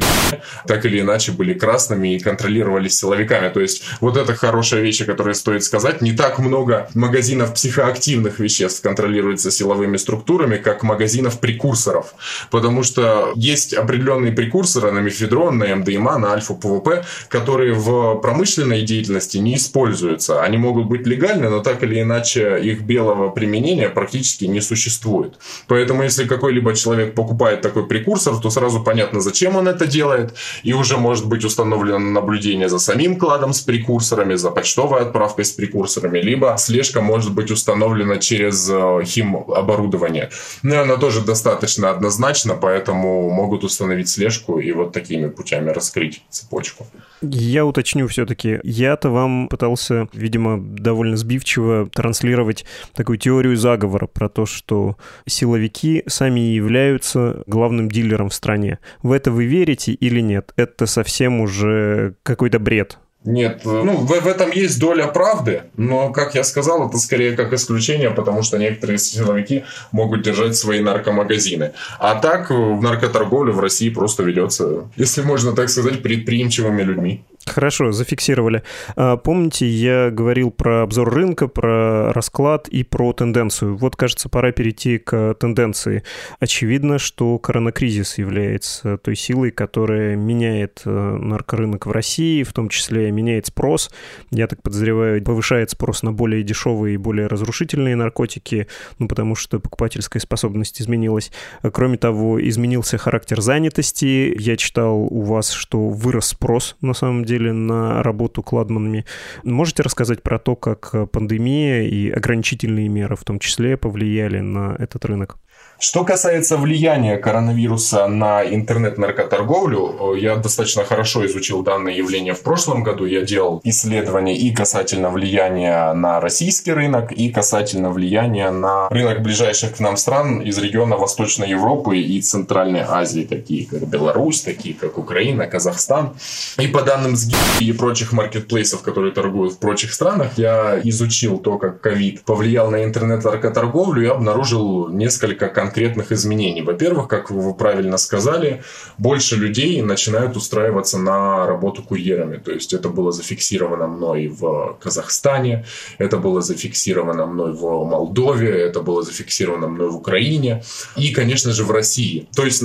так 0.67 0.85
или 0.85 1.01
иначе 1.01 1.31
были 1.31 1.53
красными 1.53 2.15
и 2.15 2.19
контролировались 2.19 2.97
силовиками. 2.97 3.49
То 3.49 3.61
есть 3.61 3.83
вот 4.01 4.17
это 4.17 4.35
хорошая 4.35 4.81
вещь, 4.81 5.01
о 5.01 5.05
которой 5.05 5.35
стоит 5.35 5.63
сказать. 5.63 6.01
Не 6.01 6.13
так 6.13 6.39
много 6.39 6.89
магазинов 6.93 7.53
психоактивных 7.53 8.39
веществ 8.39 8.81
контролируется 8.81 9.51
силовыми 9.51 9.97
структурами, 9.97 10.57
как 10.57 10.83
магазинов 10.83 11.39
прекурсоров 11.39 12.13
потому 12.51 12.83
что 12.83 13.33
есть 13.35 13.73
определенные 13.73 14.31
прекурсоры 14.31 14.91
на 14.91 14.99
мефедрон, 14.99 15.57
на 15.57 15.75
МДМА, 15.75 16.17
на 16.17 16.33
альфа-ПВП, 16.33 17.03
которые 17.29 17.73
в 17.73 18.15
промышленной 18.21 18.83
деятельности 18.83 19.37
не 19.37 19.55
используются. 19.55 20.43
Они 20.43 20.57
могут 20.57 20.85
быть 20.85 21.07
легальны, 21.07 21.49
но 21.49 21.59
так 21.59 21.83
или 21.83 22.01
иначе 22.01 22.59
их 22.61 22.82
белого 22.83 23.29
применения 23.29 23.89
практически 23.89 24.45
не 24.45 24.61
существует. 24.61 25.39
Поэтому 25.67 26.03
если 26.03 26.25
какой-либо 26.25 26.75
человек 26.75 27.15
покупает 27.15 27.61
такой 27.61 27.87
прекурсор, 27.87 28.39
то 28.39 28.49
сразу 28.49 28.83
понятно, 28.83 29.21
зачем 29.21 29.55
он 29.55 29.67
это 29.67 29.87
делает, 29.87 30.33
и 30.63 30.73
уже 30.73 30.97
может 30.97 31.27
быть 31.27 31.45
установлено 31.45 31.99
наблюдение 31.99 32.69
за 32.69 32.79
самим 32.79 33.17
кладом 33.17 33.53
с 33.53 33.61
прекурсорами, 33.61 34.35
за 34.35 34.51
почтовой 34.51 35.01
отправкой 35.01 35.45
с 35.45 35.51
прекурсорами, 35.51 36.19
либо 36.19 36.55
слежка 36.57 37.01
может 37.01 37.33
быть 37.33 37.51
установлена 37.51 38.17
через 38.17 38.69
э, 38.69 38.99
хим 39.05 39.35
оборудование. 39.35 40.29
Но 40.61 40.81
она 40.81 40.97
тоже 40.97 41.21
достаточно 41.21 41.89
однозначно, 41.89 42.55
поэтому 42.55 43.29
могут 43.29 43.63
установить 43.63 44.09
слежку 44.09 44.59
и 44.59 44.71
вот 44.71 44.93
такими 44.93 45.29
путями 45.29 45.69
раскрыть 45.69 46.23
цепочку. 46.29 46.87
Я 47.23 47.65
уточню 47.65 48.07
все-таки. 48.07 48.59
Я-то 48.63 49.09
вам 49.09 49.47
пытался, 49.47 50.09
видимо, 50.13 50.59
довольно 50.59 51.15
сбивчиво 51.15 51.89
транслировать 51.89 52.65
такую 52.93 53.17
теорию 53.17 53.55
заговора 53.55 54.07
про 54.07 54.27
то, 54.27 54.45
что 54.45 54.97
силовики 55.25 56.03
сами 56.07 56.41
являются 56.41 57.43
главным 57.47 57.89
дилером 57.89 58.29
в 58.29 58.33
стране. 58.33 58.79
В 59.01 59.11
это 59.13 59.31
вы 59.31 59.45
верите 59.45 59.93
или 59.93 60.19
нет? 60.19 60.51
Это 60.57 60.85
совсем 60.85 61.39
уже 61.39 62.15
какой-то 62.23 62.59
бред. 62.59 62.99
Нет, 63.25 63.61
ну, 63.63 63.97
в, 63.97 64.07
в 64.07 64.27
этом 64.27 64.51
есть 64.51 64.79
доля 64.79 65.07
правды, 65.07 65.63
но, 65.77 66.11
как 66.11 66.35
я 66.35 66.43
сказал, 66.43 66.87
это 66.87 66.97
скорее 66.97 67.37
как 67.37 67.53
исключение, 67.53 68.09
потому 68.09 68.43
что 68.43 68.57
некоторые 68.57 68.97
силовики 68.97 69.63
могут 69.93 70.23
держать 70.23 70.57
свои 70.57 70.81
наркомагазины. 70.81 71.71
А 71.99 72.15
так 72.15 72.49
в 72.49 72.81
наркоторговле 72.81 73.53
в 73.53 73.59
России 73.59 73.89
просто 73.89 74.23
ведется, 74.23 74.89
если 74.97 75.21
можно 75.21 75.53
так 75.53 75.69
сказать, 75.69 76.01
предприимчивыми 76.03 76.81
людьми. 76.81 77.23
Хорошо, 77.45 77.91
зафиксировали. 77.91 78.63
А, 78.95 79.17
помните, 79.17 79.67
я 79.67 80.09
говорил 80.11 80.49
про 80.49 80.83
обзор 80.83 81.13
рынка, 81.13 81.47
про 81.47 82.13
расклад 82.13 82.69
и 82.69 82.83
про 82.83 83.11
тенденцию. 83.11 83.75
Вот, 83.75 83.95
кажется, 83.95 84.29
пора 84.29 84.51
перейти 84.51 84.97
к 84.97 85.33
тенденции. 85.35 86.03
Очевидно, 86.39 86.99
что 86.99 87.37
коронакризис 87.39 88.17
является 88.17 88.97
той 88.97 89.15
силой, 89.15 89.51
которая 89.51 90.15
меняет 90.15 90.81
э, 90.85 90.89
наркорынок 90.89 91.85
в 91.85 91.91
России, 91.91 92.43
в 92.43 92.53
том 92.53 92.69
числе 92.69 93.11
меняет 93.11 93.47
спрос. 93.47 93.91
Я 94.31 94.47
так 94.47 94.61
подозреваю, 94.63 95.21
повышает 95.23 95.69
спрос 95.69 96.01
на 96.01 96.13
более 96.13 96.43
дешевые 96.43 96.95
и 96.95 96.97
более 96.97 97.27
разрушительные 97.27 97.95
наркотики, 97.95 98.67
ну, 98.99 99.07
потому 99.09 99.35
что 99.35 99.59
покупательская 99.59 100.21
способность 100.21 100.81
изменилась. 100.81 101.31
Кроме 101.61 101.97
того, 101.97 102.41
изменился 102.47 102.97
характер 102.97 103.41
занятости. 103.41 104.33
Я 104.39 104.55
читал 104.55 104.99
у 105.01 105.21
вас, 105.21 105.51
что 105.51 105.89
вырос 105.89 106.27
спрос, 106.27 106.77
на 106.81 106.93
самом 106.93 107.25
деле, 107.25 107.32
выходили 107.33 107.51
на 107.51 108.03
работу 108.03 108.41
кладманами. 108.43 109.05
Можете 109.43 109.83
рассказать 109.83 110.21
про 110.21 110.39
то, 110.39 110.55
как 110.55 111.09
пандемия 111.11 111.83
и 111.83 112.09
ограничительные 112.09 112.87
меры 112.89 113.15
в 113.15 113.23
том 113.23 113.39
числе 113.39 113.77
повлияли 113.77 114.39
на 114.39 114.75
этот 114.79 115.05
рынок? 115.05 115.37
Что 115.79 116.05
касается 116.05 116.55
влияния 116.57 117.17
коронавируса 117.17 118.07
на 118.07 118.43
интернет-наркоторговлю, 118.43 120.15
я 120.15 120.37
достаточно 120.37 120.85
хорошо 120.85 121.25
изучил 121.25 121.61
данное 121.61 121.93
явление 121.93 122.33
в 122.33 122.41
прошлом 122.41 122.83
году. 122.83 123.05
Я 123.05 123.21
делал 123.21 123.59
исследования 123.65 124.37
и 124.37 124.53
касательно 124.53 125.09
влияния 125.09 125.91
на 125.93 126.21
российский 126.21 126.71
рынок, 126.71 127.11
и 127.11 127.29
касательно 127.29 127.89
влияния 127.89 128.49
на 128.51 128.87
рынок 128.89 129.21
ближайших 129.21 129.75
к 129.75 129.79
нам 129.81 129.97
стран 129.97 130.39
из 130.39 130.57
региона 130.57 130.95
Восточной 130.95 131.49
Европы 131.49 131.97
и 131.97 132.21
Центральной 132.21 132.81
Азии, 132.87 133.27
такие 133.29 133.65
как 133.65 133.85
Беларусь, 133.85 134.41
такие 134.41 134.75
как 134.75 134.97
Украина, 134.97 135.47
Казахстан. 135.47 136.13
И 136.59 136.67
по 136.67 136.83
данным 136.83 137.17
СГИ 137.17 137.35
и 137.59 137.73
прочих 137.73 138.13
маркетплейсов, 138.13 138.83
которые 138.83 139.11
торгуют 139.11 139.53
в 139.53 139.57
прочих 139.57 139.91
странах, 139.93 140.37
я 140.37 140.79
изучил 140.83 141.39
то, 141.39 141.57
как 141.57 141.81
ковид 141.81 142.21
повлиял 142.23 142.71
на 142.71 142.85
интернет-наркоторговлю 142.85 144.03
и 144.03 144.07
обнаружил 144.07 144.87
несколько 144.87 145.49
конкретных 145.63 146.11
изменений. 146.11 146.61
Во-первых, 146.61 147.07
как 147.07 147.31
вы 147.31 147.53
правильно 147.53 147.97
сказали, 147.97 148.63
больше 148.97 149.37
людей 149.37 149.81
начинают 149.81 150.35
устраиваться 150.35 150.97
на 150.97 151.47
работу 151.47 151.81
курьерами. 151.83 152.37
То 152.37 152.51
есть 152.51 152.73
это 152.73 152.89
было 152.89 153.11
зафиксировано 153.11 153.87
мной 153.87 154.27
в 154.27 154.77
Казахстане, 154.83 155.65
это 155.99 156.17
было 156.17 156.41
зафиксировано 156.41 157.25
мной 157.25 157.53
в 157.53 157.61
Молдове, 157.85 158.49
это 158.49 158.81
было 158.81 159.03
зафиксировано 159.03 159.67
мной 159.67 159.89
в 159.89 159.95
Украине 159.95 160.63
и, 160.97 161.13
конечно 161.13 161.53
же, 161.53 161.63
в 161.63 161.71
России. 161.71 162.27
То 162.35 162.43
есть, 162.45 162.63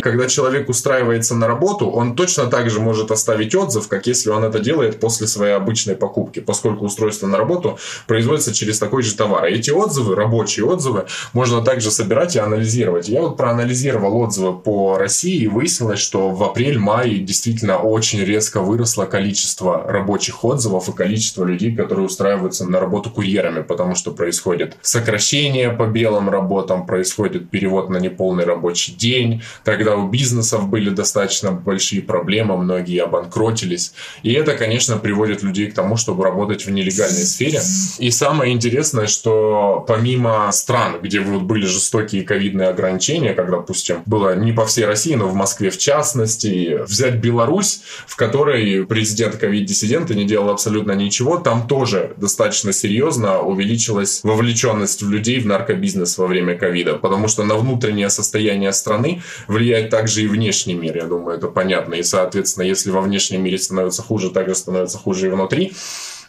когда 0.00 0.26
человек 0.26 0.68
устраивается 0.68 1.34
на 1.36 1.46
работу, 1.46 1.88
он 1.90 2.16
точно 2.16 2.46
так 2.46 2.70
же 2.70 2.80
может 2.80 3.10
оставить 3.10 3.54
отзыв, 3.54 3.88
как 3.88 4.06
если 4.08 4.30
он 4.30 4.44
это 4.44 4.58
делает 4.58 5.00
после 5.00 5.26
своей 5.26 5.54
обычной 5.54 5.94
покупки, 5.94 6.40
поскольку 6.40 6.84
устройство 6.84 7.28
на 7.28 7.38
работу 7.38 7.78
производится 8.06 8.52
через 8.52 8.78
такой 8.78 9.02
же 9.02 9.14
товар. 9.14 9.46
И 9.46 9.54
эти 9.54 9.70
отзывы, 9.70 10.16
рабочие 10.16 10.66
отзывы, 10.66 11.04
можно 11.32 11.62
также 11.62 11.90
собирать 11.90 12.23
и 12.32 12.38
анализировать. 12.38 13.08
Я 13.08 13.22
вот 13.22 13.36
проанализировал 13.36 14.16
отзывы 14.16 14.58
по 14.58 14.96
России 14.96 15.42
и 15.42 15.48
выяснилось, 15.48 16.00
что 16.00 16.30
в 16.30 16.42
апрель-мае 16.42 17.18
действительно 17.18 17.78
очень 17.78 18.24
резко 18.24 18.60
выросло 18.60 19.04
количество 19.04 19.84
рабочих 19.86 20.44
отзывов 20.44 20.88
и 20.88 20.92
количество 20.92 21.44
людей, 21.44 21.74
которые 21.74 22.06
устраиваются 22.06 22.64
на 22.68 22.80
работу 22.80 23.10
курьерами, 23.10 23.62
потому 23.62 23.94
что 23.94 24.12
происходит 24.12 24.76
сокращение 24.82 25.70
по 25.70 25.86
белым 25.86 26.30
работам, 26.30 26.86
происходит 26.86 27.50
перевод 27.50 27.90
на 27.90 27.98
неполный 27.98 28.44
рабочий 28.44 28.92
день, 28.92 29.42
тогда 29.64 29.96
у 29.96 30.08
бизнесов 30.08 30.68
были 30.68 30.90
достаточно 30.90 31.52
большие 31.52 32.02
проблемы, 32.02 32.56
многие 32.56 33.02
обанкротились. 33.02 33.92
И 34.22 34.32
это, 34.32 34.54
конечно, 34.56 34.96
приводит 34.96 35.42
людей 35.42 35.70
к 35.70 35.74
тому, 35.74 35.96
чтобы 35.96 36.24
работать 36.24 36.66
в 36.66 36.70
нелегальной 36.70 37.24
сфере. 37.24 37.60
И 37.98 38.10
самое 38.10 38.52
интересное, 38.52 39.06
что 39.06 39.84
помимо 39.86 40.50
стран, 40.52 41.00
где 41.02 41.20
вот 41.20 41.42
были 41.42 41.66
жестокие 41.66 42.13
ковидные 42.22 42.68
ограничения, 42.68 43.34
как, 43.34 43.50
допустим, 43.50 44.02
было 44.06 44.34
не 44.34 44.52
по 44.52 44.66
всей 44.66 44.84
России, 44.84 45.14
но 45.14 45.28
в 45.28 45.34
Москве 45.34 45.70
в 45.70 45.78
частности. 45.78 46.78
Взять 46.84 47.16
Беларусь, 47.16 47.80
в 48.06 48.16
которой 48.16 48.86
президент 48.86 49.36
ковид-диссидента 49.36 50.14
не 50.14 50.24
делал 50.24 50.50
абсолютно 50.50 50.92
ничего, 50.92 51.38
там 51.38 51.66
тоже 51.66 52.14
достаточно 52.16 52.72
серьезно 52.72 53.40
увеличилась 53.40 54.20
вовлеченность 54.22 55.02
людей 55.02 55.40
в 55.40 55.46
наркобизнес 55.46 56.18
во 56.18 56.26
время 56.26 56.56
ковида, 56.56 56.94
потому 56.94 57.28
что 57.28 57.44
на 57.44 57.56
внутреннее 57.56 58.10
состояние 58.10 58.72
страны 58.72 59.22
влияет 59.48 59.90
также 59.90 60.22
и 60.22 60.26
внешний 60.26 60.74
мир, 60.74 60.96
я 60.96 61.04
думаю, 61.04 61.38
это 61.38 61.48
понятно. 61.48 61.94
И, 61.94 62.02
соответственно, 62.02 62.64
если 62.64 62.90
во 62.90 63.00
внешнем 63.00 63.42
мире 63.42 63.58
становится 63.58 64.02
хуже, 64.02 64.30
также 64.30 64.54
становится 64.54 64.98
хуже 64.98 65.26
и 65.26 65.30
внутри. 65.30 65.72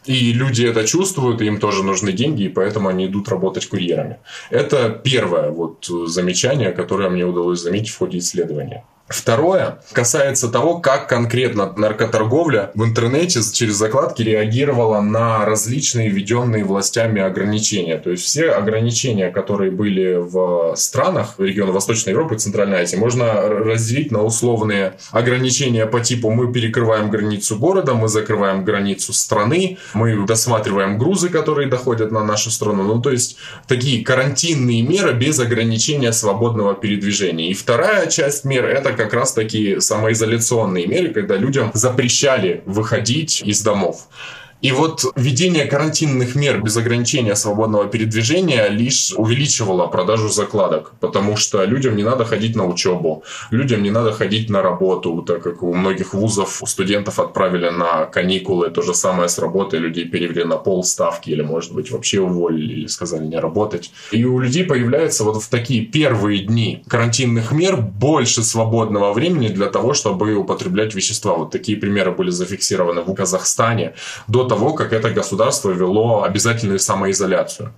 И 0.05 0.33
люди 0.33 0.63
это 0.65 0.85
чувствуют, 0.85 1.41
им 1.41 1.59
тоже 1.59 1.83
нужны 1.83 2.11
деньги, 2.11 2.43
и 2.43 2.49
поэтому 2.49 2.89
они 2.89 3.07
идут 3.07 3.29
работать 3.29 3.67
курьерами. 3.67 4.19
Это 4.49 4.89
первое 4.89 5.49
вот 5.49 5.85
замечание, 5.85 6.71
которое 6.71 7.09
мне 7.09 7.25
удалось 7.25 7.61
заметить 7.61 7.89
в 7.89 7.97
ходе 7.97 8.19
исследования. 8.19 8.83
Второе 9.07 9.79
касается 9.93 10.47
того, 10.49 10.79
как 10.79 11.07
конкретно 11.07 11.71
наркоторговля 11.77 12.71
в 12.73 12.83
интернете 12.83 13.41
через 13.53 13.75
закладки 13.75 14.23
реагировала 14.23 14.99
на 14.99 15.45
различные 15.45 16.09
введенные 16.09 16.63
властями 16.63 17.21
ограничения. 17.21 17.97
То 17.97 18.09
есть 18.09 18.23
все 18.23 18.49
ограничения, 18.49 19.29
которые 19.29 19.69
были 19.69 20.15
в 20.15 20.75
странах 20.75 21.35
региона 21.37 21.71
Восточной 21.71 22.13
Европы 22.13 22.35
и 22.35 22.37
Центральной 22.39 22.81
Азии, 22.81 22.95
можно 22.95 23.41
разделить 23.43 24.11
на 24.11 24.23
условные 24.23 24.93
ограничения 25.11 25.85
по 25.85 25.99
типу 25.99 26.31
мы 26.31 26.51
перекрываем 26.51 27.11
границу 27.11 27.57
города, 27.57 27.93
мы 27.93 28.07
закрываем 28.07 28.65
границу 28.65 29.13
страны, 29.13 29.77
мы 29.93 30.25
досматриваем 30.25 30.97
грузы, 30.97 31.29
которые 31.29 31.69
доходят 31.69 32.11
на 32.11 32.23
нашу 32.23 32.49
страну. 32.49 32.81
Ну, 32.81 33.01
то 33.01 33.11
есть 33.11 33.37
такие 33.67 34.03
карантинные 34.03 34.81
меры 34.81 35.13
без 35.13 35.39
ограничения 35.39 36.11
свободного 36.11 36.73
передвижения. 36.73 37.51
И 37.51 37.53
вторая 37.53 38.07
часть 38.07 38.45
мер 38.45 38.65
это 38.65 38.94
как 38.95 39.13
раз 39.13 39.33
таки 39.33 39.79
самоизоляционные 39.79 40.87
меры, 40.87 41.13
когда 41.13 41.35
людям 41.35 41.71
запрещали 41.73 42.63
выходить 42.65 43.41
из 43.41 43.61
домов. 43.61 44.07
И 44.61 44.71
вот 44.71 45.03
введение 45.15 45.65
карантинных 45.65 46.35
мер 46.35 46.61
без 46.61 46.77
ограничения 46.77 47.35
свободного 47.35 47.85
передвижения 47.85 48.67
лишь 48.67 49.13
увеличивало 49.15 49.87
продажу 49.87 50.29
закладок, 50.29 50.93
потому 50.99 51.35
что 51.37 51.63
людям 51.65 51.95
не 51.95 52.03
надо 52.03 52.25
ходить 52.25 52.55
на 52.55 52.65
учебу, 52.65 53.23
людям 53.51 53.83
не 53.83 53.91
надо 53.91 54.11
ходить 54.11 54.49
на 54.49 54.61
работу, 54.61 55.21
так 55.21 55.43
как 55.43 55.61
у 55.61 55.73
многих 55.73 56.13
вузов 56.13 56.63
у 56.63 56.65
студентов 56.65 57.19
отправили 57.19 57.69
на 57.69 58.05
каникулы, 58.05 58.69
то 58.69 58.81
же 58.81 58.93
самое 58.93 59.29
с 59.29 59.37
работы, 59.37 59.77
людей 59.77 60.05
перевели 60.05 60.43
на 60.45 60.57
полставки 60.57 61.29
или, 61.29 61.41
может 61.41 61.73
быть, 61.73 61.91
вообще 61.91 62.21
уволили 62.21 62.73
или 62.73 62.87
сказали 62.87 63.25
не 63.25 63.37
работать. 63.37 63.91
И 64.11 64.23
у 64.23 64.39
людей 64.39 64.63
появляется 64.63 65.25
вот 65.25 65.43
в 65.43 65.49
такие 65.49 65.85
первые 65.85 66.39
дни 66.39 66.83
карантинных 66.87 67.51
мер 67.51 67.75
больше 67.77 68.41
свободного 68.41 69.13
времени 69.13 69.49
для 69.49 69.67
того, 69.67 69.93
чтобы 69.93 70.33
употреблять 70.35 70.95
вещества. 70.95 71.35
Вот 71.35 71.51
такие 71.51 71.77
примеры 71.77 72.11
были 72.11 72.29
зафиксированы 72.29 73.01
в 73.01 73.13
Казахстане 73.13 73.93
до 74.27 74.44
того, 74.45 74.73
как 74.73 74.93
это 74.93 75.09
государство 75.09 75.71
вело 75.71 76.23
обязательную 76.23 76.79
самоизоляцию. 76.79 77.73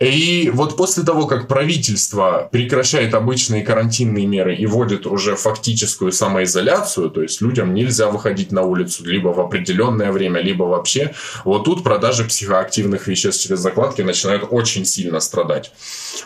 И 0.00 0.50
вот 0.52 0.76
после 0.76 1.02
того, 1.04 1.26
как 1.26 1.48
правительство 1.48 2.48
прекращает 2.50 3.14
обычные 3.14 3.62
карантинные 3.62 4.26
меры 4.26 4.54
и 4.54 4.66
вводит 4.66 5.06
уже 5.06 5.36
фактическую 5.36 6.12
самоизоляцию, 6.12 7.10
то 7.10 7.22
есть 7.22 7.40
людям 7.40 7.74
нельзя 7.74 8.08
выходить 8.08 8.52
на 8.52 8.62
улицу 8.62 9.04
либо 9.04 9.28
в 9.28 9.40
определенное 9.40 10.12
время, 10.12 10.40
либо 10.40 10.64
вообще, 10.64 11.14
вот 11.44 11.64
тут 11.64 11.84
продажи 11.84 12.24
психоактивных 12.24 13.06
веществ 13.06 13.42
через 13.42 13.60
закладки 13.60 14.02
начинают 14.02 14.46
очень 14.50 14.84
сильно 14.84 15.20
страдать. 15.20 15.72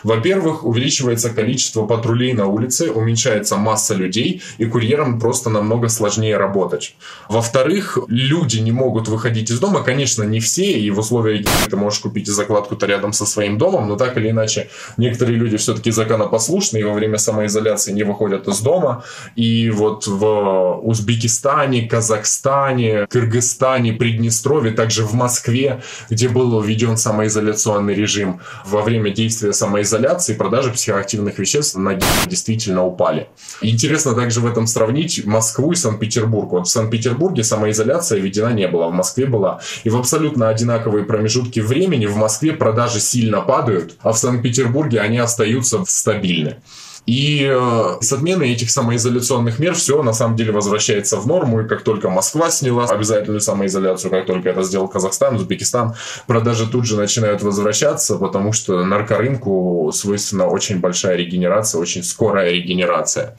Во-первых, 0.03 0.63
увеличивается 0.63 1.29
количество 1.29 1.85
патрулей 1.85 2.33
на 2.33 2.47
улице, 2.47 2.91
уменьшается 2.91 3.57
масса 3.57 3.93
людей, 3.95 4.41
и 4.57 4.65
курьерам 4.65 5.19
просто 5.19 5.49
намного 5.49 5.89
сложнее 5.89 6.37
работать. 6.37 6.95
Во-вторых, 7.27 7.97
люди 8.07 8.57
не 8.57 8.71
могут 8.71 9.07
выходить 9.07 9.49
из 9.51 9.59
дома, 9.59 9.78
конечно, 9.83 10.23
не 10.23 10.39
все, 10.39 10.79
и 10.79 10.89
в 10.91 10.99
условиях 10.99 11.45
ты 11.69 11.75
можешь 11.75 11.99
купить 11.99 12.27
закладку-то 12.27 12.85
рядом 12.85 13.13
со 13.13 13.25
своим 13.25 13.57
домом, 13.57 13.87
но 13.87 13.95
так 13.95 14.17
или 14.17 14.29
иначе, 14.29 14.69
некоторые 14.97 15.37
люди 15.37 15.57
все-таки 15.57 15.91
законопослушны 15.91 16.79
и 16.79 16.83
во 16.83 16.93
время 16.93 17.17
самоизоляции 17.17 17.91
не 17.91 18.03
выходят 18.03 18.47
из 18.47 18.59
дома. 18.59 19.03
И 19.35 19.69
вот 19.69 20.07
в 20.07 20.79
Узбекистане, 20.83 21.87
Казахстане, 21.87 23.07
Кыргызстане, 23.09 23.93
Приднестровье, 23.93 24.73
также 24.73 25.03
в 25.03 25.13
Москве, 25.13 25.81
где 26.09 26.29
был 26.29 26.59
введен 26.61 26.97
самоизоляционный 26.97 27.93
режим, 27.93 28.41
во 28.65 28.81
время 28.81 29.11
действия 29.11 29.53
самоизоляции 29.53 30.33
продажи 30.33 30.71
психоактивных 30.71 31.39
веществ 31.39 31.75
на 31.75 31.99
действительно 32.27 32.85
упали. 32.85 33.29
Интересно 33.61 34.13
также 34.13 34.41
в 34.41 34.45
этом 34.45 34.67
сравнить 34.67 35.25
Москву 35.25 35.71
и 35.71 35.75
Санкт-Петербург. 35.75 36.51
Вот 36.51 36.67
в 36.67 36.69
Санкт-Петербурге 36.69 37.43
самоизоляция 37.43 38.19
введена 38.19 38.53
не 38.53 38.67
была, 38.67 38.87
в 38.87 38.93
Москве 38.93 39.25
была. 39.25 39.59
И 39.83 39.89
в 39.89 39.97
абсолютно 39.97 40.49
одинаковые 40.49 41.05
промежутки 41.05 41.59
времени 41.59 42.05
в 42.05 42.15
Москве 42.15 42.53
продажи 42.53 42.99
сильно 42.99 43.41
падают, 43.41 43.95
а 44.01 44.11
в 44.11 44.17
Санкт-Петербурге 44.17 44.99
они 45.01 45.17
остаются 45.17 45.83
стабильны. 45.85 46.57
И 47.09 47.43
э, 47.51 47.97
с 48.01 48.13
отменой 48.13 48.51
этих 48.51 48.69
самоизоляционных 48.69 49.57
мер 49.57 49.73
все 49.73 50.03
на 50.03 50.13
самом 50.13 50.35
деле 50.35 50.51
возвращается 50.51 51.17
в 51.17 51.25
норму. 51.25 51.61
И 51.61 51.67
как 51.67 51.81
только 51.81 52.07
Москва 52.07 52.51
сняла 52.51 52.85
обязательную 52.85 53.41
самоизоляцию, 53.41 54.11
как 54.11 54.27
только 54.27 54.49
это 54.49 54.61
сделал 54.61 54.87
Казахстан, 54.87 55.35
Узбекистан, 55.35 55.95
продажи 56.27 56.67
тут 56.67 56.85
же 56.85 56.97
начинают 56.97 57.41
возвращаться, 57.41 58.17
потому 58.17 58.53
что 58.53 58.83
наркорынку 58.83 59.91
свойственна 59.91 60.45
очень 60.45 60.79
большая 60.79 61.15
регенерация, 61.15 61.81
очень 61.81 62.03
скорая 62.03 62.51
регенерация. 62.51 63.35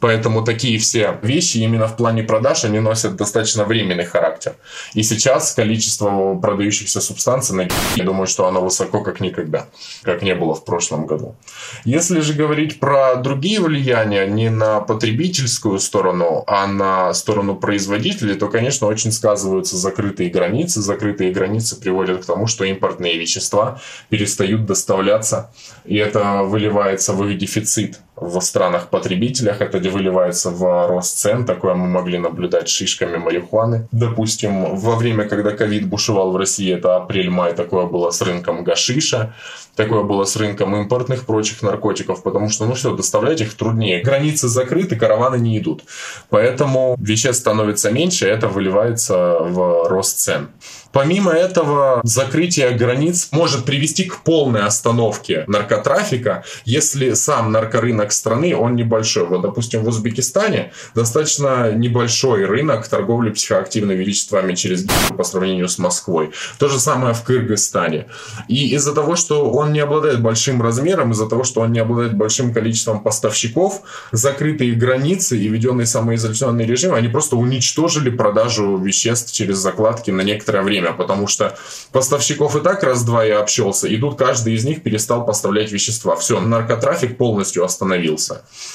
Поэтому 0.00 0.42
такие 0.42 0.78
все 0.78 1.18
вещи 1.22 1.58
именно 1.58 1.86
в 1.86 1.96
плане 1.96 2.22
продаж, 2.22 2.64
они 2.64 2.80
носят 2.80 3.16
достаточно 3.16 3.64
временный 3.64 4.04
характер. 4.04 4.54
И 4.94 5.02
сейчас 5.02 5.52
количество 5.52 6.34
продающихся 6.34 7.00
субстанций, 7.00 7.54
на 7.54 7.68
я 7.96 8.04
думаю, 8.04 8.26
что 8.26 8.46
оно 8.46 8.62
высоко 8.62 9.02
как 9.02 9.20
никогда, 9.20 9.66
как 10.02 10.22
не 10.22 10.34
было 10.34 10.54
в 10.54 10.64
прошлом 10.64 11.06
году. 11.06 11.36
Если 11.84 12.20
же 12.20 12.32
говорить 12.32 12.80
про 12.80 13.16
другие 13.16 13.60
влияния, 13.60 14.26
не 14.26 14.48
на 14.48 14.80
потребительскую 14.80 15.78
сторону, 15.78 16.44
а 16.46 16.66
на 16.66 17.12
сторону 17.12 17.56
производителей, 17.56 18.34
то, 18.34 18.48
конечно, 18.48 18.86
очень 18.86 19.12
сказываются 19.12 19.76
закрытые 19.76 20.30
границы. 20.30 20.80
Закрытые 20.80 21.30
границы 21.30 21.78
приводят 21.78 22.22
к 22.22 22.26
тому, 22.26 22.46
что 22.46 22.64
импортные 22.64 23.18
вещества 23.18 23.80
перестают 24.08 24.64
доставляться, 24.64 25.52
и 25.84 25.96
это 25.96 26.42
выливается 26.42 27.12
в 27.12 27.28
их 27.28 27.38
дефицит 27.38 28.00
в 28.20 28.40
странах-потребителях, 28.40 29.60
это 29.60 29.78
выливается 29.90 30.50
в 30.50 30.88
рост 30.88 31.18
цен. 31.18 31.44
Такое 31.44 31.74
мы 31.74 31.88
могли 31.88 32.18
наблюдать 32.18 32.68
шишками 32.68 33.16
марихуаны. 33.16 33.88
Допустим, 33.92 34.76
во 34.76 34.96
время, 34.96 35.28
когда 35.28 35.52
ковид 35.52 35.88
бушевал 35.88 36.32
в 36.32 36.36
России, 36.36 36.72
это 36.72 36.96
апрель-май, 36.96 37.54
такое 37.54 37.86
было 37.86 38.10
с 38.10 38.20
рынком 38.22 38.64
гашиша, 38.64 39.34
такое 39.76 40.02
было 40.02 40.24
с 40.24 40.36
рынком 40.36 40.76
импортных 40.76 41.26
прочих 41.26 41.62
наркотиков, 41.62 42.22
потому 42.22 42.48
что, 42.50 42.66
ну 42.66 42.74
все, 42.74 42.94
доставлять 42.94 43.40
их 43.40 43.54
труднее. 43.54 44.02
Границы 44.02 44.48
закрыты, 44.48 44.96
караваны 44.96 45.36
не 45.36 45.58
идут. 45.58 45.84
Поэтому 46.28 46.96
веществ 46.98 47.40
становится 47.40 47.90
меньше, 47.90 48.26
это 48.26 48.48
выливается 48.48 49.38
в 49.40 49.88
рост 49.88 50.18
цен. 50.18 50.50
Помимо 50.92 51.30
этого, 51.30 52.00
закрытие 52.02 52.70
границ 52.70 53.28
может 53.30 53.64
привести 53.64 54.04
к 54.04 54.22
полной 54.24 54.62
остановке 54.62 55.44
наркотрафика, 55.46 56.44
если 56.64 57.14
сам 57.14 57.52
наркорынок 57.52 58.09
страны, 58.12 58.56
он 58.56 58.76
небольшой. 58.76 59.26
Вот, 59.26 59.42
допустим, 59.42 59.82
в 59.82 59.88
Узбекистане 59.88 60.72
достаточно 60.94 61.72
небольшой 61.72 62.44
рынок 62.44 62.86
торговли 62.88 63.30
психоактивными 63.30 64.02
веществами 64.02 64.54
через 64.54 64.86
по 65.16 65.24
сравнению 65.24 65.68
с 65.68 65.78
Москвой. 65.78 66.32
То 66.58 66.68
же 66.68 66.78
самое 66.78 67.14
в 67.14 67.22
Кыргызстане. 67.22 68.06
И 68.48 68.74
из-за 68.74 68.94
того, 68.94 69.16
что 69.16 69.50
он 69.50 69.72
не 69.72 69.80
обладает 69.80 70.20
большим 70.20 70.62
размером, 70.62 71.12
из-за 71.12 71.28
того, 71.28 71.44
что 71.44 71.60
он 71.60 71.72
не 71.72 71.78
обладает 71.78 72.16
большим 72.16 72.52
количеством 72.52 73.00
поставщиков, 73.00 73.82
закрытые 74.12 74.72
границы 74.74 75.38
и 75.38 75.48
введенный 75.48 75.86
самоизоляционный 75.86 76.66
режим, 76.66 76.94
они 76.94 77.08
просто 77.08 77.36
уничтожили 77.36 78.10
продажу 78.10 78.76
веществ 78.78 79.32
через 79.32 79.58
закладки 79.58 80.10
на 80.10 80.22
некоторое 80.22 80.62
время, 80.62 80.92
потому 80.92 81.26
что 81.26 81.56
поставщиков 81.92 82.56
и 82.56 82.60
так 82.60 82.82
раз-два 82.82 83.24
я 83.24 83.40
общался, 83.40 83.88
и 83.88 83.96
тут 83.96 84.18
каждый 84.18 84.54
из 84.54 84.64
них 84.64 84.82
перестал 84.82 85.24
поставлять 85.24 85.72
вещества. 85.72 86.16
Все, 86.16 86.40
наркотрафик 86.40 87.16
полностью 87.16 87.64
остановился. 87.64 87.99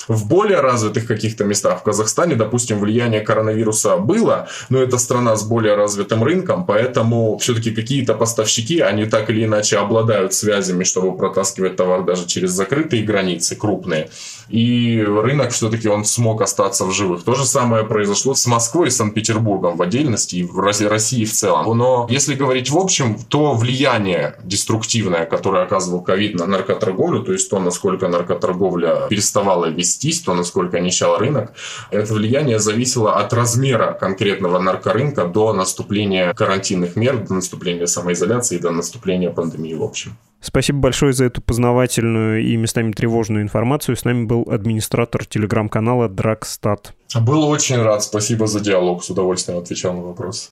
В 0.07 0.27
более 0.27 0.61
развитых 0.61 1.07
каких-то 1.07 1.43
местах, 1.43 1.79
в 1.79 1.83
Казахстане, 1.83 2.35
допустим, 2.35 2.79
влияние 2.79 3.21
коронавируса 3.21 3.97
было, 3.97 4.47
но 4.69 4.79
это 4.79 4.97
страна 4.97 5.35
с 5.35 5.43
более 5.43 5.75
развитым 5.75 6.23
рынком, 6.23 6.65
поэтому 6.65 7.37
все-таки 7.37 7.71
какие-то 7.71 8.13
поставщики, 8.13 8.79
они 8.79 9.05
так 9.05 9.29
или 9.29 9.45
иначе 9.45 9.77
обладают 9.77 10.33
связями, 10.33 10.83
чтобы 10.83 11.17
протаскивать 11.17 11.75
товар 11.75 12.03
даже 12.03 12.25
через 12.27 12.51
закрытые 12.51 13.03
границы, 13.03 13.55
крупные. 13.55 14.09
И 14.49 15.01
рынок 15.01 15.51
все-таки 15.51 15.89
он 15.89 16.05
смог 16.05 16.41
остаться 16.41 16.85
в 16.85 16.91
живых. 16.91 17.23
То 17.23 17.33
же 17.33 17.45
самое 17.45 17.83
произошло 17.83 18.35
с 18.35 18.45
Москвой 18.45 18.87
и 18.87 18.91
Санкт-Петербургом 18.91 19.77
в 19.77 19.81
отдельности 19.81 20.37
и 20.37 20.43
в 20.43 20.59
России 20.59 21.25
в 21.25 21.33
целом. 21.33 21.77
Но 21.77 22.07
если 22.09 22.35
говорить 22.35 22.69
в 22.69 22.77
общем, 22.77 23.17
то 23.27 23.53
влияние 23.53 24.35
деструктивное, 24.43 25.25
которое 25.25 25.63
оказывал 25.63 26.01
ковид 26.01 26.35
на 26.35 26.45
наркоторговлю, 26.45 27.23
то 27.23 27.33
есть 27.33 27.49
то, 27.49 27.59
насколько 27.59 28.07
наркоторговля 28.07 29.07
переставала 29.15 29.67
вестись, 29.67 30.21
то, 30.21 30.33
насколько 30.33 30.79
нищал 30.79 31.17
рынок, 31.17 31.53
это 31.89 32.13
влияние 32.13 32.59
зависело 32.59 33.15
от 33.15 33.31
размера 33.33 33.93
конкретного 33.93 34.59
наркорынка 34.59 35.25
до 35.25 35.53
наступления 35.53 36.33
карантинных 36.33 36.97
мер, 36.97 37.17
до 37.25 37.35
наступления 37.35 37.85
самоизоляции, 37.85 38.57
до 38.57 38.71
наступления 38.71 39.29
пандемии 39.29 39.73
в 39.73 39.83
общем. 39.83 40.17
Спасибо 40.41 40.79
большое 40.79 41.13
за 41.13 41.25
эту 41.25 41.41
познавательную 41.41 42.43
и 42.43 42.57
местами 42.57 42.91
тревожную 42.91 43.41
информацию. 43.41 43.95
С 43.95 44.03
нами 44.03 44.25
был 44.25 44.45
администратор 44.51 45.25
телеграм-канала 45.25 46.09
Драгстат. 46.09 46.93
Был 47.21 47.47
очень 47.47 47.81
рад. 47.81 48.03
Спасибо 48.03 48.47
за 48.47 48.59
диалог. 48.59 49.03
С 49.03 49.09
удовольствием 49.09 49.59
отвечал 49.59 49.93
на 49.93 50.01
вопрос. 50.01 50.51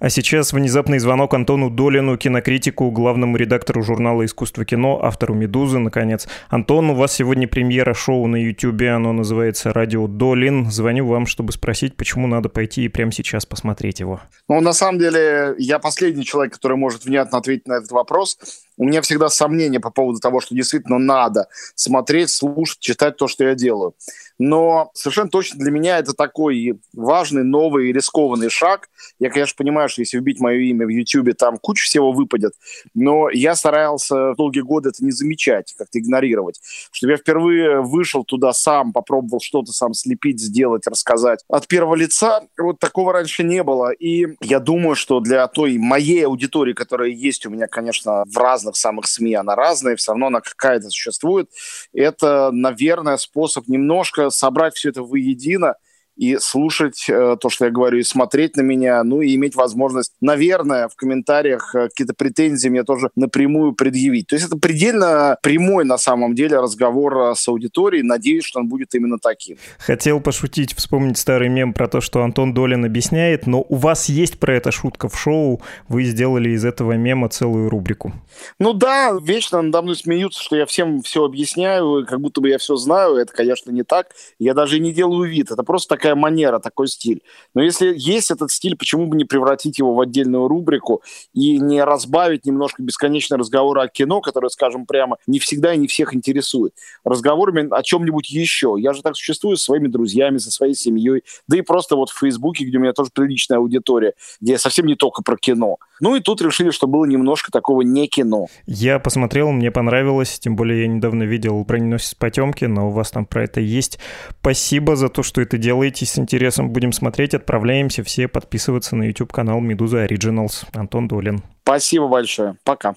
А 0.00 0.08
сейчас 0.08 0.54
внезапный 0.54 0.98
звонок 0.98 1.34
Антону 1.34 1.68
Долину, 1.68 2.16
кинокритику, 2.16 2.90
главному 2.90 3.36
редактору 3.36 3.82
журнала 3.82 4.24
«Искусство 4.24 4.64
кино», 4.64 4.98
автору 5.02 5.34
«Медузы», 5.34 5.78
наконец. 5.78 6.26
Антон, 6.48 6.88
у 6.88 6.94
вас 6.94 7.12
сегодня 7.12 7.46
премьера 7.46 7.92
шоу 7.92 8.26
на 8.26 8.36
YouTube, 8.36 8.80
оно 8.80 9.12
называется 9.12 9.74
«Радио 9.74 10.06
Долин». 10.06 10.70
Звоню 10.70 11.06
вам, 11.06 11.26
чтобы 11.26 11.52
спросить, 11.52 11.98
почему 11.98 12.26
надо 12.26 12.48
пойти 12.48 12.84
и 12.84 12.88
прямо 12.88 13.12
сейчас 13.12 13.44
посмотреть 13.44 14.00
его. 14.00 14.22
Ну, 14.48 14.62
на 14.62 14.72
самом 14.72 14.98
деле, 14.98 15.54
я 15.58 15.78
последний 15.78 16.24
человек, 16.24 16.54
который 16.54 16.78
может 16.78 17.04
внятно 17.04 17.36
ответить 17.36 17.68
на 17.68 17.74
этот 17.74 17.90
вопрос. 17.90 18.38
У 18.80 18.84
меня 18.84 19.02
всегда 19.02 19.28
сомнения 19.28 19.78
по 19.78 19.90
поводу 19.90 20.20
того, 20.20 20.40
что 20.40 20.54
действительно 20.54 20.96
надо 20.96 21.48
смотреть, 21.74 22.30
слушать, 22.30 22.78
читать 22.78 23.18
то, 23.18 23.28
что 23.28 23.44
я 23.44 23.54
делаю. 23.54 23.94
Но 24.38 24.90
совершенно 24.94 25.28
точно 25.28 25.60
для 25.60 25.70
меня 25.70 25.98
это 25.98 26.14
такой 26.14 26.80
важный, 26.94 27.44
новый, 27.44 27.92
рискованный 27.92 28.48
шаг. 28.48 28.88
Я, 29.18 29.28
конечно, 29.28 29.54
понимаю, 29.58 29.90
что 29.90 30.00
если 30.00 30.16
вбить 30.16 30.40
мое 30.40 30.56
имя 30.60 30.86
в 30.86 30.88
YouTube, 30.88 31.36
там 31.36 31.58
куча 31.58 31.84
всего 31.84 32.10
выпадет. 32.10 32.54
Но 32.94 33.28
я 33.28 33.54
старался 33.54 34.32
долгие 34.38 34.62
годы 34.62 34.88
это 34.88 35.04
не 35.04 35.10
замечать, 35.10 35.74
как-то 35.76 35.98
игнорировать. 35.98 36.58
Чтобы 36.90 37.12
я 37.12 37.18
впервые 37.18 37.82
вышел 37.82 38.24
туда 38.24 38.54
сам, 38.54 38.94
попробовал 38.94 39.40
что-то 39.42 39.72
сам 39.72 39.92
слепить, 39.92 40.40
сделать, 40.40 40.86
рассказать. 40.86 41.40
От 41.50 41.68
первого 41.68 41.94
лица 41.94 42.40
вот 42.56 42.78
такого 42.78 43.12
раньше 43.12 43.42
не 43.42 43.62
было. 43.62 43.90
И 43.90 44.26
я 44.40 44.58
думаю, 44.58 44.96
что 44.96 45.20
для 45.20 45.46
той 45.48 45.76
моей 45.76 46.24
аудитории, 46.24 46.72
которая 46.72 47.10
есть 47.10 47.44
у 47.44 47.50
меня, 47.50 47.66
конечно, 47.66 48.24
в 48.24 48.38
разных 48.38 48.69
самых 48.76 49.06
СМИ, 49.06 49.34
она 49.34 49.54
разная, 49.54 49.96
все 49.96 50.12
равно 50.12 50.26
она 50.26 50.40
какая-то 50.40 50.90
существует. 50.90 51.50
Это, 51.92 52.50
наверное, 52.52 53.16
способ 53.16 53.68
немножко 53.68 54.30
собрать 54.30 54.74
все 54.74 54.90
это 54.90 55.02
воедино 55.02 55.76
и 56.20 56.36
слушать 56.38 57.06
э, 57.08 57.36
то, 57.40 57.48
что 57.48 57.64
я 57.64 57.70
говорю, 57.70 57.98
и 57.98 58.02
смотреть 58.02 58.54
на 58.56 58.60
меня, 58.60 59.02
ну 59.04 59.22
и 59.22 59.34
иметь 59.36 59.54
возможность, 59.54 60.12
наверное, 60.20 60.88
в 60.88 60.94
комментариях 60.94 61.74
э, 61.74 61.88
какие-то 61.88 62.12
претензии 62.12 62.68
мне 62.68 62.84
тоже 62.84 63.08
напрямую 63.16 63.72
предъявить. 63.72 64.26
То 64.26 64.36
есть 64.36 64.46
это 64.46 64.58
предельно 64.58 65.38
прямой 65.42 65.86
на 65.86 65.96
самом 65.96 66.34
деле 66.34 66.60
разговор 66.60 67.16
э, 67.16 67.34
с 67.34 67.48
аудиторией. 67.48 68.02
Надеюсь, 68.02 68.44
что 68.44 68.60
он 68.60 68.68
будет 68.68 68.94
именно 68.94 69.18
таким. 69.18 69.56
Хотел 69.78 70.20
пошутить, 70.20 70.74
вспомнить 70.76 71.16
старый 71.16 71.48
мем 71.48 71.72
про 71.72 71.88
то, 71.88 72.02
что 72.02 72.22
Антон 72.22 72.52
Долин 72.52 72.84
объясняет, 72.84 73.46
но 73.46 73.64
у 73.66 73.76
вас 73.76 74.10
есть 74.10 74.38
про 74.38 74.54
это 74.54 74.70
шутка 74.70 75.08
в 75.08 75.18
шоу. 75.18 75.62
Вы 75.88 76.04
сделали 76.04 76.50
из 76.50 76.66
этого 76.66 76.92
мема 76.92 77.30
целую 77.30 77.70
рубрику. 77.70 78.12
Ну 78.58 78.74
да, 78.74 79.18
вечно 79.22 79.62
надо 79.62 79.80
мной 79.80 79.96
смеются, 79.96 80.42
что 80.42 80.54
я 80.56 80.66
всем 80.66 81.00
все 81.00 81.24
объясняю, 81.24 82.04
как 82.06 82.20
будто 82.20 82.42
бы 82.42 82.50
я 82.50 82.58
все 82.58 82.76
знаю. 82.76 83.16
Это, 83.16 83.32
конечно, 83.32 83.70
не 83.70 83.84
так. 83.84 84.08
Я 84.38 84.52
даже 84.52 84.80
не 84.80 84.92
делаю 84.92 85.26
вид. 85.26 85.50
Это 85.50 85.62
просто 85.62 85.96
такая 85.96 86.09
такая 86.10 86.14
манера, 86.14 86.58
такой 86.58 86.88
стиль. 86.88 87.22
Но 87.54 87.62
если 87.62 87.94
есть 87.96 88.30
этот 88.30 88.50
стиль, 88.50 88.76
почему 88.76 89.06
бы 89.06 89.16
не 89.16 89.24
превратить 89.24 89.78
его 89.78 89.94
в 89.94 90.00
отдельную 90.00 90.48
рубрику 90.48 91.02
и 91.34 91.58
не 91.58 91.82
разбавить 91.84 92.46
немножко 92.46 92.82
бесконечные 92.82 93.38
разговоры 93.38 93.82
о 93.82 93.88
кино, 93.88 94.20
которые, 94.20 94.50
скажем 94.50 94.86
прямо, 94.86 95.16
не 95.26 95.38
всегда 95.38 95.74
и 95.74 95.78
не 95.78 95.86
всех 95.86 96.14
интересуют, 96.14 96.74
разговорами 97.04 97.68
о 97.70 97.82
чем-нибудь 97.82 98.30
еще. 98.30 98.76
Я 98.78 98.92
же 98.92 99.02
так 99.02 99.16
существую 99.16 99.56
со 99.56 99.64
своими 99.64 99.88
друзьями, 99.88 100.38
со 100.38 100.50
своей 100.50 100.74
семьей, 100.74 101.22
да 101.48 101.58
и 101.58 101.62
просто 101.62 101.96
вот 101.96 102.10
в 102.10 102.18
Фейсбуке, 102.18 102.64
где 102.64 102.78
у 102.78 102.80
меня 102.80 102.92
тоже 102.92 103.10
приличная 103.12 103.58
аудитория, 103.58 104.14
где 104.40 104.58
совсем 104.58 104.86
не 104.86 104.96
только 104.96 105.22
про 105.22 105.36
кино. 105.36 105.78
Ну 106.00 106.16
и 106.16 106.20
тут 106.20 106.42
решили, 106.42 106.70
что 106.70 106.86
было 106.86 107.04
немножко 107.04 107.52
такого 107.52 107.82
не 107.82 108.08
кино. 108.08 108.46
Я 108.66 108.98
посмотрел, 108.98 109.50
мне 109.52 109.70
понравилось, 109.70 110.38
тем 110.38 110.56
более 110.56 110.82
я 110.82 110.88
недавно 110.88 111.24
видел 111.24 111.62
«Броненосец 111.64 112.14
Потемки», 112.14 112.64
но 112.64 112.88
у 112.88 112.90
вас 112.90 113.10
там 113.10 113.26
про 113.26 113.44
это 113.44 113.60
есть. 113.60 113.98
Спасибо 114.40 114.96
за 114.96 115.08
то, 115.08 115.22
что 115.22 115.40
это 115.40 115.58
делаете, 115.58 116.06
с 116.06 116.18
интересом 116.18 116.70
будем 116.70 116.92
смотреть, 116.92 117.34
отправляемся 117.34 118.02
все 118.02 118.28
подписываться 118.28 118.96
на 118.96 119.04
YouTube-канал 119.04 119.60
«Медуза 119.60 120.06
Originals». 120.06 120.64
Антон 120.72 121.08
Долин. 121.08 121.42
Спасибо 121.62 122.08
большое. 122.08 122.56
Пока. 122.64 122.94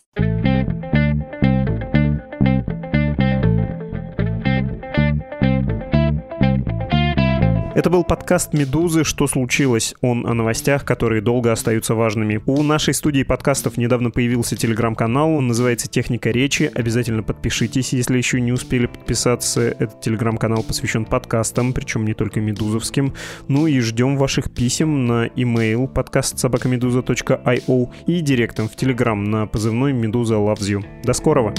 Это 7.75 7.89
был 7.89 8.03
подкаст 8.03 8.53
«Медузы. 8.53 9.03
Что 9.03 9.25
случилось?» 9.25 9.95
Он 10.01 10.27
о 10.27 10.35
новостях, 10.35 10.85
которые 10.85 11.23
долго 11.23 11.51
остаются 11.51 11.95
важными. 11.95 12.39
У 12.45 12.61
нашей 12.61 12.93
студии 12.93 13.23
подкастов 13.23 13.77
недавно 13.77 14.11
появился 14.11 14.55
телеграм-канал. 14.55 15.31
Он 15.31 15.47
называется 15.47 15.87
«Техника 15.87 16.29
речи». 16.29 16.71
Обязательно 16.75 17.23
подпишитесь, 17.23 17.93
если 17.93 18.15
еще 18.15 18.39
не 18.41 18.51
успели 18.51 18.85
подписаться. 18.85 19.61
Этот 19.61 20.01
телеграм-канал 20.01 20.61
посвящен 20.61 21.05
подкастам, 21.05 21.73
причем 21.73 22.05
не 22.05 22.13
только 22.13 22.41
медузовским. 22.41 23.15
Ну 23.47 23.65
и 23.65 23.79
ждем 23.79 24.17
ваших 24.17 24.51
писем 24.53 25.07
на 25.07 25.25
email 25.29 25.87
подкаст 25.87 26.37
собакамедуза.io 26.37 27.89
и 28.05 28.19
директом 28.19 28.69
в 28.69 28.75
телеграм 28.75 29.23
на 29.23 29.47
позывной 29.47 29.93
«Медуза 29.93 30.35
loves 30.35 30.59
you». 30.59 30.85
До 31.03 31.13
скорого! 31.13 31.55